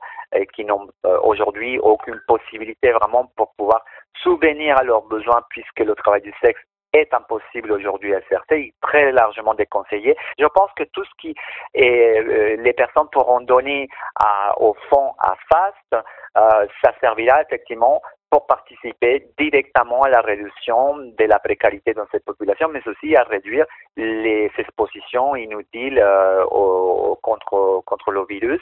qui 0.55 0.65
n'ont 0.65 0.89
euh, 1.07 1.19
aujourd'hui 1.23 1.79
aucune 1.79 2.21
possibilité 2.27 2.91
vraiment 2.93 3.31
pour 3.37 3.55
pouvoir 3.57 3.85
subvenir 4.23 4.77
à 4.77 4.83
leurs 4.83 5.03
besoins 5.03 5.43
puisque 5.51 5.81
le 5.81 5.95
travail 5.95 6.23
du 6.23 6.35
sexe 6.43 6.61
est 6.93 7.13
impossible 7.13 7.73
aujourd'hui 7.73 8.15
à 8.15 8.21
certains, 8.29 8.69
très 8.81 9.13
largement 9.13 9.55
déconseillé. 9.55 10.17
Je 10.39 10.47
pense 10.47 10.71
que 10.77 10.85
tout 10.85 11.05
ce 11.05 11.11
qui 11.21 11.35
est, 11.75 12.19
euh, 12.21 12.57
les 12.57 12.73
personnes 12.73 13.09
pourront 13.13 13.41
donner 13.41 13.89
à, 14.17 14.59
au 14.61 14.75
fond 14.89 15.13
à 15.19 15.35
FAST, 15.51 16.05
euh, 16.37 16.67
ça 16.83 16.93
servira 17.01 17.43
effectivement 17.43 18.01
pour 18.31 18.47
participer 18.47 19.27
directement 19.39 20.03
à 20.03 20.11
la 20.11 20.21
réduction 20.21 20.97
de 20.99 21.25
la 21.25 21.39
précarité 21.39 21.95
dans 21.95 22.07
cette 22.13 22.25
population, 22.27 22.69
mais 22.69 22.87
aussi 22.87 23.17
à 23.17 23.23
réduire 23.25 23.65
les 23.97 24.51
expositions 24.59 25.35
inutiles 25.35 25.99
euh, 25.99 26.45
au- 26.45 27.17
contre, 27.23 27.83
contre 27.87 28.11
le 28.13 28.25
virus. 28.27 28.61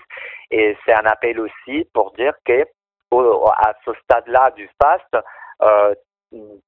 Et 0.52 0.76
c'est 0.84 0.94
un 0.94 1.04
appel 1.06 1.40
aussi 1.40 1.88
pour 1.92 2.12
dire 2.12 2.34
que 2.44 2.64
au- 3.10 3.48
à 3.48 3.72
ce 3.84 3.92
stade-là 4.04 4.52
du 4.52 4.68
FAST, 4.80 5.24
euh, 5.62 5.94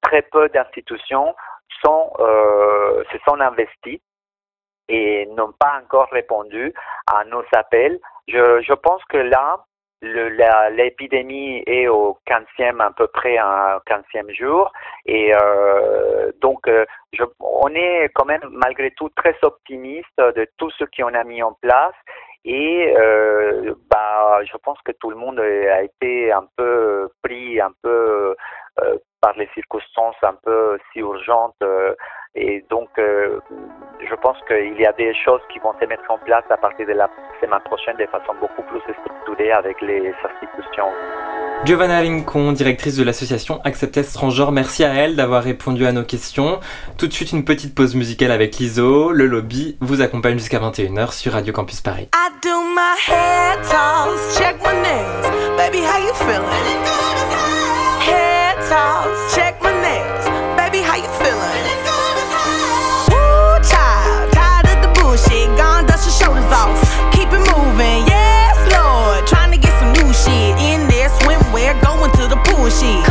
très 0.03 0.23
peu 0.23 0.49
d'institutions 0.49 1.35
sont, 1.85 2.13
euh, 2.21 3.03
se 3.13 3.19
sont 3.27 3.41
investies 3.41 4.01
et 4.89 5.27
n'ont 5.27 5.53
pas 5.53 5.81
encore 5.83 6.09
répondu 6.11 6.73
à 7.07 7.25
nos 7.25 7.45
appels. 7.53 7.99
Je, 8.27 8.75
pense 8.75 9.03
que 9.07 9.19
là, 9.19 9.65
l'épidémie 10.71 11.63
est 11.67 11.89
au 11.89 12.19
15e, 12.27 12.81
à 12.81 12.91
peu 12.93 13.07
près 13.09 13.39
un 13.39 13.81
15e 13.87 14.33
jour. 14.35 14.73
Et 15.07 15.35
euh, 15.35 16.33
donc, 16.41 16.67
euh, 16.69 16.87
je, 17.13 17.25
on 17.41 17.69
est 17.75 18.11
quand 18.15 18.25
même 18.25 18.43
malgré 18.51 18.91
tout 18.93 19.11
très 19.11 19.37
optimiste 19.43 20.19
de 20.19 20.47
tout 20.57 20.71
ce 20.71 20.85
qu'on 20.85 21.15
a 21.15 21.25
mis 21.25 21.43
en 21.43 21.53
place. 21.61 21.95
Et 22.45 22.95
euh, 22.97 23.75
bah, 23.91 24.41
je 24.45 24.57
pense 24.59 24.79
que 24.85 24.93
tout 24.93 25.11
le 25.11 25.17
monde 25.17 25.41
a 25.41 25.83
été 25.83 26.33
un 26.33 26.47
peu 26.57 27.09
pris, 27.23 27.61
un 27.61 27.73
peu 27.83 28.35
euh, 28.81 28.97
par 29.21 29.37
les 29.37 29.49
circonstances 29.55 30.17
un 30.23 30.35
peu 30.35 30.79
si 30.93 31.01
urgentes. 31.01 31.57
euh, 31.63 31.95
et 32.35 32.65
donc, 32.71 32.91
euh, 32.99 33.41
je 34.01 34.15
pense 34.15 34.39
qu'il 34.47 34.81
y 34.81 34.87
a 34.87 34.93
des 34.93 35.13
choses 35.15 35.41
qui 35.53 35.59
vont 35.59 35.75
se 35.81 35.85
mettre 35.87 36.09
en 36.09 36.19
place 36.19 36.45
à 36.51 36.57
partir 36.57 36.87
de 36.87 36.93
la 36.93 37.11
semaine 37.41 37.61
prochaine 37.65 37.97
de 37.97 38.07
façon 38.07 38.35
beaucoup 38.41 38.63
plus 38.63 38.81
structurée 38.81 39.51
avec 39.51 39.81
les 39.81 40.15
institutions. 40.25 40.93
Giovanna 41.65 41.99
Rincon, 42.01 42.53
directrice 42.53 42.97
de 42.97 43.03
l'association 43.03 43.61
Acceptes 43.65 44.13
Transgenre, 44.13 44.53
merci 44.53 44.85
à 44.85 44.95
elle 44.95 45.17
d'avoir 45.17 45.43
répondu 45.43 45.85
à 45.87 45.93
nos 45.93 46.05
questions. 46.05 46.61
Tout 46.97 47.09
de 47.09 47.13
suite, 47.13 47.33
une 47.33 47.45
petite 47.45 47.75
pause 47.75 47.95
musicale 47.95 48.31
avec 48.31 48.57
l'ISO. 48.59 49.13
Le 49.13 49.27
lobby 49.27 49.77
vous 49.81 50.01
accompagne 50.01 50.39
jusqu'à 50.39 50.61
21h 50.61 51.13
sur 51.13 51.33
Radio 51.33 51.53
Campus 51.53 51.81
Paris. 51.81 52.09
she 72.71 73.08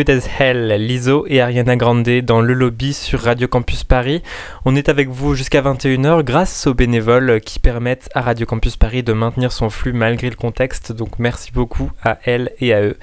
Good 0.00 0.08
as 0.08 0.26
Hell, 0.38 0.68
Lizzo 0.78 1.26
et 1.28 1.42
Ariana 1.42 1.76
Grande 1.76 2.22
dans 2.22 2.40
le 2.40 2.54
lobby 2.54 2.94
sur 2.94 3.20
Radio 3.20 3.48
Campus 3.48 3.84
Paris. 3.84 4.22
On 4.64 4.74
est 4.74 4.88
avec 4.88 5.10
vous 5.10 5.34
jusqu'à 5.34 5.60
21h 5.60 6.22
grâce 6.22 6.66
aux 6.66 6.72
bénévoles 6.72 7.42
qui 7.42 7.58
permettent 7.58 8.08
à 8.14 8.22
Radio 8.22 8.46
Campus 8.46 8.78
Paris 8.78 9.02
de 9.02 9.12
maintenir 9.12 9.52
son 9.52 9.68
flux 9.68 9.92
malgré 9.92 10.30
le 10.30 10.36
contexte. 10.36 10.92
Donc 10.92 11.18
merci 11.18 11.52
beaucoup 11.52 11.90
à 12.02 12.16
elles 12.24 12.50
et 12.60 12.72
à 12.72 12.80
eux. 12.80 12.96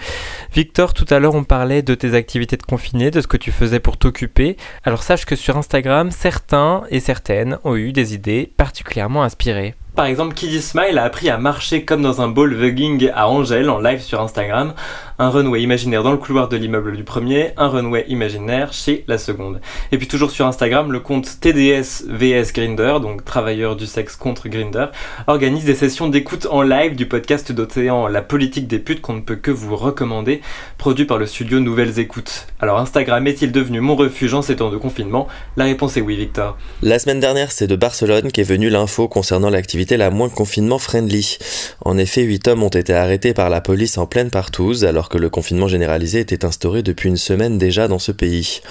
Victor, 0.55 0.95
tout 0.95 1.05
à 1.11 1.19
l'heure 1.19 1.35
on 1.35 1.43
parlait 1.43 1.83
de 1.83 1.93
tes 1.93 2.15
activités 2.15 2.57
de 2.57 2.63
confiné, 2.63 3.11
de 3.11 3.21
ce 3.21 3.27
que 3.27 3.37
tu 3.37 3.51
faisais 3.51 3.79
pour 3.79 3.97
t'occuper. 3.97 4.57
Alors 4.83 5.03
sache 5.03 5.25
que 5.25 5.35
sur 5.35 5.55
Instagram, 5.55 6.09
certains 6.09 6.81
et 6.89 6.99
certaines 6.99 7.59
ont 7.63 7.75
eu 7.75 7.91
des 7.91 8.15
idées 8.15 8.51
particulièrement 8.57 9.21
inspirées. 9.21 9.75
Par 9.97 10.05
exemple, 10.05 10.35
Kiddy 10.35 10.61
Smile 10.61 10.99
a 10.99 11.05
appris 11.05 11.27
à 11.27 11.39
marcher 11.39 11.83
comme 11.83 12.03
dans 12.03 12.21
un 12.21 12.27
ball 12.27 12.53
voguing 12.53 13.09
à 13.15 13.27
Angèle 13.27 13.67
en 13.67 13.79
live 13.79 13.99
sur 13.99 14.21
Instagram. 14.21 14.75
Un 15.20 15.30
runway 15.30 15.63
imaginaire 15.63 16.03
dans 16.03 16.11
le 16.11 16.20
couloir 16.20 16.47
de 16.47 16.57
l'immeuble 16.57 16.95
du 16.95 17.03
premier, 17.03 17.49
un 17.57 17.70
runway 17.70 18.05
imaginaire 18.07 18.72
chez 18.72 19.03
la 19.07 19.18
seconde. 19.18 19.59
Et 19.91 19.97
puis 19.97 20.07
toujours 20.07 20.30
sur 20.30 20.45
Instagram, 20.45 20.91
le 20.91 20.99
compte 20.99 21.39
TDS 21.39 22.05
VS 22.07 22.53
Grinder, 22.53 22.99
donc 23.01 23.26
travailleurs 23.26 23.76
du 23.76 23.88
sexe 23.88 24.15
contre 24.15 24.47
Grinder, 24.47 24.86
organise 25.26 25.65
des 25.65 25.74
sessions 25.74 26.07
d'écoute 26.07 26.45
en 26.51 26.61
live 26.61 26.95
du 26.95 27.07
podcast 27.07 27.51
d'Océan 27.51 28.05
La 28.05 28.22
politique 28.22 28.68
des 28.68 28.78
putes 28.78 29.01
qu'on 29.01 29.15
ne 29.15 29.22
peut 29.22 29.38
que 29.38 29.49
vous 29.49 29.76
recommander, 29.76 30.39
produit 30.78 31.05
par 31.05 31.18
le 31.18 31.26
studio 31.26 31.59
Nouvelles 31.59 31.97
Écoutes. 31.97 32.45
Alors 32.59 32.78
Instagram 32.78 33.26
est-il 33.26 33.51
devenu 33.51 33.82
mon 33.82 33.95
refuge 33.95 34.36
en 34.36 34.43
ces 34.43 34.57
temps 34.57 34.70
de 34.70 34.78
confinement? 34.78 35.28
La 35.55 35.63
réponse 35.63 35.97
est 35.97 36.01
oui, 36.01 36.15
Victor. 36.15 36.59
La 36.84 36.99
semaine 36.99 37.20
dernière, 37.20 37.51
c'est 37.51 37.65
de 37.65 37.76
Barcelone 37.76 38.32
qu'est 38.32 38.43
venue 38.43 38.70
l'info 38.70 39.07
concernant 39.07 39.49
l'activité 39.49 39.97
la 39.97 40.11
moins 40.11 40.30
confinement 40.30 40.78
friendly. 40.78 41.39
En 41.84 41.97
effet, 41.97 42.22
huit 42.22 42.47
hommes 42.47 42.61
ont 42.61 42.70
été 42.70 42.93
arrêtés 42.93 43.34
par 43.34 43.49
la 43.49 43.61
police 43.61 43.97
en 43.97 44.05
pleine 44.05 44.30
partouze 44.30 44.86
alors 44.86 45.07
que 45.10 45.18
le 45.18 45.30
confinement 45.30 45.68
généralisé 45.68 46.20
était 46.20 46.45
instauré 46.45 46.84
depuis 46.84 47.10
une 47.10 47.18
semaine 47.18 47.58
déjà 47.58 47.88
dans 47.88 47.99
ce 47.99 48.12
pays. 48.12 48.62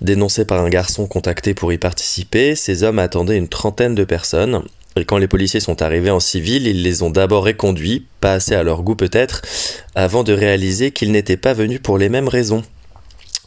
Dénoncés 0.00 0.44
par 0.44 0.62
un 0.62 0.68
garçon 0.68 1.06
contacté 1.06 1.54
pour 1.54 1.72
y 1.72 1.78
participer, 1.78 2.54
ces 2.54 2.82
hommes 2.82 2.98
attendaient 2.98 3.36
une 3.36 3.48
trentaine 3.48 3.94
de 3.94 4.04
personnes. 4.04 4.62
Et 4.96 5.04
quand 5.04 5.18
les 5.18 5.28
policiers 5.28 5.60
sont 5.60 5.82
arrivés 5.82 6.10
en 6.10 6.20
civil, 6.20 6.66
ils 6.66 6.82
les 6.82 7.02
ont 7.02 7.10
d'abord 7.10 7.44
reconduits, 7.44 8.06
pas 8.20 8.32
assez 8.32 8.54
à 8.54 8.62
leur 8.62 8.82
goût 8.82 8.96
peut-être, 8.96 9.42
avant 9.94 10.22
de 10.22 10.32
réaliser 10.32 10.90
qu'ils 10.90 11.12
n'étaient 11.12 11.36
pas 11.36 11.52
venus 11.52 11.80
pour 11.82 11.98
les 11.98 12.08
mêmes 12.08 12.28
raisons. 12.28 12.62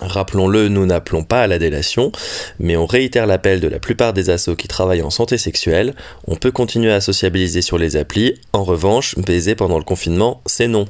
Rappelons-le, 0.02 0.70
nous 0.70 0.86
n'appelons 0.86 1.24
pas 1.24 1.42
à 1.42 1.48
la 1.48 1.60
délation, 1.60 2.14
mais 2.58 2.78
on 2.78 2.86
réitère 2.86 3.28
l'appel 3.28 3.60
de 3.60 3.68
la 3.68 3.80
plupart 3.80 4.14
des 4.14 4.30
assos 4.30 4.56
qui 4.56 4.70
travaillent 4.70 5.02
en 5.02 5.10
santé 5.10 5.38
sexuelle. 5.38 5.94
On 6.26 6.38
peut 6.38 6.52
continuer 6.52 6.92
à 6.92 7.02
sociabiliser 7.02 7.62
sur 7.62 7.78
les 7.78 7.98
applis. 7.98 8.36
En 8.54 8.64
revanche, 8.64 9.18
baiser 9.18 9.56
pendant 9.56 9.78
le 9.78 9.84
confinement, 9.84 10.42
c'est 10.46 10.70
non. 10.70 10.86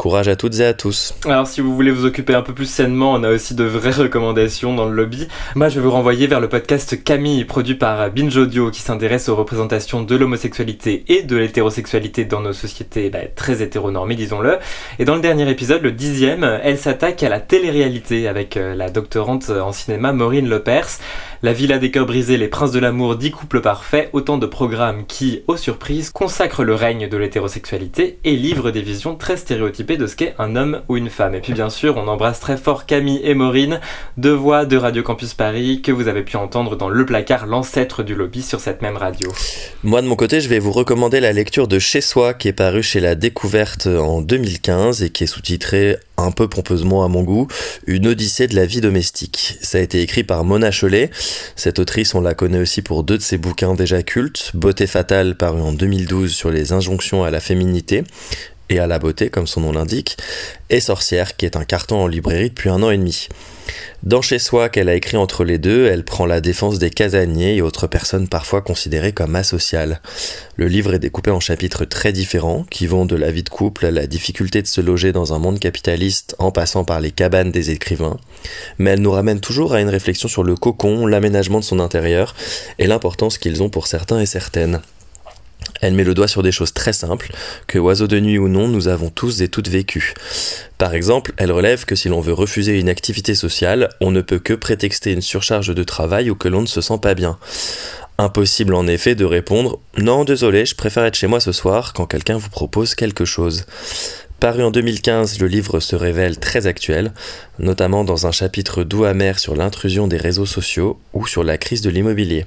Courage 0.00 0.28
à 0.28 0.34
toutes 0.34 0.60
et 0.60 0.64
à 0.64 0.72
tous. 0.72 1.12
Alors 1.26 1.46
si 1.46 1.60
vous 1.60 1.74
voulez 1.74 1.90
vous 1.90 2.06
occuper 2.06 2.32
un 2.32 2.40
peu 2.40 2.54
plus 2.54 2.64
sainement, 2.64 3.12
on 3.12 3.22
a 3.22 3.28
aussi 3.28 3.54
de 3.54 3.64
vraies 3.64 3.90
recommandations 3.90 4.74
dans 4.74 4.86
le 4.86 4.94
lobby. 4.94 5.28
Moi 5.54 5.68
je 5.68 5.74
vais 5.74 5.82
vous 5.82 5.90
renvoyer 5.90 6.26
vers 6.26 6.40
le 6.40 6.48
podcast 6.48 7.04
Camille, 7.04 7.44
produit 7.44 7.74
par 7.74 8.10
Binge 8.10 8.34
Audio, 8.34 8.70
qui 8.70 8.80
s'intéresse 8.80 9.28
aux 9.28 9.36
représentations 9.36 10.02
de 10.02 10.16
l'homosexualité 10.16 11.04
et 11.08 11.22
de 11.22 11.36
l'hétérosexualité 11.36 12.24
dans 12.24 12.40
nos 12.40 12.54
sociétés 12.54 13.10
bah, 13.10 13.18
très 13.36 13.60
hétéronormées, 13.60 14.14
disons-le. 14.14 14.56
Et 14.98 15.04
dans 15.04 15.16
le 15.16 15.20
dernier 15.20 15.50
épisode, 15.50 15.82
le 15.82 15.92
dixième, 15.92 16.44
elle 16.62 16.78
s'attaque 16.78 17.22
à 17.22 17.28
la 17.28 17.38
télé-réalité 17.38 18.26
avec 18.26 18.56
euh, 18.56 18.74
la 18.74 18.88
doctorante 18.88 19.50
en 19.50 19.72
cinéma 19.72 20.14
Maureen 20.14 20.48
Lepers. 20.48 20.96
La 21.42 21.54
Villa 21.54 21.78
des 21.78 21.90
cœurs 21.90 22.04
brisés, 22.04 22.36
Les 22.36 22.48
Princes 22.48 22.70
de 22.70 22.78
l'amour, 22.78 23.16
10 23.16 23.30
couples 23.30 23.62
parfaits, 23.62 24.10
autant 24.12 24.36
de 24.36 24.44
programmes 24.44 25.06
qui, 25.06 25.42
aux 25.46 25.56
surprises, 25.56 26.10
consacrent 26.10 26.64
le 26.64 26.74
règne 26.74 27.08
de 27.08 27.16
l'hétérosexualité 27.16 28.18
et 28.24 28.36
livrent 28.36 28.70
des 28.70 28.82
visions 28.82 29.16
très 29.16 29.38
stéréotypées 29.38 29.96
de 29.96 30.06
ce 30.06 30.16
qu'est 30.16 30.34
un 30.38 30.54
homme 30.54 30.82
ou 30.90 30.98
une 30.98 31.08
femme. 31.08 31.34
Et 31.34 31.40
puis 31.40 31.54
bien 31.54 31.70
sûr, 31.70 31.96
on 31.96 32.08
embrasse 32.08 32.40
très 32.40 32.58
fort 32.58 32.84
Camille 32.84 33.22
et 33.24 33.32
Maureen, 33.32 33.80
deux 34.18 34.34
voix 34.34 34.66
de 34.66 34.76
Radio 34.76 35.02
Campus 35.02 35.32
Paris 35.32 35.80
que 35.80 35.92
vous 35.92 36.08
avez 36.08 36.24
pu 36.24 36.36
entendre 36.36 36.76
dans 36.76 36.90
Le 36.90 37.06
Placard, 37.06 37.46
l'ancêtre 37.46 38.02
du 38.02 38.14
lobby 38.14 38.42
sur 38.42 38.60
cette 38.60 38.82
même 38.82 38.98
radio. 38.98 39.32
Moi 39.82 40.02
de 40.02 40.06
mon 40.08 40.16
côté, 40.16 40.42
je 40.42 40.48
vais 40.50 40.58
vous 40.58 40.72
recommander 40.72 41.20
la 41.20 41.32
lecture 41.32 41.68
de 41.68 41.78
Chez 41.78 42.02
Soi 42.02 42.34
qui 42.34 42.48
est 42.48 42.52
paru 42.52 42.82
chez 42.82 43.00
La 43.00 43.14
Découverte 43.14 43.86
en 43.86 44.20
2015 44.20 45.02
et 45.02 45.08
qui 45.08 45.24
est 45.24 45.26
sous-titré 45.26 45.96
un 46.20 46.30
peu 46.30 46.48
pompeusement 46.48 47.04
à 47.04 47.08
mon 47.08 47.22
goût, 47.22 47.48
Une 47.86 48.06
Odyssée 48.06 48.46
de 48.46 48.56
la 48.56 48.66
vie 48.66 48.80
domestique. 48.80 49.58
Ça 49.60 49.78
a 49.78 49.80
été 49.80 50.02
écrit 50.02 50.24
par 50.24 50.44
Mona 50.44 50.70
Chollet. 50.70 51.10
Cette 51.56 51.78
autrice, 51.78 52.14
on 52.14 52.20
la 52.20 52.34
connaît 52.34 52.58
aussi 52.58 52.82
pour 52.82 53.02
deux 53.04 53.18
de 53.18 53.22
ses 53.22 53.38
bouquins 53.38 53.74
déjà 53.74 54.02
cultes, 54.02 54.50
Beauté 54.54 54.86
fatale 54.86 55.36
paru 55.36 55.60
en 55.60 55.72
2012 55.72 56.32
sur 56.32 56.50
les 56.50 56.72
injonctions 56.72 57.24
à 57.24 57.30
la 57.30 57.40
féminité 57.40 58.04
et 58.70 58.78
à 58.78 58.86
la 58.86 58.98
beauté, 58.98 59.30
comme 59.30 59.46
son 59.46 59.62
nom 59.62 59.72
l'indique, 59.72 60.16
et 60.70 60.80
Sorcière, 60.80 61.36
qui 61.36 61.44
est 61.44 61.56
un 61.56 61.64
carton 61.64 61.96
en 61.96 62.06
librairie 62.06 62.50
depuis 62.50 62.70
un 62.70 62.82
an 62.82 62.90
et 62.90 62.98
demi. 62.98 63.28
Dans 64.02 64.22
Chez 64.22 64.38
Soi, 64.38 64.68
qu'elle 64.70 64.88
a 64.88 64.94
écrit 64.94 65.16
entre 65.16 65.44
les 65.44 65.58
deux, 65.58 65.86
elle 65.86 66.04
prend 66.04 66.24
la 66.24 66.40
défense 66.40 66.78
des 66.78 66.90
casaniers 66.90 67.56
et 67.56 67.62
autres 67.62 67.86
personnes 67.86 68.28
parfois 68.28 68.62
considérées 68.62 69.12
comme 69.12 69.36
asociales. 69.36 70.00
Le 70.56 70.68
livre 70.68 70.94
est 70.94 70.98
découpé 70.98 71.30
en 71.30 71.40
chapitres 71.40 71.84
très 71.84 72.12
différents, 72.12 72.64
qui 72.70 72.86
vont 72.86 73.04
de 73.04 73.16
la 73.16 73.30
vie 73.30 73.42
de 73.42 73.50
couple 73.50 73.86
à 73.86 73.90
la 73.90 74.06
difficulté 74.06 74.62
de 74.62 74.66
se 74.66 74.80
loger 74.80 75.12
dans 75.12 75.34
un 75.34 75.38
monde 75.38 75.58
capitaliste 75.58 76.34
en 76.38 76.50
passant 76.50 76.84
par 76.84 77.00
les 77.00 77.10
cabanes 77.10 77.50
des 77.50 77.70
écrivains. 77.70 78.16
Mais 78.78 78.90
elle 78.90 79.02
nous 79.02 79.12
ramène 79.12 79.40
toujours 79.40 79.74
à 79.74 79.80
une 79.80 79.88
réflexion 79.88 80.28
sur 80.28 80.44
le 80.44 80.54
cocon, 80.54 81.06
l'aménagement 81.06 81.60
de 81.60 81.64
son 81.64 81.80
intérieur 81.80 82.34
et 82.78 82.86
l'importance 82.86 83.38
qu'ils 83.38 83.62
ont 83.62 83.68
pour 83.68 83.86
certains 83.86 84.20
et 84.20 84.26
certaines. 84.26 84.80
Elle 85.80 85.94
met 85.94 86.04
le 86.04 86.14
doigt 86.14 86.28
sur 86.28 86.42
des 86.42 86.52
choses 86.52 86.74
très 86.74 86.92
simples, 86.92 87.32
que 87.66 87.78
oiseaux 87.78 88.06
de 88.06 88.20
nuit 88.20 88.38
ou 88.38 88.48
non, 88.48 88.68
nous 88.68 88.88
avons 88.88 89.10
tous 89.10 89.40
et 89.40 89.48
toutes 89.48 89.68
vécues. 89.68 90.14
Par 90.78 90.94
exemple, 90.94 91.32
elle 91.36 91.52
relève 91.52 91.84
que 91.84 91.94
si 91.94 92.08
l'on 92.08 92.20
veut 92.20 92.32
refuser 92.32 92.78
une 92.78 92.88
activité 92.88 93.34
sociale, 93.34 93.88
on 94.00 94.10
ne 94.10 94.20
peut 94.20 94.38
que 94.38 94.52
prétexter 94.52 95.12
une 95.12 95.22
surcharge 95.22 95.74
de 95.74 95.84
travail 95.84 96.30
ou 96.30 96.34
que 96.34 96.48
l'on 96.48 96.62
ne 96.62 96.66
se 96.66 96.80
sent 96.80 96.98
pas 97.00 97.14
bien. 97.14 97.38
Impossible 98.18 98.74
en 98.74 98.86
effet 98.86 99.14
de 99.14 99.24
répondre 99.24 99.78
Non, 99.96 100.24
désolé, 100.24 100.66
je 100.66 100.74
préfère 100.74 101.04
être 101.06 101.14
chez 101.14 101.26
moi 101.26 101.40
ce 101.40 101.52
soir 101.52 101.94
quand 101.94 102.04
quelqu'un 102.04 102.36
vous 102.36 102.50
propose 102.50 102.94
quelque 102.94 103.24
chose. 103.24 103.64
Paru 104.40 104.62
en 104.62 104.70
2015, 104.70 105.38
le 105.40 105.46
livre 105.46 105.80
se 105.80 105.96
révèle 105.96 106.38
très 106.38 106.66
actuel, 106.66 107.12
notamment 107.58 108.04
dans 108.04 108.26
un 108.26 108.32
chapitre 108.32 108.84
doux 108.84 109.04
amer 109.04 109.38
sur 109.38 109.54
l'intrusion 109.54 110.06
des 110.06 110.16
réseaux 110.16 110.46
sociaux 110.46 110.98
ou 111.12 111.26
sur 111.26 111.44
la 111.44 111.58
crise 111.58 111.82
de 111.82 111.90
l'immobilier. 111.90 112.46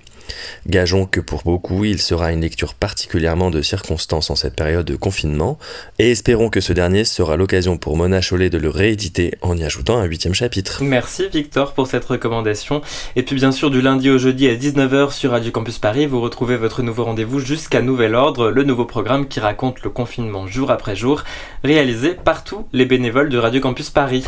Gageons 0.67 1.05
que 1.05 1.19
pour 1.19 1.43
beaucoup, 1.43 1.85
il 1.85 2.01
sera 2.01 2.31
une 2.31 2.41
lecture 2.41 2.73
particulièrement 2.73 3.51
de 3.51 3.61
circonstance 3.61 4.29
en 4.29 4.35
cette 4.35 4.55
période 4.55 4.85
de 4.85 4.95
confinement, 4.95 5.57
et 5.99 6.11
espérons 6.11 6.49
que 6.49 6.61
ce 6.61 6.73
dernier 6.73 7.05
sera 7.05 7.37
l'occasion 7.37 7.77
pour 7.77 7.97
Mona 7.97 8.21
Chollet 8.21 8.49
de 8.49 8.57
le 8.57 8.69
rééditer 8.69 9.33
en 9.41 9.57
y 9.57 9.63
ajoutant 9.63 9.97
un 9.97 10.05
huitième 10.05 10.33
chapitre. 10.33 10.83
Merci 10.83 11.27
Victor 11.27 11.73
pour 11.73 11.87
cette 11.87 12.05
recommandation. 12.05 12.81
Et 13.15 13.23
puis 13.23 13.35
bien 13.35 13.51
sûr, 13.51 13.71
du 13.71 13.81
lundi 13.81 14.09
au 14.09 14.17
jeudi 14.17 14.47
à 14.47 14.55
19h 14.55 15.11
sur 15.11 15.31
Radio 15.31 15.51
Campus 15.51 15.79
Paris, 15.79 16.05
vous 16.05 16.21
retrouvez 16.21 16.57
votre 16.57 16.81
nouveau 16.81 17.03
rendez-vous 17.05 17.39
jusqu'à 17.39 17.81
nouvel 17.81 18.15
ordre, 18.15 18.49
le 18.49 18.63
nouveau 18.63 18.85
programme 18.85 19.27
qui 19.27 19.39
raconte 19.39 19.81
le 19.83 19.89
confinement 19.89 20.47
jour 20.47 20.71
après 20.71 20.95
jour, 20.95 21.23
réalisé 21.63 22.13
par 22.13 22.43
tous 22.43 22.65
les 22.73 22.85
bénévoles 22.85 23.29
de 23.29 23.37
Radio 23.37 23.61
Campus 23.61 23.89
Paris. 23.89 24.23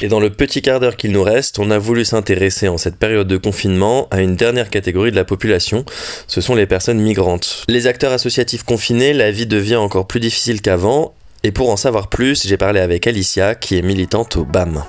Et 0.00 0.06
dans 0.06 0.20
le 0.20 0.30
petit 0.30 0.62
quart 0.62 0.78
d'heure 0.78 0.94
qu'il 0.94 1.10
nous 1.10 1.24
reste, 1.24 1.58
on 1.58 1.72
a 1.72 1.78
voulu 1.78 2.04
s'intéresser 2.04 2.68
en 2.68 2.78
cette 2.78 3.00
période 3.00 3.26
de 3.26 3.36
confinement 3.36 4.06
à 4.12 4.20
une 4.20 4.36
dernière 4.36 4.70
catégorie 4.70 5.10
de 5.10 5.16
la 5.16 5.24
population, 5.24 5.84
ce 6.28 6.40
sont 6.40 6.54
les 6.54 6.66
personnes 6.66 7.00
migrantes. 7.00 7.64
Les 7.68 7.88
acteurs 7.88 8.12
associatifs 8.12 8.62
confinés, 8.62 9.12
la 9.12 9.32
vie 9.32 9.46
devient 9.46 9.76
encore 9.76 10.06
plus 10.06 10.20
difficile 10.20 10.62
qu'avant, 10.62 11.14
et 11.42 11.50
pour 11.50 11.68
en 11.70 11.76
savoir 11.76 12.08
plus, 12.08 12.46
j'ai 12.46 12.56
parlé 12.56 12.78
avec 12.78 13.08
Alicia, 13.08 13.56
qui 13.56 13.76
est 13.76 13.82
militante 13.82 14.36
au 14.36 14.44
BAM. 14.44 14.84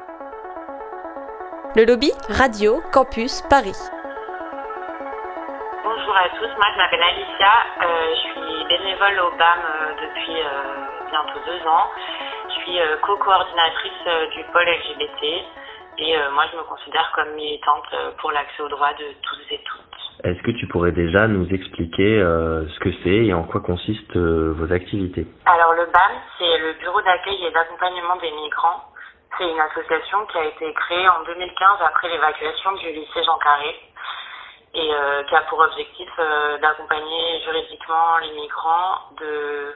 Le 1.75 1.85
lobby 1.85 2.11
Radio 2.29 2.79
Campus 2.91 3.41
Paris. 3.49 3.77
Bonjour 5.83 6.15
à 6.15 6.29
tous, 6.37 6.53
moi 6.57 6.67
je 6.73 6.77
m'appelle 6.77 7.01
Alicia, 7.01 7.53
euh, 7.81 8.13
je 8.13 8.19
suis 8.29 8.77
bénévole 8.77 9.19
au 9.25 9.31
BAM 9.37 9.57
euh, 9.57 9.91
depuis 10.05 10.37
euh, 10.37 11.09
bientôt 11.09 11.39
deux 11.47 11.67
ans. 11.67 11.89
Suis 12.69 12.79
euh, 12.79 12.97
co-coordinatrice 13.01 14.05
euh, 14.05 14.27
du 14.27 14.43
pôle 14.53 14.61
LGBT 14.61 15.23
et 15.97 16.17
euh, 16.17 16.31
moi 16.31 16.45
je 16.51 16.57
me 16.57 16.63
considère 16.63 17.11
comme 17.15 17.33
militante 17.33 17.87
pour 18.19 18.31
l'accès 18.31 18.61
aux 18.61 18.69
droits 18.69 18.93
de 18.93 19.05
tous 19.23 19.41
et 19.49 19.59
toutes. 19.65 20.23
Est-ce 20.23 20.41
que 20.43 20.51
tu 20.51 20.67
pourrais 20.67 20.91
déjà 20.91 21.27
nous 21.27 21.47
expliquer 21.49 22.19
ce 22.19 22.79
que 22.79 22.91
c'est 23.03 23.25
et 23.25 23.33
en 23.33 23.43
quoi 23.43 23.61
consistent 23.61 24.17
vos 24.17 24.71
activités? 24.71 25.25
Alors 25.45 25.73
le 25.73 25.85
BAM, 25.85 26.11
c'est 26.37 26.57
le 26.59 26.73
bureau 26.73 27.01
d'accueil 27.01 27.43
et 27.43 27.51
d'accompagnement 27.51 28.17
des 28.17 28.31
migrants. 28.31 28.83
C'est 29.37 29.49
une 29.49 29.59
association 29.59 30.25
qui 30.27 30.37
a 30.37 30.45
été 30.45 30.71
créée 30.73 31.07
en 31.09 31.23
2015 31.23 31.79
après 31.81 32.09
l'évacuation 32.09 32.73
du 32.73 32.91
lycée 32.91 33.23
Jean 33.23 33.37
Carré 33.39 33.75
et 34.73 34.93
euh, 34.93 35.23
qui 35.23 35.35
a 35.35 35.41
pour 35.49 35.59
objectif 35.59 36.09
euh, 36.19 36.57
d'accompagner 36.59 37.41
juridiquement 37.43 38.17
les 38.21 38.31
migrants, 38.41 39.09
de 39.19 39.75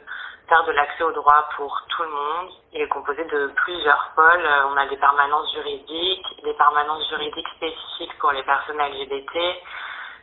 de 0.49 0.71
l'accès 0.71 1.03
aux 1.03 1.11
droits 1.11 1.47
pour 1.55 1.81
tout 1.89 2.03
le 2.03 2.09
monde. 2.09 2.49
Il 2.73 2.81
est 2.81 2.87
composé 2.87 3.23
de 3.25 3.47
plusieurs 3.55 4.11
pôles. 4.15 4.45
Euh, 4.45 4.67
On 4.67 4.77
a 4.77 4.85
des 4.85 4.97
permanences 4.97 5.51
juridiques, 5.51 6.43
des 6.43 6.53
permanences 6.53 7.07
juridiques 7.09 7.47
spécifiques 7.55 8.17
pour 8.19 8.31
les 8.31 8.43
personnes 8.43 8.77
LGBT, 8.77 9.39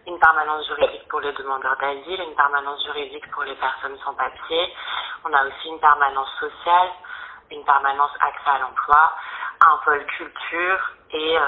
une 0.07 0.19
permanence 0.21 0.67
juridique 0.67 1.09
pour 1.09 1.21
les 1.21 1.33
demandeurs 1.33 1.77
d'asile, 1.81 2.21
une 2.21 2.35
permanence 2.37 2.83
juridique 2.85 3.29
pour 3.33 3.43
les 3.43 3.57
personnes 3.57 3.99
sans 4.05 4.15
papier. 4.15 4.73
On 5.25 5.33
a 5.33 5.47
aussi 5.47 5.69
une 5.69 5.81
permanence 5.81 6.31
sociale, 6.39 6.91
une 7.51 7.65
permanence 7.65 8.13
accès 8.21 8.51
à 8.51 8.59
l'emploi, 8.61 9.13
un 9.67 9.77
pôle 9.85 10.05
culture 10.07 10.81
et 11.13 11.37
euh, 11.37 11.41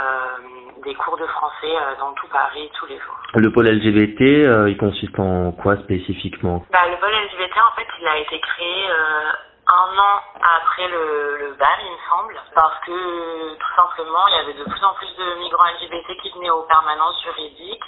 des 0.84 0.94
cours 0.94 1.16
de 1.16 1.26
français 1.26 1.74
euh, 1.76 1.94
dans 1.98 2.12
tout 2.14 2.26
Paris 2.28 2.70
tous 2.78 2.86
les 2.86 2.98
jours. 2.98 3.16
Le 3.34 3.50
pôle 3.52 3.68
LGBT, 3.68 4.20
euh, 4.20 4.70
il 4.70 4.76
consiste 4.76 5.18
en 5.18 5.52
quoi 5.52 5.76
spécifiquement? 5.78 6.64
Bah, 6.72 6.80
le 6.90 6.96
pôle 6.98 7.12
LGBT, 7.12 7.56
en 7.58 7.74
fait, 7.76 7.86
il 8.00 8.06
a 8.08 8.18
été 8.18 8.40
créé 8.40 8.90
euh, 8.90 9.32
un 9.68 9.98
an 9.98 10.20
après 10.42 10.88
le, 10.88 11.36
le 11.38 11.54
BAM, 11.54 11.78
il 11.84 11.92
me 11.92 11.98
semble, 12.10 12.34
parce 12.54 12.78
que 12.84 13.54
tout 13.54 13.74
simplement, 13.76 14.26
il 14.28 14.34
y 14.34 14.38
avait 14.40 14.58
de 14.58 14.64
plus 14.64 14.84
en 14.84 14.94
plus 14.94 15.16
de 15.16 15.38
migrants 15.38 15.64
LGBT 15.80 16.20
qui 16.20 16.30
venaient 16.34 16.50
aux 16.50 16.66
permanences 16.66 17.22
juridiques. 17.22 17.84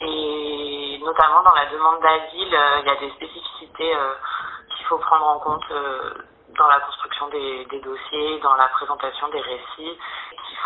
Et 0.00 1.00
notamment 1.04 1.42
dans 1.42 1.54
la 1.54 1.66
demande 1.66 2.00
d'asile, 2.00 2.54
euh, 2.54 2.80
il 2.80 2.86
y 2.86 2.90
a 2.90 2.96
des 2.96 3.10
spécificités 3.10 3.94
euh, 3.94 4.12
qu'il 4.76 4.86
faut 4.86 4.98
prendre 4.98 5.26
en 5.26 5.38
compte 5.38 5.64
euh, 5.70 6.10
dans 6.58 6.68
la 6.68 6.80
construction 6.80 7.28
des, 7.28 7.64
des 7.66 7.80
dossiers, 7.80 8.38
dans 8.40 8.54
la 8.56 8.68
présentation 8.68 9.28
des 9.28 9.40
récits, 9.40 9.98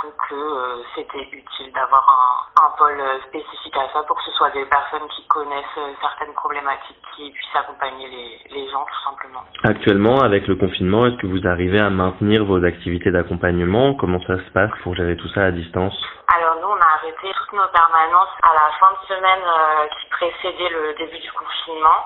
font 0.00 0.12
que 0.28 0.34
euh, 0.34 0.82
c'était 0.94 1.28
utile 1.32 1.72
d'avoir 1.72 2.04
un, 2.08 2.64
un 2.66 2.70
pôle 2.76 3.00
euh, 3.00 3.20
spécifique 3.28 3.76
à 3.76 3.92
ça 3.92 4.02
pour 4.06 4.16
que 4.16 4.24
ce 4.24 4.32
soit 4.32 4.50
des 4.50 4.64
personnes 4.66 5.06
qui 5.08 5.26
connaissent 5.28 5.78
euh, 5.78 5.92
certaines 6.00 6.34
problématiques 6.34 6.98
qui 7.16 7.30
puissent 7.30 7.56
accompagner 7.56 8.08
les, 8.08 8.40
les 8.50 8.70
gens 8.70 8.84
tout 8.84 9.10
simplement. 9.10 9.44
Actuellement, 9.64 10.20
avec 10.20 10.46
le 10.46 10.56
confinement, 10.56 11.06
est-ce 11.06 11.16
que 11.16 11.26
vous 11.26 11.46
arrivez 11.46 11.80
à 11.80 11.90
maintenir 11.90 12.44
vos 12.44 12.64
activités 12.64 13.10
d'accompagnement? 13.10 13.94
Comment 13.94 14.20
ça 14.26 14.36
se 14.38 14.50
passe 14.50 14.70
pour 14.82 14.94
gérer 14.94 15.16
tout 15.16 15.28
ça 15.28 15.44
à 15.44 15.50
distance? 15.50 15.94
Alors 16.34 16.56
nous, 16.60 16.68
on 16.68 16.80
a 16.80 16.90
arrêté 17.00 17.32
toutes 17.32 17.54
nos 17.54 17.68
permanences 17.68 18.34
à 18.42 18.52
la 18.54 18.70
fin 18.78 18.92
de 18.92 19.06
semaine 19.08 19.42
euh, 19.46 19.86
qui 19.88 20.08
précédait 20.10 20.68
le 20.70 20.94
début 20.98 21.18
du 21.18 21.32
confinement 21.32 22.04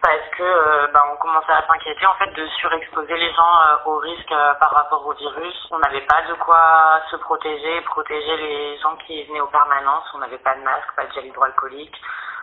parce 0.00 0.28
que 0.36 0.42
euh, 0.42 0.86
bah, 0.92 1.02
on 1.12 1.16
commençait 1.16 1.52
à 1.52 1.66
s'inquiéter 1.66 2.06
en 2.06 2.14
fait 2.14 2.30
de 2.32 2.46
surexposer 2.60 3.16
les 3.16 3.32
gens 3.32 3.60
euh, 3.60 3.76
au 3.86 3.96
risque 3.98 4.30
euh, 4.32 4.54
par 4.54 4.70
rapport 4.70 5.04
au 5.06 5.12
virus. 5.12 5.66
On 5.70 5.78
n'avait 5.78 6.06
pas 6.06 6.22
de 6.28 6.34
quoi 6.34 7.00
se 7.10 7.16
protéger, 7.16 7.80
protéger 7.82 8.36
les 8.36 8.78
gens 8.78 8.94
qui 9.06 9.24
venaient 9.24 9.40
aux 9.40 9.48
permanences. 9.48 10.04
On 10.14 10.18
n'avait 10.18 10.38
pas 10.38 10.54
de 10.54 10.62
masque, 10.62 10.94
pas 10.94 11.04
de 11.04 11.12
gel 11.12 11.26
hydroalcoolique. 11.26 11.96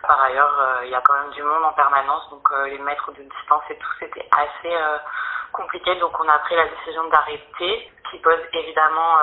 Par 0.06 0.20
ailleurs, 0.22 0.54
euh, 0.60 0.84
il 0.84 0.90
y 0.90 0.94
a 0.94 1.00
quand 1.00 1.14
même 1.14 1.30
du 1.30 1.42
monde 1.42 1.64
en 1.64 1.72
permanence, 1.72 2.28
donc 2.30 2.46
euh, 2.52 2.66
les 2.66 2.78
mètres 2.78 3.10
de 3.12 3.22
distance 3.22 3.62
et 3.70 3.78
tout, 3.78 3.92
c'était 3.98 4.28
assez 4.36 4.76
compliqué. 5.52 5.94
Donc 5.96 6.12
on 6.20 6.28
a 6.28 6.38
pris 6.40 6.54
la 6.54 6.68
décision 6.68 7.08
d'arrêter, 7.08 7.90
qui 8.10 8.18
pose 8.18 8.38
évidemment 8.52 9.18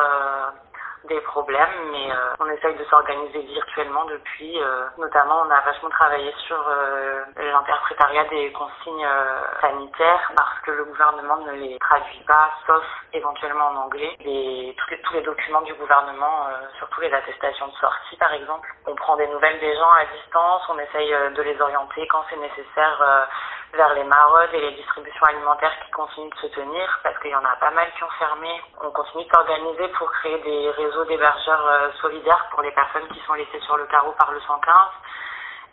des 1.06 1.20
problèmes, 1.22 1.90
mais 1.92 2.12
euh, 2.12 2.36
on 2.40 2.48
essaye 2.50 2.76
de 2.76 2.84
s'organiser 2.86 3.40
virtuellement 3.42 4.06
depuis. 4.06 4.62
euh, 4.62 4.86
notamment, 4.98 5.44
on 5.46 5.50
a 5.52 5.62
vachement 5.62 5.90
travaillé 5.90 6.34
sur 6.48 6.58
euh, 6.68 7.24
l'interprétariat 7.38 8.24
des 8.26 8.52
consignes 8.54 9.06
euh, 9.06 9.42
sanitaires 9.62 10.32
parce 10.36 10.60
que 10.62 10.72
le 10.72 10.86
gouvernement 10.86 11.38
ne 11.38 11.52
les 11.54 11.78
traduit 11.80 12.24
pas, 12.26 12.52
sauf 12.68 12.84
éventuellement 13.14 13.68
en 13.68 13.76
anglais. 13.86 14.16
Tous, 14.20 14.90
les, 14.92 15.02
tous 15.04 15.14
les 15.14 15.22
documents 15.22 15.62
du 15.62 15.74
gouvernement, 15.74 16.48
euh, 16.50 16.68
surtout 16.78 17.02
les 17.02 17.14
attestations 17.14 17.68
de 17.68 17.74
sortie 17.76 18.16
par 18.18 18.34
exemple. 18.34 18.68
On 18.88 18.96
prend 18.96 19.16
des 19.18 19.28
nouvelles 19.28 19.60
des 19.60 19.76
gens 19.76 19.92
à 19.92 20.06
distance, 20.06 20.62
on 20.70 20.80
essaye 20.80 21.14
euh, 21.14 21.30
de 21.32 21.42
les 21.42 21.60
orienter 21.62 22.08
quand 22.08 22.24
c'est 22.30 22.38
nécessaire. 22.38 23.28
Vers 23.74 23.94
les 23.96 24.04
maraudes 24.04 24.54
et 24.54 24.62
les 24.62 24.72
distributions 24.72 25.26
alimentaires 25.26 25.74
qui 25.84 25.92
continuent 25.92 26.30
de 26.30 26.36
se 26.36 26.48
tenir 26.48 27.00
parce 27.04 27.18
qu'il 27.20 27.32
y 27.32 27.36
en 27.36 27.44
a 27.44 27.56
pas 27.60 27.72
mal 27.72 27.88
qui 27.98 28.04
ont 28.04 28.16
fermé. 28.20 28.62
On 28.82 28.92
continue 28.92 29.26
de 29.26 29.30
s'organiser 29.30 29.88
pour 29.98 30.12
créer 30.12 30.38
des 30.40 30.70
réseaux 30.72 31.06
d'hébergeurs 31.06 31.68
euh, 31.68 31.92
solidaires 32.02 32.48
pour 32.52 32.62
les 32.62 32.72
personnes 32.72 33.08
qui 33.10 33.20
sont 33.26 33.34
laissées 33.34 33.60
sur 33.62 33.78
le 33.78 33.86
carreau 33.88 34.14
par 34.14 34.32
le 34.32 34.40
115 34.42 34.76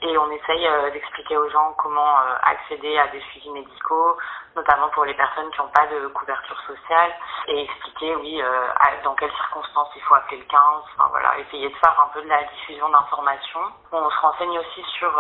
et 0.03 0.19
on 0.19 0.31
essaye 0.31 0.67
euh, 0.67 0.91
d'expliquer 0.91 1.37
aux 1.37 1.49
gens 1.51 1.75
comment 1.77 2.19
euh, 2.19 2.35
accéder 2.43 2.99
à 2.99 3.09
des 3.09 3.21
suivis 3.21 3.51
médicaux, 3.51 4.17
notamment 4.57 4.89
pour 4.91 5.05
les 5.05 5.15
personnes 5.15 5.51
qui 5.51 5.59
n'ont 5.59 5.69
pas 5.69 5.87
de 5.87 6.07
couverture 6.09 6.59
sociale, 6.63 7.13
et 7.49 7.65
expliquer, 7.65 8.15
oui, 8.17 8.41
euh, 8.43 8.69
dans 9.05 9.15
quelles 9.15 9.33
circonstances 9.33 9.91
il 9.97 10.03
faut 10.03 10.15
appeler 10.15 10.39
le 10.39 10.45
15, 10.45 10.59
enfin 10.97 11.09
voilà, 11.11 11.39
essayer 11.39 11.69
de 11.69 11.77
faire 11.77 11.95
un 12.01 12.09
peu 12.15 12.23
de 12.23 12.29
la 12.29 12.43
diffusion 12.45 12.89
d'informations. 12.89 13.65
On 13.93 14.09
se 14.09 14.21
renseigne 14.21 14.59
aussi 14.59 14.83
sur 14.99 15.11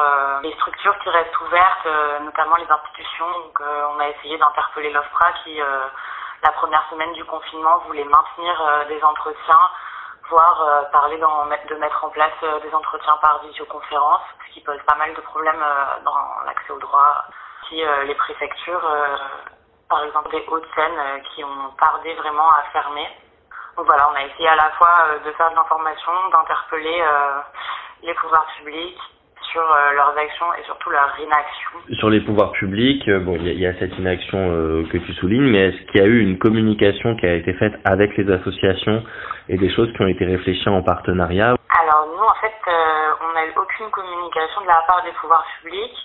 les 0.42 0.52
structures 0.54 0.96
qui 1.00 1.10
restent 1.10 1.40
ouvertes, 1.40 1.86
notamment 2.22 2.56
les 2.56 2.70
institutions, 2.70 3.26
on 3.60 4.00
a 4.00 4.08
essayé 4.08 4.38
d'interpeller 4.38 4.92
l'OFPRA 4.92 5.32
qui, 5.44 5.56
la 5.56 6.52
première 6.52 6.84
semaine 6.88 7.12
du 7.14 7.24
confinement, 7.24 7.78
voulait 7.86 8.04
maintenir 8.04 8.86
des 8.88 9.02
entretiens 9.02 9.70
euh, 10.38 10.82
parler 10.92 11.18
de 11.18 11.74
mettre 11.76 12.04
en 12.04 12.10
place 12.10 12.32
euh, 12.44 12.60
des 12.60 12.72
entretiens 12.74 13.16
par 13.20 13.40
visioconférence, 13.44 14.20
ce 14.48 14.54
qui 14.54 14.60
pose 14.60 14.78
pas 14.86 14.96
mal 14.96 15.12
de 15.14 15.20
problèmes 15.20 15.62
euh, 15.62 16.04
dans 16.04 16.16
l'accès 16.46 16.72
au 16.72 16.78
droit. 16.78 17.24
Si 17.68 17.80
les 18.06 18.14
préfectures, 18.16 18.82
par 19.88 20.02
exemple 20.02 20.28
des 20.32 20.44
Hauts-de-Seine, 20.48 21.22
qui 21.22 21.44
ont 21.44 21.70
tardé 21.78 22.12
vraiment 22.14 22.50
à 22.50 22.62
fermer. 22.72 23.06
Donc 23.76 23.86
voilà, 23.86 24.08
on 24.10 24.16
a 24.16 24.24
essayé 24.24 24.48
à 24.48 24.56
la 24.56 24.70
fois 24.70 24.90
de 25.24 25.30
faire 25.30 25.50
de 25.52 25.54
l'information, 25.54 26.10
d'interpeller 26.32 27.00
les 28.02 28.14
pouvoirs 28.14 28.44
publics 28.58 28.98
sur 29.52 29.62
leurs 29.62 30.18
actions 30.18 30.52
et 30.58 30.64
surtout 30.64 30.90
leur 30.90 31.14
inaction. 31.20 31.70
Sur 32.00 32.10
les 32.10 32.20
pouvoirs 32.22 32.50
publics, 32.52 33.08
bon, 33.08 33.36
il 33.36 33.60
y, 33.60 33.66
a- 33.66 33.74
cette 33.78 33.96
inaction 33.98 34.38
que 34.90 34.96
tu 34.98 35.12
soulignes, 35.14 35.50
mais 35.52 35.68
est-ce 35.68 35.82
qu'il 35.92 36.00
y 36.00 36.04
a 36.04 36.06
eu 36.08 36.20
une 36.22 36.38
communication 36.38 37.14
qui 37.14 37.26
a 37.26 37.34
été 37.34 37.52
faite 37.54 37.74
avec 37.84 38.16
les 38.16 38.28
associations 38.32 39.04
et 39.50 39.58
des 39.58 39.74
choses 39.74 39.92
qui 39.92 40.02
ont 40.02 40.06
été 40.06 40.24
réfléchies 40.24 40.68
en 40.68 40.82
partenariat 40.82 41.56
Alors 41.82 42.06
nous, 42.06 42.22
en 42.22 42.34
fait, 42.34 42.54
euh, 42.68 43.12
on 43.20 43.32
n'a 43.32 43.46
eu 43.46 43.52
aucune 43.56 43.90
communication 43.90 44.60
de 44.62 44.68
la 44.68 44.80
part 44.86 45.02
des 45.02 45.10
pouvoirs 45.20 45.44
publics. 45.58 45.98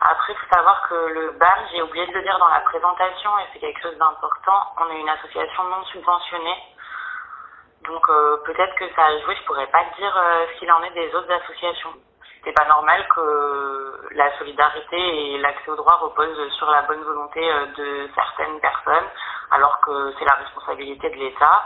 Après, 0.00 0.32
il 0.32 0.36
faut 0.38 0.54
savoir 0.54 0.80
que 0.88 0.94
le 0.94 1.30
BAM, 1.32 1.58
j'ai 1.72 1.82
oublié 1.82 2.06
de 2.06 2.12
le 2.12 2.22
dire 2.22 2.38
dans 2.38 2.48
la 2.48 2.60
présentation, 2.60 3.30
et 3.38 3.42
c'est 3.52 3.58
quelque 3.58 3.82
chose 3.82 3.98
d'important, 3.98 4.60
on 4.78 4.94
est 4.94 5.00
une 5.00 5.08
association 5.08 5.64
non 5.64 5.82
subventionnée. 5.90 6.58
Donc 7.84 8.08
euh, 8.08 8.36
peut-être 8.46 8.74
que 8.76 8.86
ça 8.94 9.06
a 9.06 9.18
joué, 9.22 9.34
je 9.34 9.44
pourrais 9.44 9.66
pas 9.66 9.84
dire 9.98 10.14
euh, 10.16 10.46
ce 10.54 10.58
qu'il 10.60 10.70
en 10.70 10.82
est 10.84 10.94
des 10.94 11.12
autres 11.16 11.32
associations. 11.32 11.90
C'est 12.44 12.52
pas 12.52 12.68
normal 12.68 13.04
que 13.08 14.08
la 14.12 14.38
solidarité 14.38 14.96
et 15.34 15.38
l'accès 15.38 15.70
au 15.70 15.76
droit 15.76 15.96
reposent 15.96 16.52
sur 16.52 16.70
la 16.70 16.82
bonne 16.82 17.02
volonté 17.02 17.40
euh, 17.42 17.66
de 17.76 18.08
certaines 18.14 18.60
personnes, 18.60 19.08
alors 19.50 19.80
que 19.80 20.14
c'est 20.16 20.24
la 20.26 20.34
responsabilité 20.34 21.10
de 21.10 21.16
l'État. 21.16 21.62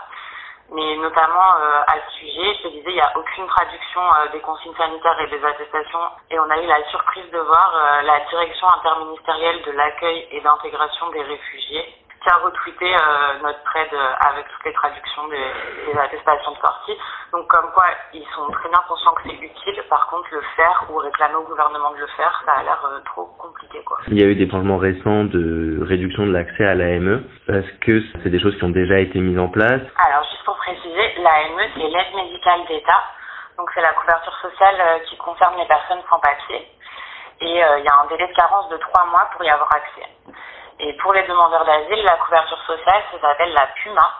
Mais 0.74 0.96
notamment 0.96 1.48
euh, 1.60 1.80
à 1.86 1.94
ce 2.04 2.18
sujet, 2.20 2.54
je 2.58 2.68
te 2.68 2.68
disais, 2.68 2.90
il 2.90 2.94
n'y 2.94 3.00
a 3.00 3.12
aucune 3.16 3.46
traduction 3.46 4.00
euh, 4.00 4.28
des 4.32 4.40
consignes 4.40 4.76
sanitaires 4.76 5.18
et 5.20 5.28
des 5.28 5.42
attestations. 5.44 6.06
Et 6.30 6.38
on 6.38 6.50
a 6.50 6.58
eu 6.60 6.66
la 6.66 6.84
surprise 6.90 7.30
de 7.32 7.38
voir 7.38 7.72
euh, 7.74 8.02
la 8.02 8.20
direction 8.28 8.68
interministérielle 8.68 9.62
de 9.64 9.72
l'accueil 9.72 10.28
et 10.30 10.40
d'intégration 10.40 11.08
des 11.10 11.22
réfugiés 11.22 11.84
qui 12.20 12.28
a 12.30 12.36
retweeté 12.38 12.84
euh, 12.84 12.98
notre 13.44 13.62
thread 13.62 13.88
euh, 13.92 14.12
avec 14.28 14.44
toutes 14.48 14.64
les 14.66 14.72
traductions 14.72 15.28
des, 15.28 15.46
des 15.86 15.98
attestations 15.98 16.50
de 16.50 16.58
sortie. 16.58 16.98
Donc 17.32 17.46
comme 17.46 17.70
quoi, 17.72 17.84
ils 18.12 18.26
sont 18.34 18.50
très 18.50 18.68
bien 18.68 18.80
conscients 18.88 19.12
que 19.14 19.22
c'est 19.24 19.38
utile. 19.38 19.82
Par 19.88 20.08
contre, 20.08 20.26
le 20.32 20.40
faire 20.56 20.84
ou 20.90 20.96
réclamer 20.96 21.36
au 21.36 21.44
gouvernement 21.44 21.92
de 21.92 21.98
le 21.98 22.06
faire, 22.16 22.42
ça 22.44 22.54
a 22.54 22.62
l'air 22.64 22.80
euh, 22.90 22.98
trop 23.06 23.26
compliqué. 23.38 23.80
quoi. 23.84 23.98
Il 24.08 24.20
y 24.20 24.24
a 24.24 24.26
eu 24.26 24.34
des 24.34 24.50
changements 24.50 24.78
récents 24.78 25.24
de 25.24 25.78
réduction 25.82 26.26
de 26.26 26.32
l'accès 26.32 26.66
à 26.66 26.74
l'AME. 26.74 27.22
Est-ce 27.48 27.70
que 27.86 28.02
c'est 28.22 28.30
des 28.30 28.40
choses 28.40 28.56
qui 28.58 28.64
ont 28.64 28.70
déjà 28.70 28.98
été 28.98 29.20
mises 29.20 29.38
en 29.38 29.48
place? 29.48 29.82
Alors, 30.04 30.17
l'AME, 31.78 31.92
c'est 31.92 31.96
l'aide 31.96 32.14
médicale 32.14 32.64
d'État. 32.66 33.02
Donc, 33.56 33.70
c'est 33.74 33.80
la 33.80 33.92
couverture 33.92 34.36
sociale 34.38 34.76
euh, 34.80 34.98
qui 35.00 35.16
concerne 35.16 35.56
les 35.56 35.66
personnes 35.66 36.02
sans 36.08 36.20
papier. 36.20 36.68
Et 37.40 37.64
euh, 37.64 37.78
il 37.78 37.84
y 37.84 37.88
a 37.88 38.00
un 38.00 38.06
délai 38.06 38.26
de 38.26 38.34
carence 38.34 38.68
de 38.68 38.76
trois 38.76 39.04
mois 39.06 39.28
pour 39.32 39.44
y 39.44 39.50
avoir 39.50 39.68
accès. 39.72 40.06
Et 40.80 40.92
pour 40.94 41.12
les 41.12 41.24
demandeurs 41.24 41.64
d'asile, 41.64 42.04
la 42.04 42.16
couverture 42.16 42.60
sociale, 42.66 43.02
ça 43.12 43.20
s'appelle 43.20 43.52
la 43.52 43.66
PUMA. 43.66 44.14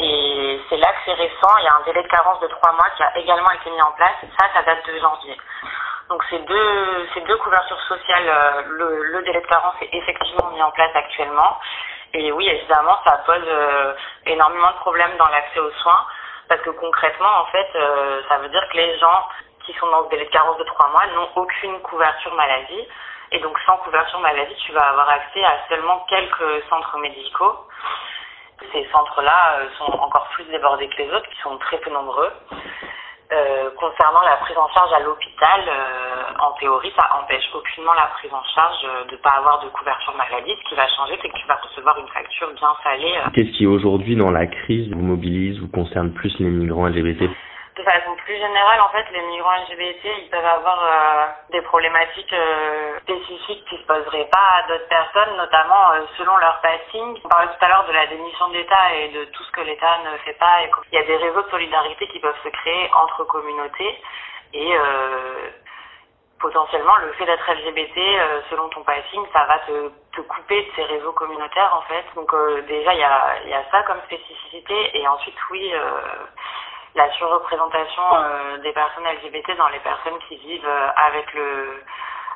Et 0.00 0.60
c'est 0.68 0.78
là 0.78 0.88
que 0.88 0.98
c'est 1.04 1.12
récent, 1.12 1.54
il 1.58 1.64
y 1.64 1.68
a 1.68 1.76
un 1.76 1.84
délai 1.84 2.02
de 2.02 2.08
carence 2.08 2.40
de 2.40 2.46
trois 2.48 2.72
mois 2.72 2.88
qui 2.96 3.02
a 3.02 3.18
également 3.18 3.50
été 3.50 3.70
mis 3.70 3.82
en 3.82 3.92
place. 3.92 4.16
Ça, 4.38 4.46
ça 4.54 4.62
date 4.62 4.86
de 4.86 4.98
janvier. 4.98 5.36
Donc 6.08 6.24
ces 6.30 6.38
deux, 6.38 7.08
ces 7.14 7.20
deux 7.20 7.36
couvertures 7.36 7.80
sociales, 7.82 8.26
euh, 8.26 8.62
le, 8.68 9.02
le 9.02 9.22
délai 9.22 9.40
de 9.40 9.46
carence 9.46 9.74
est 9.82 9.94
effectivement 9.94 10.50
mis 10.50 10.62
en 10.62 10.70
place 10.70 10.90
actuellement. 10.94 11.58
Et 12.14 12.32
oui, 12.32 12.48
évidemment, 12.48 12.98
ça 13.04 13.18
pose 13.24 13.46
énormément 14.26 14.70
de 14.70 14.76
problèmes 14.76 15.16
dans 15.16 15.28
l'accès 15.28 15.60
aux 15.60 15.70
soins, 15.82 16.06
parce 16.52 16.64
que 16.64 16.70
concrètement, 16.70 17.34
en 17.40 17.46
fait, 17.46 17.66
euh, 17.76 18.20
ça 18.28 18.36
veut 18.36 18.50
dire 18.50 18.62
que 18.70 18.76
les 18.76 18.98
gens 18.98 19.26
qui 19.64 19.72
sont 19.72 19.86
dans 19.86 20.04
ce 20.04 20.10
délai 20.10 20.26
de 20.26 20.30
carence 20.30 20.58
de 20.58 20.64
trois 20.64 20.86
mois 20.90 21.06
n'ont 21.06 21.30
aucune 21.36 21.80
couverture 21.80 22.34
maladie. 22.34 22.86
Et 23.30 23.38
donc 23.38 23.58
sans 23.60 23.78
couverture 23.78 24.20
maladie, 24.20 24.54
tu 24.66 24.72
vas 24.72 24.90
avoir 24.90 25.08
accès 25.08 25.42
à 25.42 25.66
seulement 25.70 26.04
quelques 26.10 26.62
centres 26.68 26.98
médicaux. 26.98 27.56
Ces 28.70 28.86
centres-là 28.92 29.60
euh, 29.60 29.68
sont 29.78 29.98
encore 29.98 30.28
plus 30.34 30.44
débordés 30.44 30.90
que 30.90 30.98
les 30.98 31.10
autres, 31.14 31.26
qui 31.30 31.40
sont 31.40 31.56
très 31.56 31.78
peu 31.78 31.88
nombreux. 31.88 32.30
Euh, 33.32 33.70
concernant 33.80 34.20
la 34.22 34.36
prise 34.44 34.58
en 34.58 34.68
charge 34.68 34.92
à 34.92 35.00
l'hôpital, 35.00 35.60
euh, 35.66 36.36
en 36.38 36.52
théorie, 36.60 36.92
ça 36.94 37.08
empêche 37.16 37.48
aucunement 37.54 37.94
la 37.94 38.08
prise 38.18 38.32
en 38.32 38.42
charge 38.54 38.84
euh, 38.84 39.04
de 39.06 39.12
ne 39.12 39.16
pas 39.22 39.30
avoir 39.38 39.64
de 39.64 39.70
couverture 39.70 40.14
maladie. 40.16 40.52
Ce 40.62 40.68
qui 40.68 40.74
va 40.74 40.86
changer, 40.88 41.18
c'est 41.22 41.30
que 41.30 41.38
tu 41.38 41.46
vas 41.46 41.56
recevoir 41.56 41.98
une 41.98 42.08
facture 42.08 42.52
bien 42.52 42.68
salée. 42.82 43.14
euh, 43.16 43.30
Qu'est-ce 43.32 43.56
qui 43.56 43.66
aujourd'hui 43.66 44.16
dans 44.16 44.30
la 44.30 44.46
crise 44.46 44.92
vous 44.92 45.00
mobilise 45.00 45.62
ou 45.62 45.68
concerne 45.68 46.12
plus 46.12 46.34
les 46.40 46.50
migrants 46.50 46.88
LGBT 46.88 47.30
de 47.82 47.90
façon 47.90 48.14
plus 48.14 48.36
générale, 48.36 48.80
en 48.80 48.88
fait, 48.90 49.04
les 49.10 49.22
migrants 49.22 49.56
LGBT, 49.68 50.04
ils 50.22 50.30
peuvent 50.30 50.44
avoir 50.44 50.84
euh, 50.84 51.26
des 51.50 51.62
problématiques 51.62 52.32
euh, 52.32 52.98
spécifiques 53.00 53.64
qui 53.68 53.76
se 53.76 53.86
poseraient 53.86 54.28
pas 54.30 54.48
à 54.58 54.68
d'autres 54.68 54.88
personnes, 54.88 55.36
notamment 55.36 55.92
euh, 55.92 56.06
selon 56.16 56.36
leur 56.36 56.60
passing. 56.60 57.18
On 57.24 57.28
parlait 57.28 57.48
tout 57.48 57.64
à 57.64 57.68
l'heure 57.68 57.86
de 57.86 57.92
la 57.92 58.06
démission 58.06 58.48
de 58.48 58.54
l'État 58.54 58.94
et 58.94 59.08
de 59.08 59.24
tout 59.24 59.42
ce 59.42 59.50
que 59.52 59.62
l'État 59.62 59.98
ne 60.04 60.16
fait 60.18 60.38
pas. 60.38 60.60
Il 60.92 60.94
y 60.94 60.98
a 60.98 61.04
des 61.04 61.16
réseaux 61.16 61.42
de 61.42 61.50
solidarité 61.50 62.06
qui 62.08 62.20
peuvent 62.20 62.40
se 62.44 62.48
créer 62.48 62.90
entre 62.94 63.24
communautés 63.24 64.00
et 64.52 64.76
euh, 64.76 65.50
potentiellement 66.38 66.96
le 66.98 67.12
fait 67.14 67.26
d'être 67.26 67.50
LGBT, 67.50 67.98
euh, 67.98 68.40
selon 68.50 68.68
ton 68.68 68.82
passing, 68.84 69.22
ça 69.32 69.44
va 69.46 69.58
te, 69.60 69.90
te 70.14 70.20
couper 70.20 70.62
de 70.62 70.68
ces 70.76 70.84
réseaux 70.84 71.12
communautaires 71.12 71.74
en 71.76 71.82
fait. 71.82 72.04
Donc 72.14 72.32
euh, 72.32 72.62
déjà 72.62 72.94
il 72.94 73.00
y 73.00 73.04
a, 73.04 73.42
y 73.46 73.54
a 73.54 73.64
ça 73.72 73.82
comme 73.82 74.00
spécificité 74.06 74.98
et 74.98 75.08
ensuite 75.08 75.36
oui. 75.50 75.72
Euh, 75.74 76.00
la 76.94 77.10
surreprésentation 77.12 78.02
euh, 78.14 78.58
des 78.58 78.72
personnes 78.72 79.04
LGBT 79.04 79.56
dans 79.56 79.68
les 79.68 79.78
personnes 79.80 80.18
qui 80.28 80.36
vivent 80.36 80.66
euh, 80.66 80.88
avec 80.96 81.32
le 81.32 81.82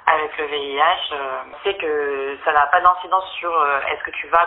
avec 0.06 0.38
le 0.38 0.46
VIH, 0.46 1.12
euh, 1.12 1.16
c'est 1.64 1.74
que 1.74 2.36
ça 2.44 2.52
n'a 2.52 2.66
pas 2.66 2.80
d'incidence 2.80 3.28
sur 3.38 3.50
euh, 3.50 3.80
est-ce 3.90 4.02
que 4.04 4.16
tu 4.16 4.28
vas 4.28 4.46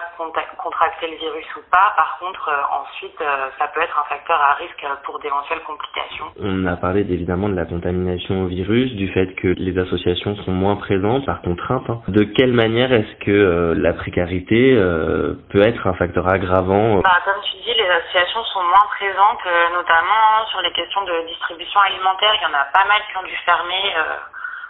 contracter 0.58 1.08
le 1.12 1.18
virus 1.18 1.46
ou 1.58 1.62
pas. 1.70 1.94
Par 1.98 2.18
contre, 2.20 2.48
euh, 2.48 2.82
ensuite, 2.82 3.20
euh, 3.22 3.50
ça 3.60 3.68
peut 3.68 3.82
être 3.82 4.00
un 4.00 4.04
facteur 4.06 4.40
à 4.42 4.54
risque 4.54 4.84
euh, 4.86 4.96
pour 5.04 5.20
d'éventuelles 5.20 5.62
complications. 5.64 6.26
On 6.40 6.66
a 6.66 6.78
parlé 6.78 7.02
évidemment 7.02 7.50
de 7.50 7.56
la 7.56 7.66
contamination 7.66 8.44
au 8.44 8.48
virus, 8.48 8.94
du 8.96 9.12
fait 9.12 9.36
que 9.36 9.50
les 9.58 9.78
associations 9.78 10.36
sont 10.46 10.52
moins 10.52 10.78
présentes 10.78 11.26
par 11.26 11.42
contrainte. 11.42 11.90
hein. 11.90 12.02
De 12.08 12.24
quelle 12.24 12.54
manière 12.54 12.92
est-ce 12.94 13.16
que 13.26 13.32
euh, 13.32 13.74
la 13.76 13.94
précarité 13.94 14.74
euh, 14.76 15.34
peut 15.52 15.62
être 15.62 15.86
un 15.88 15.94
facteur 15.94 16.28
aggravant 16.30 17.02
Bah, 17.02 17.20
comme 17.26 17.42
tu 17.44 17.58
dis, 17.58 17.74
les 17.74 17.90
associations 17.90 18.44
sont 18.46 18.64
moins 18.64 18.88
présentes, 18.96 19.46
euh, 19.46 19.76
notamment 19.76 20.46
sur 20.52 20.62
les 20.62 20.72
questions 20.72 21.04
de 21.04 21.28
distribution 21.28 21.80
alimentaire. 21.82 22.32
Il 22.40 22.44
y 22.44 22.46
en 22.46 22.58
a 22.58 22.64
pas 22.74 22.86
mal 22.86 23.02
qui 23.12 23.18
ont 23.18 23.24
dû 23.28 23.36
fermer, 23.46 23.94
euh, 23.98 24.16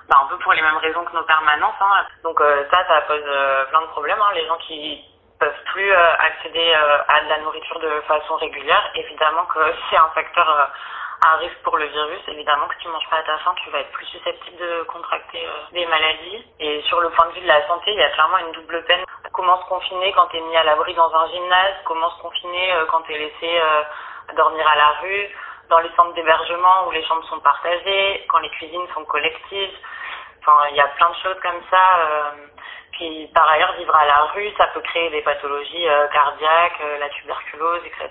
bah, 0.09 0.17
un 0.23 0.27
peu 0.27 0.37
pour 0.37 0.53
les 0.53 0.61
mêmes 0.61 0.77
raisons 0.77 1.03
que 1.05 1.15
nos 1.15 1.23
permanences. 1.23 1.75
hein. 1.81 2.05
Donc 2.23 2.39
euh, 2.41 2.65
ça, 2.71 2.85
ça 2.87 3.01
pose 3.01 3.23
euh, 3.25 3.65
plein 3.65 3.81
de 3.81 3.87
problèmes. 3.87 4.19
hein. 4.21 4.31
Les 4.33 4.45
gens 4.47 4.57
qui 4.57 5.03
peuvent 5.39 5.63
plus 5.67 5.91
euh, 5.91 6.13
accéder 6.19 6.73
à 7.07 7.21
de 7.23 7.29
la 7.29 7.37
nourriture 7.39 7.79
de 7.79 8.01
façon 8.01 8.35
régulière, 8.35 8.91
évidemment 8.95 9.45
que 9.45 9.59
c'est 9.89 9.97
un 9.97 10.09
facteur 10.09 10.69
à 11.21 11.35
risque 11.37 11.57
pour 11.63 11.77
le 11.77 11.85
virus. 11.85 12.19
Évidemment 12.27 12.67
que 12.67 12.75
si 12.75 12.81
tu 12.81 12.87
manges 12.89 13.09
pas 13.09 13.17
à 13.17 13.23
ta 13.23 13.37
faim, 13.39 13.53
tu 13.63 13.69
vas 13.69 13.79
être 13.79 13.91
plus 13.91 14.05
susceptible 14.07 14.57
de 14.57 14.83
contracter 14.83 15.45
des 15.73 15.85
maladies. 15.85 16.45
Et 16.59 16.81
sur 16.83 16.99
le 17.01 17.09
point 17.11 17.25
de 17.27 17.33
vue 17.33 17.41
de 17.41 17.47
la 17.47 17.65
santé, 17.67 17.91
il 17.91 17.99
y 17.99 18.03
a 18.03 18.09
clairement 18.09 18.37
une 18.39 18.51
double 18.53 18.83
peine. 18.85 19.03
Comment 19.33 19.61
se 19.61 19.67
confiner 19.69 20.11
quand 20.13 20.27
tu 20.27 20.37
es 20.37 20.41
mis 20.41 20.57
à 20.57 20.63
l'abri 20.63 20.93
dans 20.95 21.13
un 21.13 21.27
gymnase? 21.27 21.75
Comment 21.85 22.09
se 22.11 22.21
confiner 22.21 22.73
quand 22.89 23.01
tu 23.01 23.13
es 23.13 23.17
laissé 23.17 23.61
dormir 24.35 24.65
à 24.67 24.75
la 24.77 24.87
rue? 25.01 25.29
Dans 25.69 25.79
les 25.79 25.89
centres 25.95 26.13
d'hébergement 26.13 26.87
où 26.87 26.91
les 26.91 27.03
chambres 27.05 27.23
sont 27.27 27.39
partagées 27.41 28.25
Quand 28.29 28.39
les 28.39 28.49
cuisines 28.49 28.87
sont 28.93 29.05
collectives? 29.05 29.77
Il 30.71 30.75
y 30.75 30.81
a 30.81 30.87
plein 30.87 31.09
de 31.09 31.15
choses 31.15 31.39
comme 31.41 31.61
ça. 31.69 31.99
euh, 31.99 32.31
puis 32.93 33.27
par 33.33 33.47
ailleurs, 33.49 33.73
vivre 33.77 33.95
à 33.95 34.05
la 34.05 34.21
rue, 34.33 34.51
ça 34.57 34.67
peut 34.67 34.81
créer 34.81 35.09
des 35.09 35.21
pathologies 35.21 35.87
euh, 35.87 36.07
cardiaques, 36.09 36.81
euh, 36.81 36.97
la 36.99 37.09
tuberculose, 37.09 37.81
etc. 37.85 38.09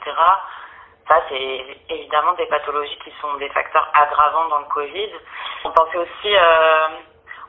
Ça, 1.08 1.22
c'est 1.28 1.66
évidemment 1.88 2.32
des 2.32 2.46
pathologies 2.46 2.98
qui 3.04 3.12
sont 3.20 3.34
des 3.34 3.48
facteurs 3.50 3.90
aggravants 3.94 4.48
dans 4.48 4.58
le 4.60 4.64
Covid. 4.66 5.10
On 5.64 5.70
pensait 5.72 5.98
aussi 5.98 6.36
euh, 6.36 6.86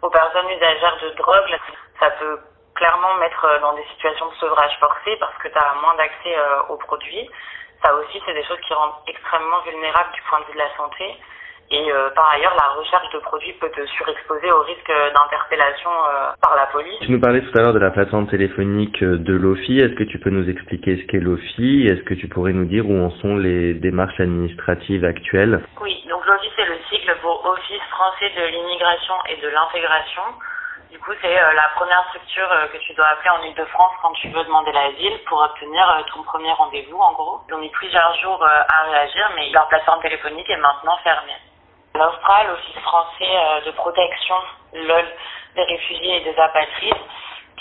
aux 0.02 0.10
personnes 0.10 0.50
usagères 0.50 0.98
de 1.02 1.10
drogue. 1.12 1.60
Ça 2.00 2.10
peut 2.12 2.40
clairement 2.76 3.14
mettre 3.16 3.60
dans 3.62 3.74
des 3.74 3.84
situations 3.94 4.28
de 4.30 4.36
sevrage 4.36 4.78
forcé 4.80 5.16
parce 5.18 5.36
que 5.38 5.50
tu 5.50 5.58
as 5.58 5.74
moins 5.82 5.96
d'accès 5.96 6.36
aux 6.70 6.78
produits. 6.78 7.30
Ça 7.84 7.94
aussi, 7.96 8.22
c'est 8.26 8.34
des 8.34 8.44
choses 8.46 8.60
qui 8.62 8.74
rendent 8.74 8.96
extrêmement 9.08 9.60
vulnérable 9.62 10.12
du 10.14 10.22
point 10.24 10.40
de 10.42 10.46
vue 10.46 10.54
de 10.54 10.60
la 10.60 10.76
santé. 10.78 11.18
Et 11.72 11.92
euh, 11.92 12.10
par 12.16 12.32
ailleurs, 12.34 12.56
la 12.56 12.80
recherche 12.80 13.10
de 13.14 13.20
produits 13.20 13.54
peut 13.54 13.70
te 13.70 13.86
surexposer 13.86 14.52
au 14.52 14.62
risque 14.62 14.92
d'interpellation 15.14 15.90
euh, 15.90 16.32
par 16.42 16.56
la 16.56 16.66
police. 16.68 17.00
Tu 17.02 17.12
nous 17.12 17.20
parlais 17.20 17.42
tout 17.42 17.56
à 17.58 17.62
l'heure 17.62 17.74
de 17.74 17.80
la 17.80 17.92
plateforme 17.92 18.28
téléphonique 18.28 19.04
de 19.04 19.34
l'OFI. 19.36 19.80
Est-ce 19.80 19.94
que 19.94 20.04
tu 20.04 20.20
peux 20.20 20.32
nous 20.32 20.50
expliquer 20.50 20.98
ce 20.98 21.06
qu'est 21.06 21.20
l'OFI 21.20 21.86
Est-ce 21.86 22.02
que 22.04 22.16
tu 22.16 22.28
pourrais 22.28 22.54
nous 22.54 22.66
dire 22.66 22.90
où 22.90 22.98
en 22.98 23.12
sont 23.22 23.38
les 23.38 23.76
démarches 23.76 24.20
administratives 24.20 25.06
actuelles? 25.06 25.62
Oui, 25.82 26.04
donc 26.10 26.26
l'OFI, 26.26 26.50
c'est 26.56 26.66
le 26.66 26.78
cycle 26.90 27.16
pour 27.22 27.46
Office 27.46 27.84
français 27.92 28.32
de 28.36 28.46
l'immigration 28.48 29.16
et 29.30 29.40
de 29.40 29.50
l'intégration. 29.50 30.24
Du 30.92 30.98
coup, 30.98 31.12
c'est 31.22 31.40
euh, 31.40 31.54
la 31.54 31.70
première 31.76 32.04
structure 32.10 32.52
euh, 32.52 32.66
que 32.74 32.78
tu 32.78 32.94
dois 32.96 33.06
appeler 33.10 33.30
en 33.30 33.44
Ile-de-France 33.44 33.92
quand 34.02 34.12
tu 34.14 34.28
veux 34.30 34.44
demander 34.44 34.72
l'asile 34.72 35.20
pour 35.28 35.40
obtenir 35.40 35.88
euh, 35.88 36.02
ton 36.12 36.24
premier 36.24 36.52
rendez-vous, 36.52 36.98
en 36.98 37.12
gros. 37.14 37.42
Ils 37.48 37.54
ont 37.54 37.60
mis 37.60 37.70
plusieurs 37.70 38.16
jours 38.16 38.42
euh, 38.42 38.62
à 38.68 38.84
réagir, 38.90 39.30
mais 39.36 39.52
leur 39.52 39.68
plateforme 39.68 40.02
téléphonique 40.02 40.50
est 40.50 40.58
maintenant 40.58 40.98
fermée. 41.04 41.38
L'Austral, 41.96 42.52
Office 42.52 42.82
français 42.84 43.36
euh, 43.36 43.62
de 43.62 43.72
protection, 43.72 44.36
LOL, 44.74 45.06
des 45.56 45.64
réfugiés 45.64 46.18
et 46.18 46.20
des 46.22 46.40
apatrides, 46.40 46.94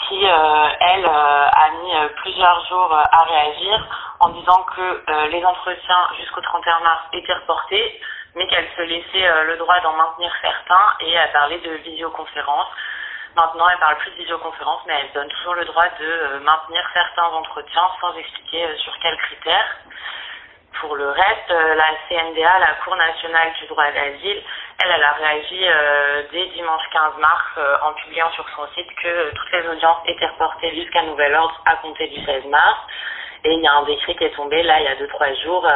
qui, 0.06 0.26
euh, 0.26 0.68
elle, 0.80 1.06
euh, 1.06 1.48
a 1.48 1.70
mis 1.82 2.08
plusieurs 2.16 2.66
jours 2.66 2.92
à 2.92 3.22
réagir 3.24 3.86
en 4.20 4.28
disant 4.30 4.64
que 4.76 5.28
les 5.28 5.44
entretiens 5.44 6.08
jusqu'au 6.18 6.40
31 6.40 6.80
mars 6.80 7.02
étaient 7.12 7.32
reportés, 7.32 8.00
mais 8.34 8.46
qu'elle 8.48 8.68
se 8.76 8.82
laissait 8.82 9.44
le 9.44 9.56
droit 9.56 9.80
d'en 9.80 9.92
maintenir 9.92 10.30
certains 10.42 10.94
et 11.00 11.18
à 11.18 11.28
parler 11.28 11.58
de 11.58 11.70
visioconférence. 11.76 12.66
Maintenant, 13.36 13.68
elle 13.70 13.78
parle 13.78 13.96
plus 13.98 14.10
de 14.10 14.16
visioconférence, 14.16 14.82
mais 14.86 14.94
elle 15.00 15.12
donne 15.12 15.28
toujours 15.28 15.54
le 15.54 15.64
droit 15.64 15.86
de 16.00 16.38
maintenir 16.40 16.82
certains 16.92 17.28
entretiens 17.28 17.88
sans 18.00 18.14
expliquer 18.16 18.66
sur 18.78 18.92
quels 19.00 19.16
critères. 19.18 19.76
Pour 20.80 20.94
le 20.94 21.08
reste, 21.08 21.50
euh, 21.50 21.74
la 21.74 21.90
CNDA, 22.08 22.58
la 22.60 22.74
Cour 22.84 22.94
nationale 22.96 23.52
du 23.60 23.66
droit 23.66 23.90
d'asile, 23.90 24.42
elle, 24.84 24.90
elle 24.94 25.02
a 25.02 25.12
réagi 25.12 25.60
euh, 25.66 26.22
dès 26.32 26.46
dimanche 26.54 26.82
15 26.92 27.18
mars 27.20 27.42
euh, 27.58 27.76
en 27.82 27.92
publiant 27.94 28.30
sur 28.30 28.48
son 28.54 28.64
site 28.74 28.86
que 29.02 29.08
euh, 29.08 29.30
toutes 29.34 29.52
les 29.52 29.68
audiences 29.68 29.98
étaient 30.06 30.26
reportées 30.26 30.72
jusqu'à 30.76 31.02
nouvel 31.02 31.34
ordre 31.34 31.60
à 31.66 31.76
compter 31.76 32.06
du 32.06 32.24
16 32.24 32.44
mars. 32.46 32.78
Et 33.44 33.50
il 33.50 33.60
y 33.60 33.66
a 33.66 33.72
un 33.72 33.84
décret 33.84 34.14
qui 34.14 34.24
est 34.24 34.36
tombé 34.36 34.62
là 34.62 34.78
il 34.78 34.84
y 34.84 34.88
a 34.88 34.94
2-3 34.94 35.42
jours 35.44 35.66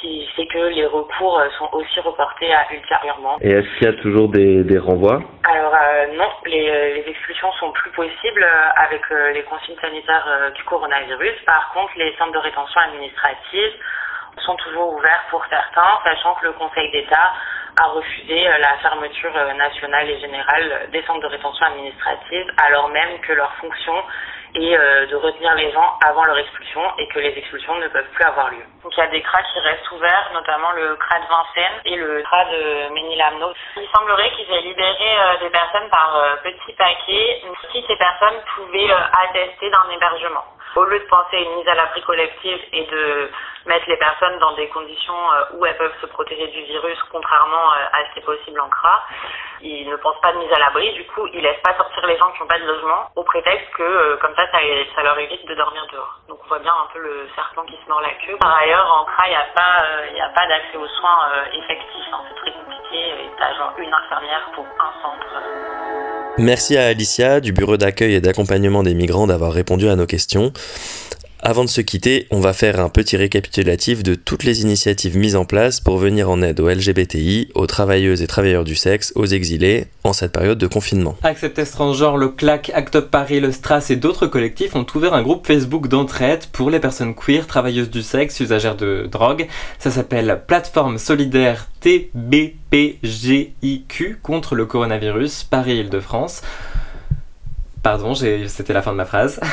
qui 0.00 0.26
fait 0.36 0.46
que 0.46 0.58
les 0.58 0.84
recours 0.84 1.40
sont 1.58 1.68
aussi 1.72 1.98
reportés 2.00 2.52
à 2.52 2.66
ultérieurement. 2.70 3.38
Et 3.40 3.50
est-ce 3.50 3.78
qu'il 3.78 3.86
y 3.86 3.90
a 3.90 4.02
toujours 4.02 4.28
des, 4.28 4.64
des 4.64 4.78
renvois? 4.78 5.20
Alors 5.48 5.72
non, 6.14 6.28
les, 6.44 6.94
les 6.94 7.04
expulsions 7.08 7.50
sont 7.52 7.72
plus 7.72 7.90
possibles 7.92 8.46
avec 8.76 9.02
les 9.32 9.42
consignes 9.44 9.78
sanitaires 9.80 10.50
du 10.54 10.62
coronavirus. 10.64 11.40
Par 11.46 11.72
contre, 11.72 11.92
les 11.96 12.14
centres 12.18 12.32
de 12.32 12.38
rétention 12.38 12.80
administrative 12.82 13.72
sont 14.42 14.56
toujours 14.56 14.92
ouverts 14.94 15.24
pour 15.30 15.44
certains, 15.46 15.98
sachant 16.04 16.34
que 16.34 16.46
le 16.46 16.52
Conseil 16.52 16.90
d'État 16.90 17.32
a 17.80 17.86
refusé 17.88 18.48
euh, 18.48 18.58
la 18.58 18.76
fermeture 18.78 19.36
euh, 19.36 19.52
nationale 19.54 20.08
et 20.08 20.20
générale 20.20 20.70
euh, 20.70 20.86
des 20.88 21.02
centres 21.02 21.20
de 21.20 21.26
rétention 21.26 21.66
administrative, 21.66 22.46
alors 22.62 22.88
même 22.88 23.18
que 23.20 23.32
leur 23.32 23.52
fonction 23.54 23.94
est 24.56 24.78
de 25.10 25.16
retenir 25.16 25.52
les 25.56 25.72
gens 25.72 25.98
avant 26.06 26.22
leur 26.22 26.38
expulsion 26.38 26.80
et 26.98 27.08
que 27.08 27.18
les 27.18 27.36
expulsions 27.36 27.74
ne 27.74 27.88
peuvent 27.88 28.08
plus 28.14 28.24
avoir 28.24 28.52
lieu. 28.52 28.62
Donc 28.84 28.96
il 28.96 29.00
y 29.00 29.02
a 29.02 29.08
des 29.08 29.20
CRA 29.20 29.42
qui 29.42 29.58
restent 29.58 29.90
ouverts, 29.90 30.30
notamment 30.32 30.70
le 30.76 30.94
CRA 30.94 31.18
de 31.18 31.26
Vincennes 31.26 31.80
et 31.86 31.96
le 31.96 32.22
CRA 32.22 32.44
de 32.44 32.94
Ménilamno. 32.94 33.52
Il 33.74 33.88
semblerait 33.92 34.30
qu'ils 34.30 34.48
aient 34.54 34.60
libéré 34.60 35.10
des 35.40 35.50
personnes 35.50 35.90
par 35.90 36.38
petits 36.44 36.72
paquets 36.74 37.42
si 37.72 37.84
ces 37.84 37.96
personnes 37.96 38.38
pouvaient 38.54 38.92
attester 39.26 39.70
d'un 39.70 39.90
hébergement. 39.92 40.44
Au 40.76 40.84
lieu 40.84 40.98
de 40.98 41.04
penser 41.04 41.36
à 41.36 41.40
une 41.40 41.54
mise 41.56 41.68
à 41.68 41.74
l'abri 41.74 42.02
collective 42.02 42.58
et 42.72 42.84
de 42.86 43.30
mettre 43.66 43.88
les 43.88 43.96
personnes 43.96 44.38
dans 44.40 44.54
des 44.56 44.68
conditions 44.68 45.14
euh, 45.14 45.56
où 45.56 45.66
elles 45.66 45.76
peuvent 45.76 45.94
se 46.00 46.06
protéger 46.06 46.48
du 46.48 46.62
virus, 46.64 46.98
contrairement 47.10 47.72
euh, 47.72 47.96
à 47.96 48.08
ce 48.08 48.12
qui 48.12 48.18
est 48.18 48.26
possible 48.26 48.60
en 48.60 48.68
CRA, 48.68 49.06
ils 49.62 49.88
ne 49.88 49.96
pensent 49.96 50.20
pas 50.20 50.32
de 50.32 50.38
mise 50.38 50.52
à 50.52 50.58
l'abri, 50.58 50.92
du 50.94 51.04
coup 51.06 51.26
ils 51.32 51.40
laissent 51.40 51.62
pas 51.62 51.76
sortir 51.76 52.06
les 52.06 52.18
gens 52.18 52.30
qui 52.32 52.42
n'ont 52.42 52.48
pas 52.48 52.58
de 52.58 52.66
logement, 52.66 53.08
au 53.16 53.22
prétexte 53.22 53.70
que 53.76 53.82
euh, 53.82 54.16
comme 54.16 54.34
ça, 54.34 54.50
ça, 54.50 55.02
leur 55.02 55.18
évite 55.18 55.46
de 55.46 55.54
dormir 55.54 55.86
dehors. 55.92 56.20
Donc 56.28 56.38
on 56.44 56.48
voit 56.48 56.58
bien 56.58 56.74
un 56.74 56.92
peu 56.92 56.98
le 56.98 57.28
serpent 57.34 57.64
qui 57.64 57.78
se 57.82 57.88
mord 57.88 58.00
la 58.00 58.12
queue. 58.26 58.36
Par 58.40 58.56
ailleurs, 58.56 58.86
en 58.92 59.04
CRA, 59.04 59.26
il 59.28 59.30
n'y 59.30 59.36
a 59.36 59.46
pas, 59.54 60.40
pas 60.40 60.46
d'accès 60.48 60.76
aux 60.76 60.88
soins 60.88 61.30
effectifs, 61.52 62.12
hein, 62.12 62.20
c'est 62.28 62.40
très 62.42 62.52
compliqué, 62.52 63.14
t'as 63.38 63.54
genre 63.54 63.72
une 63.78 63.94
infirmière 63.94 64.50
pour 64.54 64.64
un 64.64 64.92
centre. 65.02 66.04
Merci 66.38 66.76
à 66.76 66.86
Alicia 66.86 67.40
du 67.40 67.52
bureau 67.52 67.76
d'accueil 67.76 68.14
et 68.14 68.20
d'accompagnement 68.20 68.82
des 68.82 68.94
migrants 68.94 69.28
d'avoir 69.28 69.52
répondu 69.52 69.88
à 69.88 69.94
nos 69.94 70.06
questions. 70.06 70.52
Avant 71.46 71.62
de 71.62 71.68
se 71.68 71.82
quitter, 71.82 72.26
on 72.30 72.40
va 72.40 72.54
faire 72.54 72.80
un 72.80 72.88
petit 72.88 73.18
récapitulatif 73.18 74.02
de 74.02 74.14
toutes 74.14 74.44
les 74.44 74.62
initiatives 74.62 75.18
mises 75.18 75.36
en 75.36 75.44
place 75.44 75.78
pour 75.78 75.98
venir 75.98 76.30
en 76.30 76.40
aide 76.40 76.58
aux 76.58 76.70
LGBTI, 76.70 77.50
aux 77.54 77.66
travailleuses 77.66 78.22
et 78.22 78.26
travailleurs 78.26 78.64
du 78.64 78.74
sexe, 78.74 79.12
aux 79.14 79.26
exilés, 79.26 79.84
en 80.04 80.14
cette 80.14 80.32
période 80.32 80.56
de 80.56 80.66
confinement. 80.66 81.18
Accept 81.22 81.62
Transgenre, 81.70 82.16
le 82.16 82.30
CLAC, 82.30 82.70
Act 82.72 82.96
Up 82.96 83.10
Paris, 83.10 83.40
le 83.40 83.52
Stras 83.52 83.88
et 83.90 83.96
d'autres 83.96 84.26
collectifs 84.26 84.74
ont 84.74 84.86
ouvert 84.94 85.12
un 85.12 85.20
groupe 85.20 85.46
Facebook 85.46 85.86
d'entraide 85.86 86.46
pour 86.46 86.70
les 86.70 86.80
personnes 86.80 87.14
queer, 87.14 87.46
travailleuses 87.46 87.90
du 87.90 88.00
sexe, 88.00 88.40
usagères 88.40 88.76
de 88.76 89.06
drogue. 89.12 89.46
Ça 89.78 89.90
s'appelle 89.90 90.40
Plateforme 90.46 90.96
Solidaire 90.96 91.68
TBPGIQ 91.80 92.56
contre 94.22 94.54
le 94.54 94.64
coronavirus 94.64 95.44
Paris-Île-de-France. 95.44 96.40
Pardon, 97.82 98.14
c'était 98.14 98.72
la 98.72 98.80
fin 98.80 98.92
de 98.92 98.96
ma 98.96 99.04
phrase. 99.04 99.40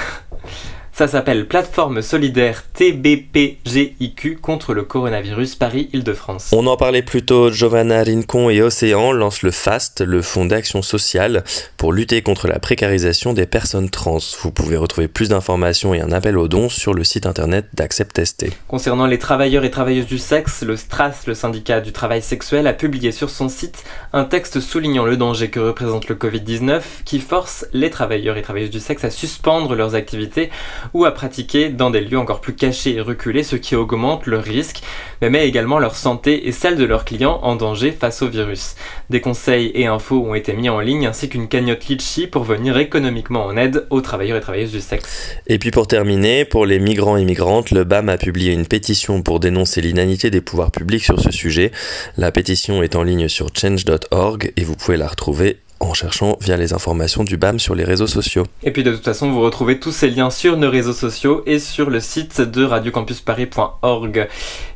Ça 1.01 1.07
s'appelle 1.07 1.47
Plateforme 1.47 2.03
Solidaire 2.03 2.61
TBPGIQ 2.75 4.37
contre 4.39 4.75
le 4.75 4.83
coronavirus 4.83 5.55
Paris-Île-de-France. 5.55 6.51
On 6.51 6.67
en 6.67 6.77
parlait 6.77 7.01
plus 7.01 7.25
tôt, 7.25 7.49
Giovanna 7.49 8.03
Rincon 8.03 8.51
et 8.51 8.61
Océan 8.61 9.11
lancent 9.11 9.41
le 9.41 9.49
FAST, 9.49 10.01
le 10.01 10.21
Fonds 10.21 10.45
d'action 10.45 10.83
sociale, 10.83 11.43
pour 11.77 11.91
lutter 11.91 12.21
contre 12.21 12.47
la 12.47 12.59
précarisation 12.59 13.33
des 13.33 13.47
personnes 13.47 13.89
trans. 13.89 14.19
Vous 14.43 14.51
pouvez 14.51 14.77
retrouver 14.77 15.07
plus 15.07 15.29
d'informations 15.29 15.95
et 15.95 16.01
un 16.01 16.11
appel 16.11 16.37
aux 16.37 16.47
dons 16.47 16.69
sur 16.69 16.93
le 16.93 17.03
site 17.03 17.25
internet 17.25 17.65
d'Accept 17.73 18.23
ST. 18.23 18.51
Concernant 18.67 19.07
les 19.07 19.17
travailleurs 19.17 19.65
et 19.65 19.71
travailleuses 19.71 20.05
du 20.05 20.19
sexe, 20.19 20.61
le 20.61 20.77
STRAS, 20.77 21.23
le 21.25 21.33
syndicat 21.33 21.81
du 21.81 21.93
travail 21.93 22.21
sexuel, 22.21 22.67
a 22.67 22.73
publié 22.73 23.11
sur 23.11 23.31
son 23.31 23.49
site 23.49 23.85
un 24.13 24.25
texte 24.25 24.59
soulignant 24.59 25.05
le 25.05 25.17
danger 25.17 25.49
que 25.49 25.59
représente 25.59 26.09
le 26.09 26.15
Covid-19 26.15 26.81
qui 27.05 27.19
force 27.19 27.65
les 27.73 27.89
travailleurs 27.89 28.37
et 28.37 28.43
travailleuses 28.43 28.69
du 28.69 28.79
sexe 28.79 29.03
à 29.03 29.09
suspendre 29.09 29.73
leurs 29.73 29.95
activités 29.95 30.51
ou 30.93 31.05
à 31.05 31.11
pratiquer 31.11 31.69
dans 31.69 31.89
des 31.89 32.01
lieux 32.01 32.17
encore 32.17 32.41
plus 32.41 32.55
cachés 32.55 32.95
et 32.95 33.01
reculés, 33.01 33.43
ce 33.43 33.55
qui 33.55 33.75
augmente 33.75 34.25
leur 34.25 34.43
risque, 34.43 34.81
mais 35.21 35.29
met 35.29 35.47
également 35.47 35.79
leur 35.79 35.95
santé 35.95 36.47
et 36.47 36.51
celle 36.51 36.75
de 36.75 36.85
leurs 36.85 37.05
clients 37.05 37.39
en 37.43 37.55
danger 37.55 37.91
face 37.91 38.21
au 38.21 38.27
virus. 38.27 38.75
Des 39.09 39.21
conseils 39.21 39.71
et 39.73 39.87
infos 39.87 40.23
ont 40.25 40.35
été 40.35 40.53
mis 40.53 40.69
en 40.69 40.79
ligne 40.79 41.07
ainsi 41.07 41.29
qu'une 41.29 41.47
cagnotte 41.47 41.87
Litchi 41.87 42.27
pour 42.27 42.43
venir 42.43 42.77
économiquement 42.77 43.45
en 43.45 43.57
aide 43.57 43.87
aux 43.89 44.01
travailleurs 44.01 44.37
et 44.37 44.41
travailleuses 44.41 44.71
du 44.71 44.81
sexe. 44.81 45.35
Et 45.47 45.59
puis 45.59 45.71
pour 45.71 45.87
terminer, 45.87 46.45
pour 46.45 46.65
les 46.65 46.79
migrants 46.79 47.17
et 47.17 47.25
migrantes, 47.25 47.71
le 47.71 47.83
BAM 47.83 48.09
a 48.09 48.17
publié 48.17 48.53
une 48.53 48.65
pétition 48.65 49.21
pour 49.21 49.39
dénoncer 49.39 49.81
l'inanité 49.81 50.29
des 50.29 50.41
pouvoirs 50.41 50.71
publics 50.71 51.03
sur 51.03 51.19
ce 51.19 51.31
sujet. 51.31 51.71
La 52.17 52.31
pétition 52.31 52.83
est 52.83 52.95
en 52.95 53.03
ligne 53.03 53.27
sur 53.27 53.49
change.org 53.55 54.51
et 54.55 54.63
vous 54.63 54.75
pouvez 54.75 54.97
la 54.97 55.07
retrouver 55.07 55.57
en 55.81 55.93
cherchant 55.93 56.37
via 56.39 56.57
les 56.57 56.73
informations 56.73 57.23
du 57.23 57.37
BAM 57.37 57.59
sur 57.59 57.75
les 57.75 57.83
réseaux 57.83 58.07
sociaux. 58.07 58.43
Et 58.63 58.71
puis 58.71 58.83
de 58.83 58.91
toute 58.91 59.03
façon, 59.03 59.31
vous 59.31 59.41
retrouvez 59.41 59.79
tous 59.79 59.91
ces 59.91 60.09
liens 60.09 60.29
sur 60.29 60.57
nos 60.57 60.69
réseaux 60.69 60.93
sociaux 60.93 61.43
et 61.45 61.59
sur 61.59 61.89
le 61.89 61.99
site 61.99 62.41
de 62.41 62.63
radiocampusparis.org. 62.63 64.27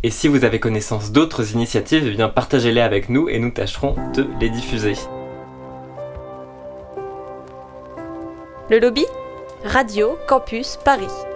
Et 0.03 0.09
si 0.09 0.27
vous 0.27 0.43
avez 0.43 0.59
connaissance 0.59 1.11
d'autres 1.11 1.53
initiatives, 1.53 2.03
eh 2.07 2.11
bien 2.11 2.29
partagez-les 2.29 2.81
avec 2.81 3.09
nous 3.09 3.29
et 3.29 3.39
nous 3.39 3.51
tâcherons 3.51 3.95
de 4.13 4.27
les 4.39 4.49
diffuser. 4.49 4.93
Le 8.69 8.79
lobby 8.79 9.05
Radio 9.63 10.17
Campus 10.27 10.77
Paris. 10.83 11.34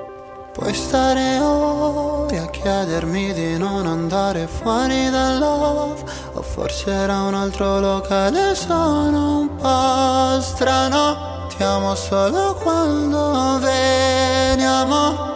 Puoi 0.51 0.73
stare 0.73 1.39
ore 1.39 2.39
a 2.39 2.47
chiedermi 2.47 3.33
di 3.33 3.57
non 3.57 3.85
andare 3.85 4.47
fuori 4.47 5.09
dal 5.09 5.37
love 5.37 6.03
O 6.33 6.41
forse 6.41 6.91
era 6.91 7.21
un 7.21 7.35
altro 7.35 7.79
locale, 7.79 8.55
sono 8.55 9.39
un 9.41 9.55
po' 9.55 10.41
strano. 10.41 11.45
Ti 11.55 11.63
amo 11.63 11.93
solo 11.95 12.55
quando 12.55 13.59
veniamo. 13.59 15.27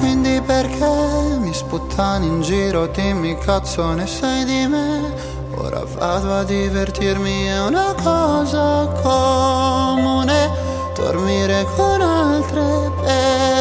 Quindi 0.00 0.40
perché 0.42 1.36
mi 1.38 1.54
sputtani 1.54 2.26
in 2.26 2.42
giro, 2.42 2.86
dimmi 2.88 3.38
cazzo 3.38 3.92
ne 3.92 4.06
sai 4.06 4.44
di 4.44 4.66
me? 4.66 5.14
Ora 5.54 5.82
vado 5.84 6.34
a 6.34 6.44
divertirmi, 6.44 7.44
è 7.44 7.60
una 7.60 7.94
cosa 8.02 8.86
comune 9.02 10.74
Dormire 10.96 11.66
con 11.76 12.00
altre 12.00 12.90
persone 13.02 13.55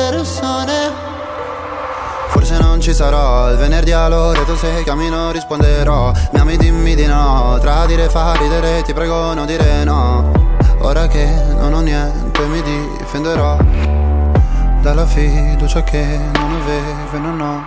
Forse 2.30 2.57
non 2.57 2.82
ci 2.82 2.93
sarò 2.93 3.51
il 3.51 3.57
venerdì 3.57 3.91
a 3.91 4.07
Loreto 4.07 4.55
Se 4.55 4.84
cammino 4.84 5.32
risponderò. 5.32 6.11
Mi 6.32 6.39
ami 6.39 6.57
dimmi 6.57 6.95
di 6.95 7.05
no 7.05 7.57
Tradire 7.61 8.09
fa 8.09 8.34
ridere 8.34 8.82
ti 8.82 8.93
prego 8.93 9.34
non 9.34 9.45
dire 9.45 9.84
no. 9.84 10.32
Ora 10.80 11.07
che 11.07 11.26
non 11.57 11.74
ho 11.74 11.80
niente 11.80 12.41
mi 12.45 12.61
difenderò 12.61 13.57
Dalla 14.82 15.05
fiducia 15.05 15.84
che 15.84 16.03
non 16.34 16.61
avevo 16.61 17.16
e 17.16 17.18
non 17.20 17.41
ho. 17.41 17.66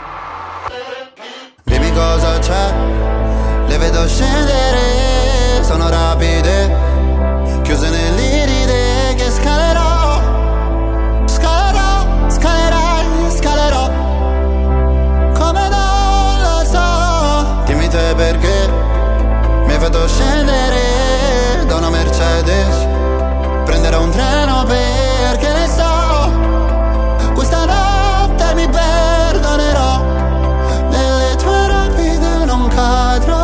Dimmi 1.64 1.92
cosa 1.92 2.38
c'è 2.38 2.72
Le 3.66 3.78
vedo 3.78 4.07
scendere 4.07 5.62
Sono 5.62 5.88
rapide 5.88 6.88
perché 18.19 18.69
Mi 19.66 19.79
vedo 19.79 20.09
scendere 20.09 21.64
Da 21.66 21.77
una 21.77 21.89
Mercedes 21.89 22.87
Prenderò 23.64 24.03
un 24.03 24.11
treno 24.11 24.64
perché 24.64 25.53
ne 25.53 25.69
so 25.69 27.33
Questa 27.33 27.64
notte 27.64 28.55
mi 28.55 28.69
perdonerò 28.69 30.03
Nelle 30.91 31.37
tue 31.37 31.69
rapide 31.69 32.45
non 32.45 32.66
cadrò 32.69 33.37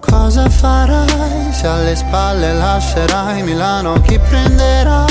Cosa 0.00 0.48
farai 0.48 1.52
se 1.52 1.66
alle 1.68 1.94
spalle 1.94 2.54
lascerai 2.54 3.42
Milano? 3.44 4.00
Chi 4.00 4.18
prenderà 4.18 5.04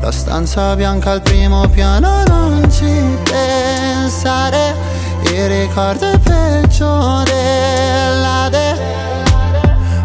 la 0.00 0.12
stanza 0.12 0.76
bianca 0.76 1.12
al 1.12 1.22
primo 1.22 1.66
piano? 1.68 2.22
Non 2.26 2.70
ci 2.70 3.18
pensare, 3.24 4.74
il 5.32 5.48
ricordo 5.48 6.10
è 6.10 6.18
peggio 6.18 7.22
della 7.24 8.48
de. 8.50 8.74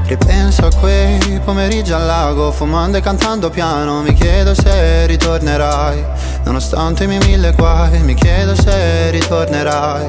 Ripenso 0.06 0.66
a 0.66 0.72
quei 0.80 1.40
pomeriggi 1.44 1.94
al 1.94 2.06
lago, 2.06 2.52
fumando 2.52 2.98
e 2.98 3.02
cantando 3.02 3.50
piano. 3.50 4.02
Mi 4.02 4.14
chiedo 4.14 4.54
se 4.54 5.06
ritornerai, 5.06 6.06
nonostante 6.44 7.06
i 7.06 7.08
miei 7.08 7.26
mille 7.26 7.54
guai. 7.54 8.02
Mi 8.02 8.14
chiedo 8.14 8.56
se 8.56 9.10
ritornerai. 9.12 10.06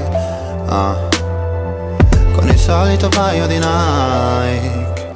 Ah 0.67 1.13
con 2.33 2.49
il 2.49 2.59
solito 2.59 3.09
paio 3.09 3.47
di 3.47 3.59
Nike. 3.59 5.15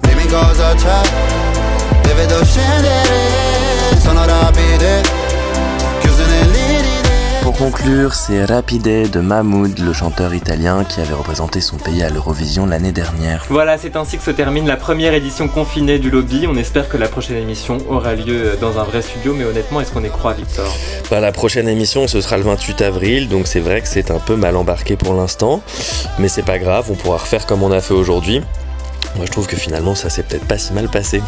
Dimmi 0.00 0.26
cosa 0.26 0.74
c'è, 0.74 1.00
le 2.02 2.14
vedo 2.14 2.44
scendere, 2.44 3.98
sono 4.00 4.24
nell'iride. 4.24 4.63
Pour 7.56 7.70
conclure, 7.70 8.14
c'est 8.14 8.44
Rapide 8.44 9.10
de 9.12 9.20
Mahmoud, 9.20 9.78
le 9.78 9.92
chanteur 9.92 10.34
italien 10.34 10.82
qui 10.82 11.00
avait 11.00 11.14
représenté 11.14 11.60
son 11.60 11.76
pays 11.76 12.02
à 12.02 12.10
l'Eurovision 12.10 12.66
l'année 12.66 12.90
dernière. 12.90 13.46
Voilà, 13.48 13.78
c'est 13.78 13.94
ainsi 13.94 14.18
que 14.18 14.24
se 14.24 14.32
termine 14.32 14.66
la 14.66 14.76
première 14.76 15.14
édition 15.14 15.46
confinée 15.46 16.00
du 16.00 16.10
lobby. 16.10 16.46
On 16.48 16.56
espère 16.56 16.88
que 16.88 16.96
la 16.96 17.06
prochaine 17.06 17.36
émission 17.36 17.78
aura 17.88 18.16
lieu 18.16 18.58
dans 18.60 18.80
un 18.80 18.82
vrai 18.82 19.02
studio, 19.02 19.34
mais 19.38 19.44
honnêtement, 19.44 19.80
est-ce 19.80 19.92
qu'on 19.92 20.02
y 20.02 20.10
croit, 20.10 20.32
Victor? 20.32 20.66
Bah, 21.10 21.20
la 21.20 21.30
prochaine 21.30 21.68
émission, 21.68 22.08
ce 22.08 22.20
sera 22.20 22.38
le 22.38 22.42
28 22.42 22.82
avril, 22.82 23.28
donc 23.28 23.46
c'est 23.46 23.60
vrai 23.60 23.80
que 23.82 23.88
c'est 23.88 24.10
un 24.10 24.18
peu 24.18 24.34
mal 24.34 24.56
embarqué 24.56 24.96
pour 24.96 25.14
l'instant, 25.14 25.62
mais 26.18 26.26
c'est 26.26 26.42
pas 26.42 26.58
grave, 26.58 26.86
on 26.90 26.94
pourra 26.94 27.18
refaire 27.18 27.46
comme 27.46 27.62
on 27.62 27.70
a 27.70 27.80
fait 27.80 27.94
aujourd'hui. 27.94 28.40
Moi, 29.14 29.26
je 29.26 29.30
trouve 29.30 29.46
que 29.46 29.56
finalement, 29.56 29.94
ça 29.94 30.10
s'est 30.10 30.24
peut-être 30.24 30.46
pas 30.46 30.58
si 30.58 30.72
mal 30.72 30.88
passé. 30.88 31.22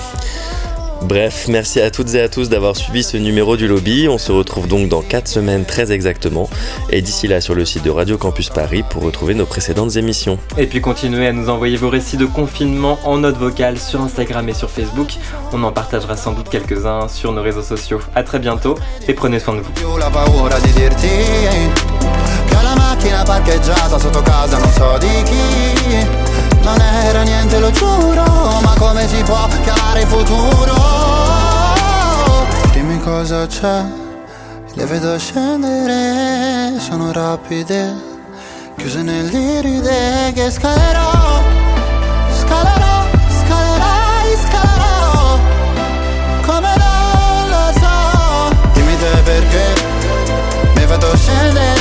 Bref, 1.02 1.46
merci 1.48 1.80
à 1.80 1.90
toutes 1.90 2.14
et 2.14 2.20
à 2.20 2.28
tous 2.28 2.48
d'avoir 2.48 2.76
suivi 2.76 3.02
ce 3.02 3.16
numéro 3.16 3.56
du 3.56 3.68
lobby. 3.68 4.08
On 4.08 4.18
se 4.18 4.32
retrouve 4.32 4.66
donc 4.66 4.88
dans 4.88 5.02
4 5.02 5.28
semaines 5.28 5.64
très 5.64 5.92
exactement. 5.92 6.48
Et 6.90 7.02
d'ici 7.02 7.28
là 7.28 7.40
sur 7.40 7.54
le 7.54 7.64
site 7.64 7.84
de 7.84 7.90
Radio 7.90 8.18
Campus 8.18 8.48
Paris 8.48 8.82
pour 8.88 9.02
retrouver 9.02 9.34
nos 9.34 9.46
précédentes 9.46 9.96
émissions. 9.96 10.38
Et 10.58 10.66
puis 10.66 10.80
continuez 10.80 11.26
à 11.26 11.32
nous 11.32 11.48
envoyer 11.48 11.76
vos 11.76 11.90
récits 11.90 12.16
de 12.16 12.26
confinement 12.26 12.98
en 13.04 13.18
note 13.18 13.36
vocale 13.36 13.78
sur 13.78 14.00
Instagram 14.00 14.48
et 14.48 14.54
sur 14.54 14.70
Facebook. 14.70 15.14
On 15.52 15.62
en 15.62 15.72
partagera 15.72 16.16
sans 16.16 16.32
doute 16.32 16.48
quelques-uns 16.48 17.08
sur 17.08 17.32
nos 17.32 17.42
réseaux 17.42 17.62
sociaux. 17.62 18.00
A 18.14 18.22
très 18.22 18.38
bientôt 18.38 18.76
et 19.06 19.14
prenez 19.14 19.38
soin 19.38 19.54
de 19.54 19.60
vous. 19.60 19.72
Non 26.66 26.80
era 26.80 27.22
niente, 27.22 27.60
lo 27.60 27.70
giuro 27.70 28.24
Ma 28.60 28.74
come 28.76 29.06
si 29.06 29.22
può 29.22 29.46
chiamare 29.62 30.04
futuro? 30.04 30.74
Dimmi 32.72 33.00
cosa 33.02 33.46
c'è 33.46 33.84
Le 34.74 34.84
vedo 34.84 35.16
scendere 35.16 36.76
Sono 36.80 37.12
rapide 37.12 37.94
Chiuse 38.76 39.02
nell'iride 39.02 40.32
Che 40.34 40.50
scalerò. 40.50 41.40
Scalerò, 42.36 43.04
scalerai, 43.28 44.36
scalerò 44.44 45.38
Come 46.46 46.74
non 46.76 47.48
lo 47.48 47.78
so. 47.78 48.56
Dimmi 48.72 48.96
te 48.98 49.22
perché 49.22 49.74
Le 50.74 50.86
vedo 50.86 51.16
scendere. 51.16 51.75